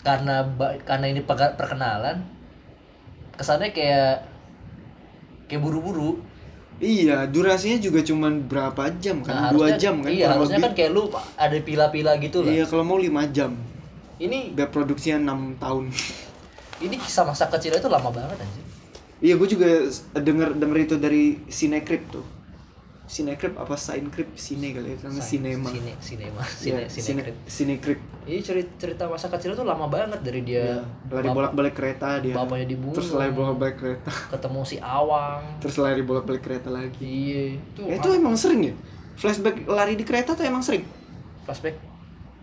[0.00, 0.44] karena
[0.80, 2.20] karena ini perkenalan
[3.34, 4.20] kesannya kayak
[5.44, 6.20] kayak buru-buru.
[6.76, 10.64] iya durasinya juga cuman berapa jam kan Nah, dua harusnya- jam kan Iya, harusnya lebih.
[10.64, 11.02] kan kayak lu
[11.36, 12.50] ada pila-pila gitu lah.
[12.50, 13.54] iya kalau mau lima jam
[14.14, 15.90] Ini biar produksinya enam tahun
[16.76, 18.62] ini kisah masa kecil itu lama banget anjir.
[19.20, 19.66] iya gue juga
[20.12, 22.26] denger denger itu dari Cinecrip tuh
[23.14, 27.98] Cinecrip apa Cinecrip Cine kali ya karena cinema Sine, cinema, Iya, cine, Cine, cine, Cinecrip
[28.24, 32.18] Ini cerita, cerita masa kecil itu lama banget dari dia Iya, lari bap- bolak-balik kereta
[32.18, 32.90] dia bapaknya dibunuh.
[32.92, 35.42] terus lari bolak-balik kereta ketemu si Awang.
[35.58, 38.74] terus lari bolak-balik kereta lagi Iya, itu, Ya, itu emang sering ya
[39.14, 40.82] flashback lari di kereta tuh emang sering
[41.42, 41.78] flashback.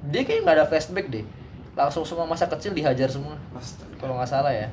[0.07, 1.25] Dia kayak nggak ada flashback deh.
[1.73, 3.35] Langsung semua masa kecil dihajar semua.
[3.97, 4.71] Kalau nggak salah ya.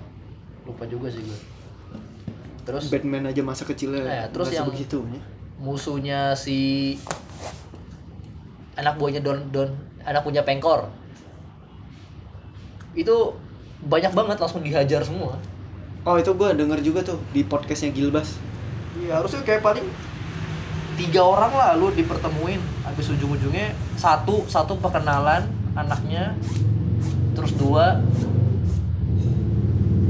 [0.62, 1.38] Lupa juga sih gue.
[2.62, 4.98] Terus Batman aja masa kecilnya Nah, terus nggak yang- begitu
[5.58, 6.94] musuhnya si
[8.78, 9.70] anak buahnya Don Don
[10.06, 10.88] anak punya Pengkor.
[12.94, 13.34] Itu
[13.84, 15.38] banyak banget langsung dihajar semua.
[16.08, 18.40] oh itu gua denger juga tuh di podcastnya Gilbas
[18.96, 19.86] Iya, harusnya kayak paling
[20.98, 25.46] tiga orang lah lu dipertemuin habis ujung-ujungnya satu satu perkenalan
[25.78, 26.34] anaknya
[27.38, 28.02] terus dua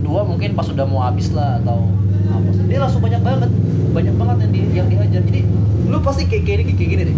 [0.01, 1.93] dua mungkin pas udah mau habis lah atau
[2.33, 3.51] apa dia langsung banyak banget.
[3.91, 5.41] Banyak banget yang di yang dihajar jadi
[5.85, 7.17] lu pasti kayak kayak, gini- kayak gini deh.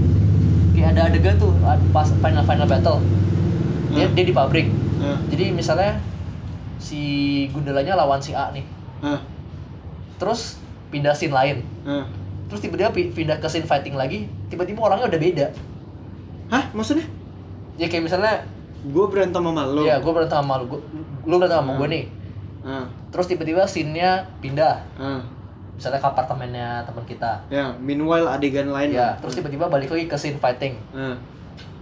[0.73, 2.99] Kayak ada adegan tuh ad- pas final final battle.
[3.91, 4.15] Dia Hmm.
[4.15, 4.71] dia di pabrik.
[4.97, 5.99] Nah, jadi misalnya
[6.77, 7.01] si
[7.49, 8.63] Gundalanya lawan si A nih.
[9.01, 9.19] Nah,
[10.17, 11.61] terus pindah scene lain.
[11.83, 12.07] Nah.
[12.47, 15.47] terus tiba-tiba pi- pindah ke scene fighting lagi tiba-tiba orangnya udah beda.
[16.49, 16.67] Hah?
[16.73, 17.07] Maksudnya?
[17.77, 18.43] Ya kayak misalnya
[18.85, 20.67] gua berantem sama lo ya gue berantem sama lu.
[20.67, 20.81] Gua,
[21.23, 21.79] lu berantem sama Hmm.
[21.79, 22.05] gue nih.
[22.61, 24.83] Ah, terus tiba-tiba scene-nya pindah.
[24.95, 25.23] Ah.
[25.81, 27.41] Misalnya ke apartemennya teman kita.
[27.49, 30.77] Ya meanwhile adegan lain ya terus tiba-tiba balik lagi ke scene fighting.
[30.93, 31.17] Ah.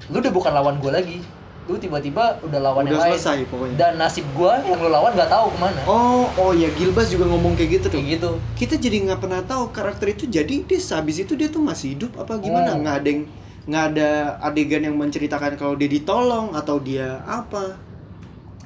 [0.08, 1.18] lu udah bukan lawan gue lagi.
[1.66, 3.12] Lu tiba-tiba udah lawan udah yang lain.
[3.18, 3.74] selesai pokoknya.
[3.74, 5.80] Dan nasib gue yang lu lawan nggak tahu ke mana.
[5.90, 7.98] Oh oh ya Gilbas juga ngomong kayak gitu tuh.
[7.98, 8.30] Kayak gitu.
[8.54, 12.22] Kita jadi nggak pernah tahu karakter itu jadi dia habis itu dia tuh masih hidup
[12.22, 12.78] apa gimana?
[12.78, 13.22] Nggak ada yang
[13.68, 14.10] nggak ada
[14.46, 17.74] adegan yang menceritakan kalau dia ditolong atau dia apa.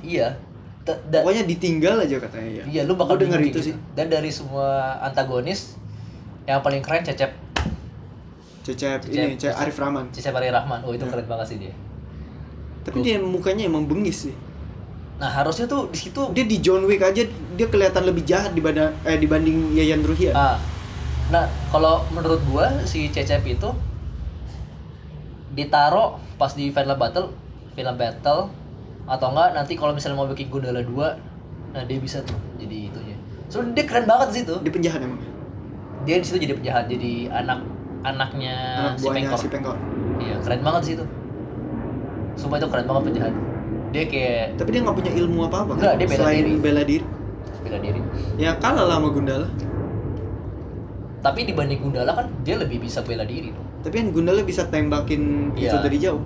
[0.04, 0.51] Iya
[0.82, 2.64] Da- da- pokoknya ditinggal aja katanya ya.
[2.66, 3.74] Iya lu bakal Gua denger itu sih.
[3.94, 5.78] Dan dari semua antagonis
[6.42, 7.30] yang paling keren Cecep.
[8.62, 9.62] Cecep Cecep- ini Cecep Cecep.
[9.62, 10.04] Arif Rahman.
[10.10, 10.82] Cecep Ali Rahman.
[10.82, 11.10] Oh itu Ya.
[11.10, 11.74] keren banget sih dia.
[12.82, 14.34] Tapi dia mukanya emang bengis sih.
[15.16, 18.90] Nah harusnya tuh di situ dia di John Wick aja dia kelihatan lebih jahat dibanding
[19.04, 20.58] eh dibanding Yayan Ruhian Ah.
[21.30, 23.70] Nah, kalau menurut gua si Cecep itu
[25.52, 27.30] ditaro pas di final battle,
[27.72, 28.50] final battle
[29.04, 30.94] atau enggak nanti kalau misalnya mau bikin Gundala 2
[31.72, 33.16] nah dia bisa tuh jadi itunya
[33.46, 35.20] soalnya dia keren banget sih tuh Dia penjahat emang.
[36.02, 37.58] dia di situ jadi penjahat jadi anak
[38.02, 38.54] anaknya
[38.84, 39.76] Anak si Pengkor si Pengkor.
[40.18, 41.04] iya keren banget sih itu
[42.34, 43.34] sumpah itu keren banget penjahat
[43.92, 45.82] dia kayak Tapi dia nggak punya ilmu apa-apa kan?
[45.82, 46.52] Nggak, dia bela Selain diri.
[46.58, 47.04] bela diri.
[47.60, 48.00] bela diri
[48.34, 49.48] Ya kalah lah sama Gundala.
[51.20, 55.52] tapi dibanding Gundala kan dia lebih bisa bela diri tuh Tapi kan Gundala bisa tembakin
[55.54, 55.78] itu Iya.
[55.78, 56.22] dari jauh.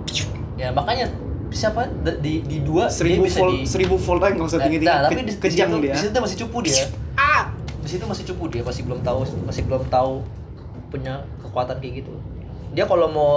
[0.55, 1.05] ya makanya
[1.51, 1.87] siapa
[2.19, 4.91] di di, dua Seribu dia bisa volt, di seribu volt aja nggak usah tinggi tinggi.
[4.91, 5.93] nah, tapi di, di kejang situ, dia.
[5.95, 7.43] di situ masih cupu dia Ah!
[7.79, 10.13] di situ masih cupu dia masih belum tahu masih belum tahu
[10.91, 12.13] punya kekuatan kayak gitu
[12.75, 13.33] dia kalau mau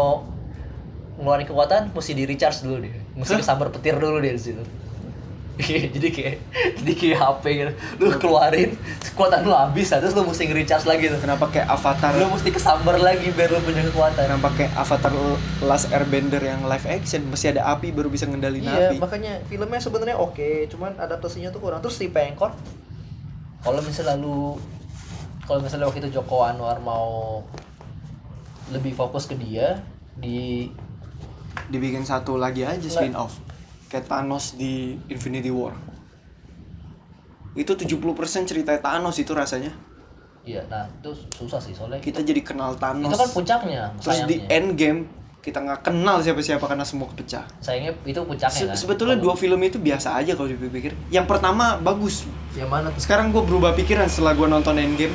[1.20, 3.40] ngeluarin kekuatan mesti di recharge dulu dia mesti Hah?
[3.44, 4.62] kesambar petir dulu dia di situ
[5.96, 6.36] jadi kayak
[6.80, 8.70] jadi kayak HP gitu lu keluarin
[9.12, 12.12] kekuatan lu habis terus lu mesti nge-recharge lagi tuh Kenapa kayak Avatar?
[12.16, 15.12] lu mesti kesambar lagi biar lu punya kekuatan Kenapa kayak Avatar
[15.62, 18.96] Last Airbender yang live action masih ada api baru bisa ngendalin iya api.
[18.98, 22.56] makanya filmnya sebenarnya oke cuman adaptasinya tuh kurang terus si Pengkor
[23.60, 24.56] kalau misalnya lu
[25.44, 27.42] kalau misalnya waktu itu Joko Anwar mau
[28.70, 29.82] lebih fokus ke dia
[30.14, 30.70] di
[31.70, 33.38] Dibikin satu lagi aja spin off.
[33.90, 35.74] Kayak Thanos di Infinity War.
[37.52, 37.90] Itu 70%
[38.46, 39.74] cerita Thanos itu rasanya.
[40.40, 43.04] iya nah itu susah sih soalnya Kita jadi kenal Thanos.
[43.04, 45.00] itu kan puncaknya Terus di sayangnya Endgame
[45.38, 47.44] kita nggak kenal siapa-siapa karena semua kepecah.
[47.58, 50.96] sayangnya itu puncaknya Se- kan sebetulnya dua film itu biasa aja kalau dipikir.
[51.08, 52.24] Yang pertama bagus.
[52.52, 55.12] yang mana tuh Sekarang gue berubah pikiran setelah gue nonton Endgame.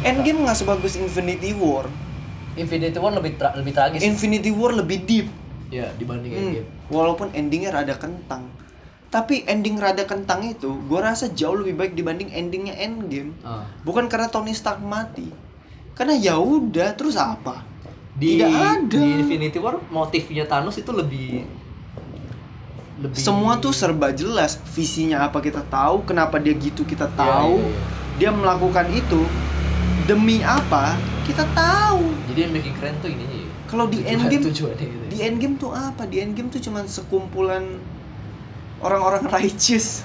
[0.00, 1.86] Endgame nggak sebagus Infinity War.
[2.56, 5.26] Infinity War lebih tra- lebih tragis Infinity War lebih deep.
[5.70, 8.50] Ya dibanding Hmm, Endgame Walaupun endingnya rada kentang.
[9.10, 13.34] Tapi ending rada kentang itu gue rasa jauh lebih baik dibanding endingnya Endgame.
[13.42, 13.66] Ah.
[13.82, 15.30] Bukan karena Tony Stark mati.
[15.94, 17.70] Karena ya udah terus apa?
[18.20, 18.84] di Tidak ada.
[18.84, 21.48] di Infinity War motifnya Thanos itu lebih
[23.00, 24.60] lebih Semua tuh serba jelas.
[24.76, 27.56] Visinya apa kita tahu, kenapa dia gitu kita tahu.
[27.56, 28.28] iya, iya.
[28.28, 29.24] Dia melakukan itu
[30.04, 31.00] demi apa?
[31.24, 32.12] Kita tahu.
[32.28, 33.39] jadi yang bikin keren tuh ininya ya.
[33.70, 36.02] Kalau di Endgame tujuannya gitu di Endgame tuh apa?
[36.10, 37.78] Di Endgame tuh cuman sekumpulan
[38.82, 40.02] orang-orang righteous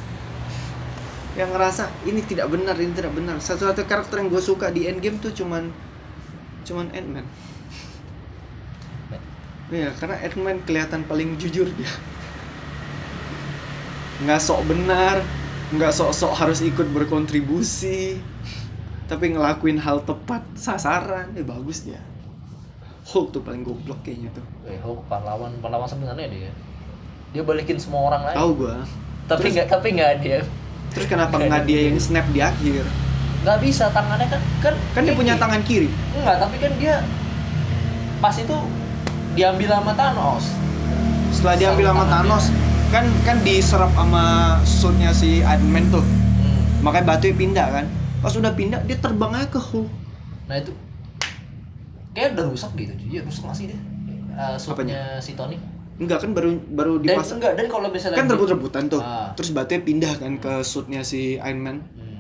[1.36, 3.42] yang ngerasa ini tidak benar, ini tidak benar.
[3.42, 5.74] Satu-satu karakter yang gue suka di Endgame tuh cuman
[6.62, 7.26] cuman Ant-Man.
[9.74, 11.92] Iya, karena Ant-Man kelihatan paling jujur dia.
[14.24, 15.26] Nggak sok benar,
[15.76, 18.22] nggak sok-sok harus ikut berkontribusi,
[19.12, 21.36] tapi ngelakuin hal tepat sasaran.
[21.36, 22.00] Eh bagus dia.
[23.06, 24.46] Hulk tuh paling goblok kayaknya tuh.
[24.66, 26.52] Eh, Hulk pahlawan pahlawan sebenarnya dia.
[27.32, 28.38] Dia balikin semua orang lain.
[28.38, 28.76] Tahu gua.
[29.26, 30.46] tapi nggak tapi nggak dia
[30.94, 32.86] Terus kenapa nggak dia yang snap di akhir?
[33.42, 35.90] nggak bisa tangannya kan kan Kan dia punya tangan kiri.
[36.18, 37.02] Enggak, tapi kan dia
[38.18, 38.58] pas itu
[39.38, 40.46] diambil sama Thanos.
[41.30, 42.14] Setelah diambil sama Tangan dia.
[42.26, 42.46] Thanos,
[42.90, 44.24] kan kan diserap sama
[44.66, 46.02] suitnya si Iron Man tuh.
[46.02, 46.62] Hmm.
[46.82, 47.86] Makanya batunya pindah kan.
[48.22, 49.90] Pas udah pindah dia terbang aja ke Hulk.
[50.50, 50.74] Nah itu
[52.16, 53.80] kayak udah rusak gitu, jadi rusak nggak sih dia?
[54.36, 55.56] Uh, suitnya si Tony.
[55.96, 57.40] Enggak kan baru baru Dan dipasang.
[57.40, 59.00] enggak, dan kalau misalnya Kan rebut-rebutan tuh.
[59.00, 59.32] Ah.
[59.32, 61.78] Terus batunya pindah kan ke suitnya si Iron Man.
[61.96, 62.20] Hmm.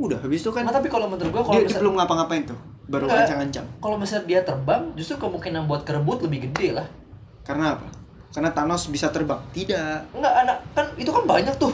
[0.00, 2.42] Udah habis itu kan Nah, tapi kalau menurut gua dia, kalau dia misalnya belum ngapa-ngapain
[2.48, 2.58] tuh.
[2.82, 3.66] Baru ancang-ancang.
[3.78, 6.86] kalau misalnya dia terbang, justru kemungkinan buat kerebut lebih gede lah.
[7.44, 7.88] Karena apa?
[8.32, 9.40] Karena Thanos bisa terbang.
[9.52, 10.16] Tidak.
[10.16, 11.72] Enggak ada kan itu kan banyak tuh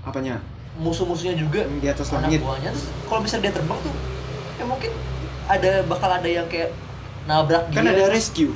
[0.00, 0.38] Apanya?
[0.80, 2.40] musuh-musuhnya juga Di atas anak langit.
[2.40, 3.94] buahnya terus kalau misalnya dia terbang tuh
[4.56, 4.90] ya mungkin
[5.50, 6.70] ada bakal ada yang kayak
[7.22, 8.54] nabrak Kan dia ada rescue.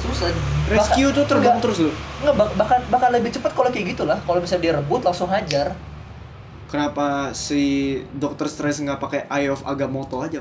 [0.00, 0.28] susah
[0.64, 1.94] Rescue Bakal- tuh terbang terus loh.
[2.18, 5.26] enggak bak- bakal bakal lebih cepat kalau kayak gitu lah kalau misalnya dia rebut langsung
[5.26, 5.74] hajar
[6.64, 7.62] Kenapa si
[8.10, 10.40] Doctor Strange nggak pakai Eye of Agamotto aja?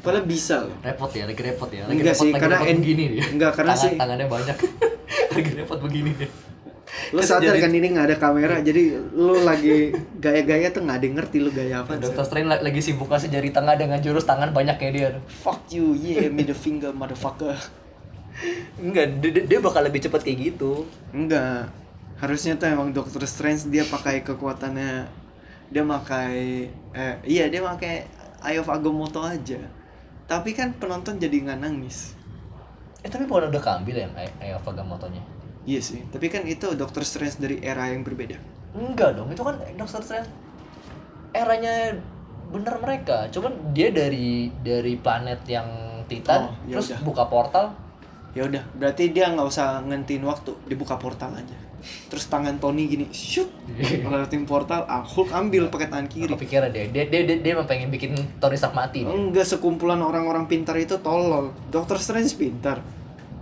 [0.00, 0.76] Padahal bisa loh.
[0.80, 3.52] repot ya lagi repot ya lagi Enggak repot, sih, lagi karena repot begini dia enggak,
[3.52, 4.56] karena Tangan- sih- tangannya banyak
[5.34, 6.28] lagi repot begini dia
[6.88, 8.82] Kan sadar jadi- kan ini nggak ada kamera, jadi
[9.12, 11.94] lo lagi gaya-gaya tuh nggak ada yang ngerti lo gaya apa.
[11.96, 15.70] Dokter Strange la- lagi sibuk kasih jari tengah dengan jurus tangan banyak kayak dia Fuck
[15.70, 17.54] you, yeah, middle finger, motherfucker.
[18.76, 21.68] enggak dia, dia- bakal lebih cepat kayak gitu Enggak.
[22.16, 25.08] Harusnya tuh emang Doctor Strange dia pakai kekuatannya
[25.66, 28.04] dia pakai eh iya dia pakai
[28.40, 29.60] Eye of Agamotto aja.
[30.24, 32.16] Tapi kan penonton jadi nggak nangis.
[32.98, 34.08] eh tapi bukan udah keambil ya
[34.38, 35.24] Eye of Agamotto-nya
[35.62, 38.40] Iya sih, tapi kan itu Doctor Strange dari era yang berbeda.
[38.72, 40.30] Enggak dong, itu kan Doctor Strange
[41.30, 41.94] eranya
[42.50, 43.30] bener mereka.
[43.30, 45.68] Cuman dia dari dari planet yang
[46.04, 47.00] Titan, Oh, ya terus udah.
[47.04, 47.66] buka portal.
[48.30, 51.54] Ya udah, berarti dia nggak usah ngentiin waktu, dibuka portal aja.
[51.80, 53.46] Terus tangan Tony gini, shoot,
[54.02, 56.30] ngelewatin portal, ah Hulk ambil pakai tangan kiri.
[56.30, 59.02] Kepikiran dia, dia dia dia, dia emang pengen bikin Tony Stark mati.
[59.02, 59.10] dia.
[59.10, 61.50] Enggak sekumpulan orang-orang pintar itu tolol.
[61.68, 62.82] Doctor Strange pintar,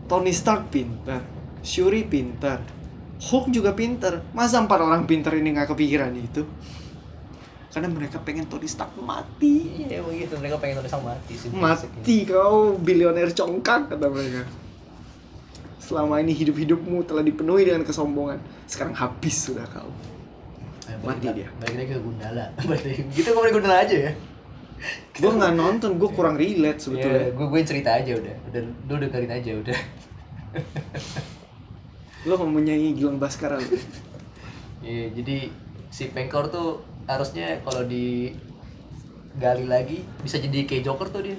[0.05, 1.21] Tony Stark pintar,
[1.69, 2.65] Shuri pintar
[3.19, 6.49] Hulk juga pintar masa empat orang pintar ini nggak kepikiran itu
[7.69, 11.53] karena mereka pengen Tony Stark mati Iya begitu mereka pengen tulis sama mati sih.
[11.53, 14.49] mati kau bilioner congkak kata mereka
[15.77, 19.93] selama ini hidup-hidupmu telah dipenuhi dengan kesombongan sekarang habis sudah kau
[21.05, 21.53] Mati dia.
[21.61, 22.49] Balik lagi ke Gundala.
[23.13, 24.13] Gitu ngomongin Gundala aja ya.
[25.21, 28.35] gue nggak nonton gue kurang relate sebetulnya gue gue cerita aja udah.
[28.49, 29.79] Udah lu dengerin aja udah.
[32.27, 33.71] lo mempunyai Gilang Baskara lo
[34.83, 35.37] Iya, jadi
[35.91, 36.69] si Pengkor tuh
[37.11, 38.35] harusnya kalau di
[39.43, 41.37] gali lagi bisa jadi kayak Joker tuh dia.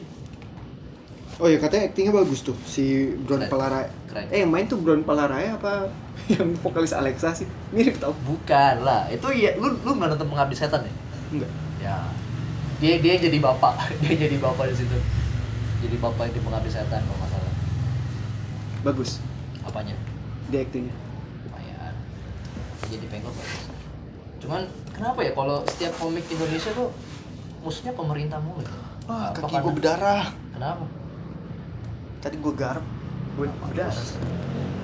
[1.39, 2.83] oh ya katanya aktingnya bagus tuh si
[3.25, 3.43] Brown
[4.07, 4.27] Keren.
[4.33, 5.87] eh yang main tuh Brown Palarai apa
[6.33, 10.55] yang vokalis Alexa sih mirip tau Bukan lah, itu ya lu lu nggak nonton Pengabdi
[10.55, 10.93] Setan ya?
[11.31, 11.97] enggak Ya.
[12.81, 14.97] Dia dia jadi bapak, dia jadi bapak di situ.
[15.83, 17.55] Jadi bapak di Pengabdi Setan kalau nggak salah.
[18.83, 19.19] bagus
[19.63, 19.95] Apanya?
[20.49, 20.95] Dia aktingnya
[21.45, 21.93] lumayan.
[22.85, 23.63] Jadi pengkor bagus
[24.39, 24.61] cuman
[24.95, 26.89] kenapa ya kalau setiap komik Indonesia tuh
[27.59, 28.63] musuhnya pemerintah mulu
[29.03, 30.23] wah Apa kaki karena- gue berdarah.
[30.55, 30.83] Kenapa?
[32.19, 32.85] Tadi gue garap
[33.35, 33.91] gue udah.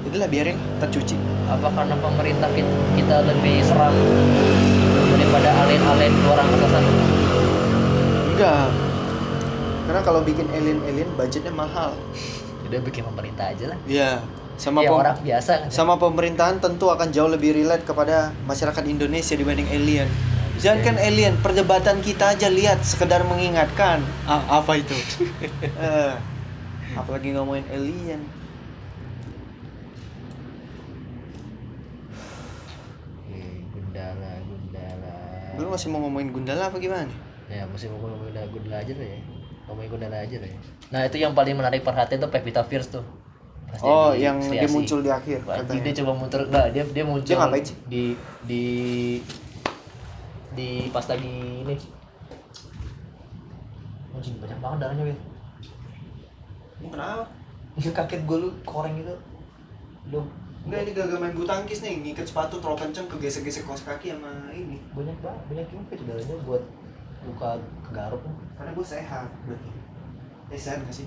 [0.06, 0.56] itulah biarin.
[0.78, 1.16] Tercuci
[1.46, 3.96] apa karena pemerintah kita, kita lebih seram
[5.10, 6.92] daripada alien-alien luar angkasa sana?
[8.32, 8.68] Enggak.
[9.86, 11.96] Karena kalau bikin alien-alien budgetnya mahal.
[12.66, 13.78] Udah bikin pemerintah aja lah.
[13.86, 14.22] Iya
[14.56, 19.36] sama ya orang biasa kan sama pemerintahan tentu akan jauh lebih relate kepada masyarakat Indonesia
[19.36, 20.08] dibanding alien.
[20.56, 24.00] Jangan kan alien, perdebatan kita aja lihat sekedar mengingatkan.
[24.24, 24.96] Ah, apa itu?
[25.76, 26.14] Eh,
[26.96, 28.24] apalagi ngomongin alien.
[33.28, 35.16] Eh, Gundala Gundala
[35.60, 37.12] Lu masih mau ngomongin Gundala apa gimana?
[37.50, 39.20] ya mesti mau ngomongin Gundala, Gundala aja deh ya
[39.70, 40.54] ngomongin Gundala aja deh
[40.90, 43.06] nah itu yang paling menarik perhatian tuh Pevita Fierce tuh
[43.84, 45.82] Oh, yang dia muncul di akhir katanya.
[45.84, 47.78] dia coba muncul enggak dia dia muncul Dia ngapain sih?
[47.90, 48.04] di
[48.48, 48.64] di
[50.56, 51.28] di pas lagi
[51.66, 51.76] ini
[54.16, 55.18] anjing banyak banget darahnya Wil
[56.86, 57.26] Kenapa?
[57.76, 59.16] kaget gue lu koreng gitu
[60.14, 60.22] lu
[60.66, 64.50] Enggak ini gagal main bulu tangkis nih, ngikat sepatu terlalu kenceng kegesek-gesek kaos kaki sama
[64.50, 64.82] ini.
[64.98, 66.64] banyak banget banyak juga itu darahnya buat
[67.22, 67.50] luka
[67.94, 68.22] garuk
[68.58, 69.70] Karena gue sehat berarti.
[70.50, 71.06] Eh sehat gak sih?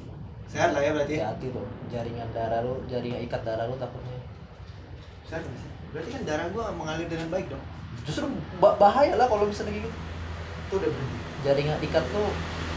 [0.49, 1.15] Sehat lah ya berarti.
[1.15, 1.29] ya?
[1.29, 4.17] hati-hati lo jaringan darah lu jaringan ikat darah lu takutnya
[5.25, 5.71] Sehat gak sih?
[5.89, 7.61] Berarti kan darah gue mengalir dengan baik dong.
[8.03, 8.25] justru
[8.57, 9.91] ba- bahaya lah kalau misalnya gitu
[10.65, 11.19] Itu udah berhenti.
[11.43, 12.29] jaringan ikat tuh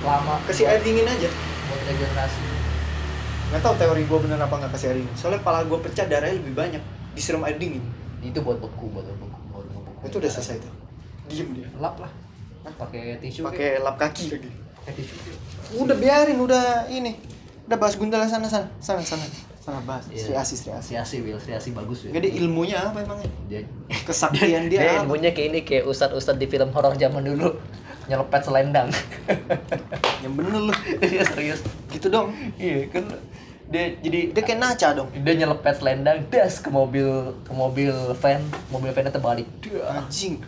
[0.01, 1.29] lama Kasih air dingin aja.
[1.65, 2.41] buat regenerasi
[3.47, 5.15] Nggak tahu teori gue bener apa nggak kasih air dingin.
[5.15, 6.83] Soalnya kepala gue pecah darahnya lebih banyak.
[7.11, 7.83] Disiram air dingin.
[8.21, 10.71] itu buat beku buat beku buat beku Itu udah selesai tuh.
[11.25, 11.67] Diem dia.
[11.77, 12.11] lap lah
[12.77, 15.15] pakai tisu Pakai lap kaki pakai tisu
[15.77, 17.15] Udah biarin, udah ini.
[17.63, 19.23] Udah bahas Gundala sana sana sana sana.
[19.57, 20.09] Sana bahas.
[20.09, 20.17] Iya.
[20.19, 20.87] Sri Asi Sri Asi.
[20.91, 23.29] Siasi Wil Siasi bagus ya ada ilmunya apa emangnya?
[23.45, 23.61] dia
[24.01, 25.05] Kesaktian dia, dia apa?
[25.05, 27.53] ilmunya kayak ini kayak ustad-ustad di film horor zaman dulu
[28.09, 28.89] nyelepet selendang
[30.23, 30.73] Yang bener lu.
[30.99, 32.33] iya serius Gitu dong.
[32.55, 33.05] iya kan
[33.69, 35.09] dia jadi Dia kayak naca dong.
[35.13, 37.07] dia nyelepet selendang das ke mobil
[37.39, 40.01] ke mobil van mobil vannya terbalik Dah.
[40.01, 40.41] Anjing.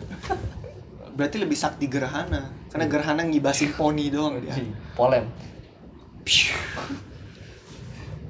[1.14, 2.50] Berarti lebih sakti gerhana.
[2.66, 4.50] Karena gerhana ngibasin poni doang dia.
[4.92, 5.22] Polem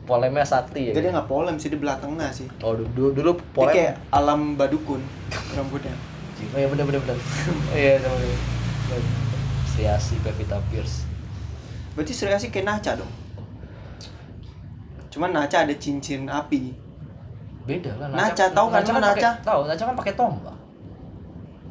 [0.05, 2.45] polemnya sakti ya Jadi nggak polem sih, dia belah tengah sih.
[2.61, 5.01] oh dulu dulu, dulu Dia polem kayak alam badukun
[5.55, 5.95] rambutnya.
[6.53, 8.39] oh iya bener bener bener oh iya bener bener
[10.21, 11.09] Pevita Pierce
[11.95, 13.11] Berarti Sri Asi kayak naca dong.
[15.09, 16.75] Cuman naca ada cincin api.
[17.65, 19.31] beda lah Naca, tahu kan pakai- Naca?
[19.41, 20.57] tahu Naca kan pakai tombak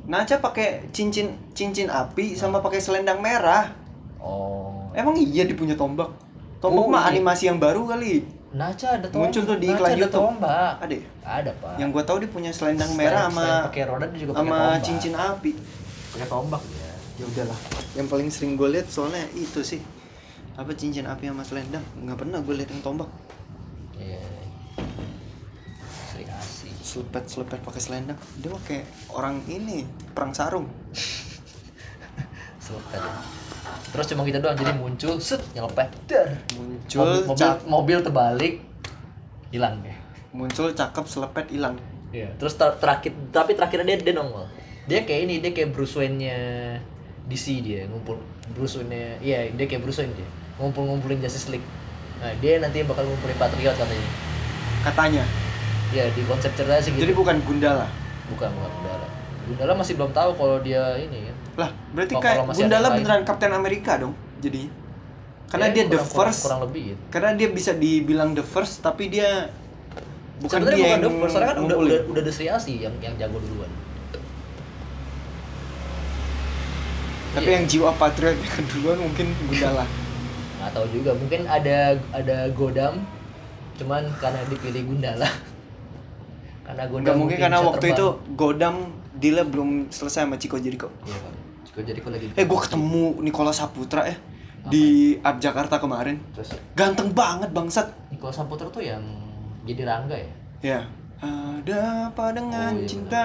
[0.04, 3.68] Naca pakai cincin cincin api sama pakai selendang merah.
[4.18, 4.63] oh
[4.94, 6.10] Emang iya dia punya tombak?
[6.62, 7.18] Tombak Oh, mah iya.
[7.18, 8.24] animasi yang baru kali.
[8.54, 10.22] Naca ada tombak Muncul tuh di iklan ada YouTube.
[10.22, 11.08] tombak Ada ya?
[11.26, 14.46] ada pak Yang gua tahu dia punya selendang merah sama pakai roda dia juga pakai
[14.46, 15.52] sama cincin api.
[16.14, 17.60] pakai tombak ya Ya udahlah.
[17.94, 19.82] Yang paling sering gue lihat soalnya itu sih.
[20.54, 21.82] Apa cincin api sama selendang?
[21.96, 23.10] Nggak pernah gue lihat yang tombak.
[23.96, 24.22] iya
[26.08, 28.18] Sri Asi Selepet selepet pakai selendang.
[28.38, 29.82] Dia kayak orang ini
[30.14, 30.70] perang sarung.
[32.64, 33.02] selepet
[33.92, 38.54] terus cuma gitu doang jadi muncul set nyelepet dar Muncul mobil, mobil, cak mobil terbalik
[39.54, 41.78] hilang deh muncul cakep selepet hilang.
[42.10, 42.30] Iya.
[42.42, 44.50] Terus ter- terakhir tapi terakhirnya dia dia nongol.
[44.90, 46.38] Dia kayak ini, dia kayak Bruce Wayne-nya
[47.30, 48.20] DC dia, ngumpul
[48.52, 49.22] Bruce Wayne-nya.
[49.24, 50.28] Iya, dia kayak Bruce Wayne dia.
[50.60, 51.64] Ngumpul-ngumpulin Justice League.
[52.20, 54.10] Nah, dia nanti bakal ngumpulin Patriot katanya.
[54.84, 55.24] Katanya.
[55.94, 57.06] Iya, di konsep ceritanya sih gitu.
[57.08, 57.88] Jadi bukan Gundala.
[58.28, 59.08] bukan bukan Gundala.
[59.48, 61.33] Gundala masih belum tahu kalau dia ini ya.
[61.54, 62.98] Lah, berarti Oh, kayak ada Gundala yang lain.
[63.00, 64.72] beneran Captain America dong jadinya.
[65.46, 67.02] Karena Ya, dia the kurang- kurang- first kurang lebih gitu.
[67.10, 69.54] karena dia bisa dibilang the first tapi dia
[70.36, 73.14] bukan Sebenarnya dia bukan yang The First, soalnya kan udah udah udah Desriasi yang yang
[73.16, 73.70] jago duluan.
[77.34, 77.56] tapi Iya.
[77.56, 79.86] yang jiwa patriot yang duluan mungkin Gundala
[80.58, 81.78] nggak tahu juga mungkin ada
[82.12, 82.94] ada Godam
[83.76, 85.30] cuman karena dipilih Gundala
[86.66, 87.98] karena Godam Enggak mungkin karena bisa waktu terbang.
[87.98, 88.76] itu Godam
[89.14, 91.18] dealnya belum selesai sama Chico Jericho iya
[91.74, 91.76] Pak.
[91.76, 94.18] Jika jadi kok lagi eh gue ketemu Nikola Saputra ya
[94.64, 96.22] di Art Jakarta kemarin.
[96.32, 96.56] Terus?
[96.72, 97.90] Ganteng banget bangsat.
[98.08, 99.02] Nikola Saputra tuh yang
[99.66, 100.30] jadi Rangga ya?
[100.62, 100.80] Ya.
[101.20, 103.24] Ada apa dengan Oh, iya cinta?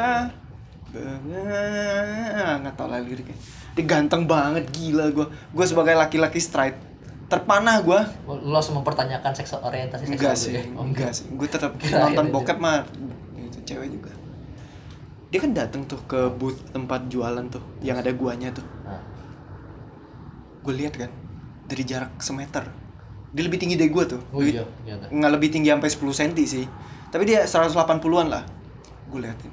[0.89, 3.37] Benga- nggak tau lah liriknya.
[3.77, 6.75] Dia ganteng banget gila gue gue sebagai laki-laki straight.
[7.29, 10.63] Terpanah gue Oh, lo langsung mempertanyakan seks orientasi seksual enggak sih ya?
[10.73, 11.29] Oh, enggak sih.
[11.29, 12.89] Gue tetap nonton bokep mah.
[13.37, 14.11] Itu cewek juga
[15.29, 18.65] dia kan datang tuh ke booth tempat jualan tuh yang ada guanya tuh.
[18.85, 19.01] Nah,
[20.65, 21.13] gue lihat kan
[21.69, 22.65] dari jarak semeter.
[23.29, 24.21] Dia lebih tinggi dari gue tuh.
[24.33, 25.13] Oh iya ternyata.
[25.13, 26.65] nggak lebih tinggi sampai 10 cm sih.
[27.13, 28.45] Tapi dia 180-an lah.
[29.13, 29.53] Gue liatin.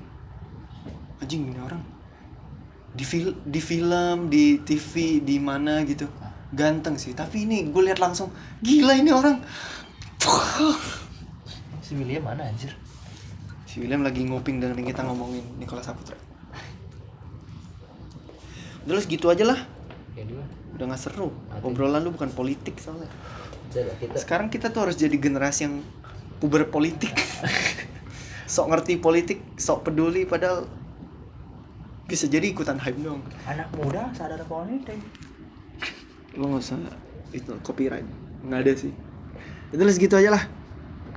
[1.19, 1.83] Anjing ini orang.
[2.95, 6.07] Di fil di film di TV di mana gitu.
[6.55, 7.11] Ganteng sih.
[7.11, 8.31] Tapi ini gue lihat langsung
[8.63, 9.43] gila ini orang.
[11.83, 12.84] Si William mana anjir
[13.75, 16.15] si William lagi nguping dengan kita ngomongin Nicholas Saputra.
[18.87, 19.59] Udah lu segitu aja lah.
[20.15, 20.23] Ya
[20.79, 21.35] udah nggak seru.
[21.59, 23.11] Obrolan lu bukan politik soalnya.
[23.75, 24.15] Udah lah kita?
[24.15, 25.83] Sekarang kita tuh harus jadi generasi yang
[26.39, 27.11] puber politik.
[28.55, 30.69] Sok ngerti politik sok peduli padahal
[32.05, 35.01] bisa jadi ikutan hype dong anak muda sadar politik.
[36.37, 36.79] Lo nggak usah
[37.35, 38.07] itu copyright.
[38.45, 38.93] Nggak ada sih.
[39.73, 40.45] Itu segitu aja lah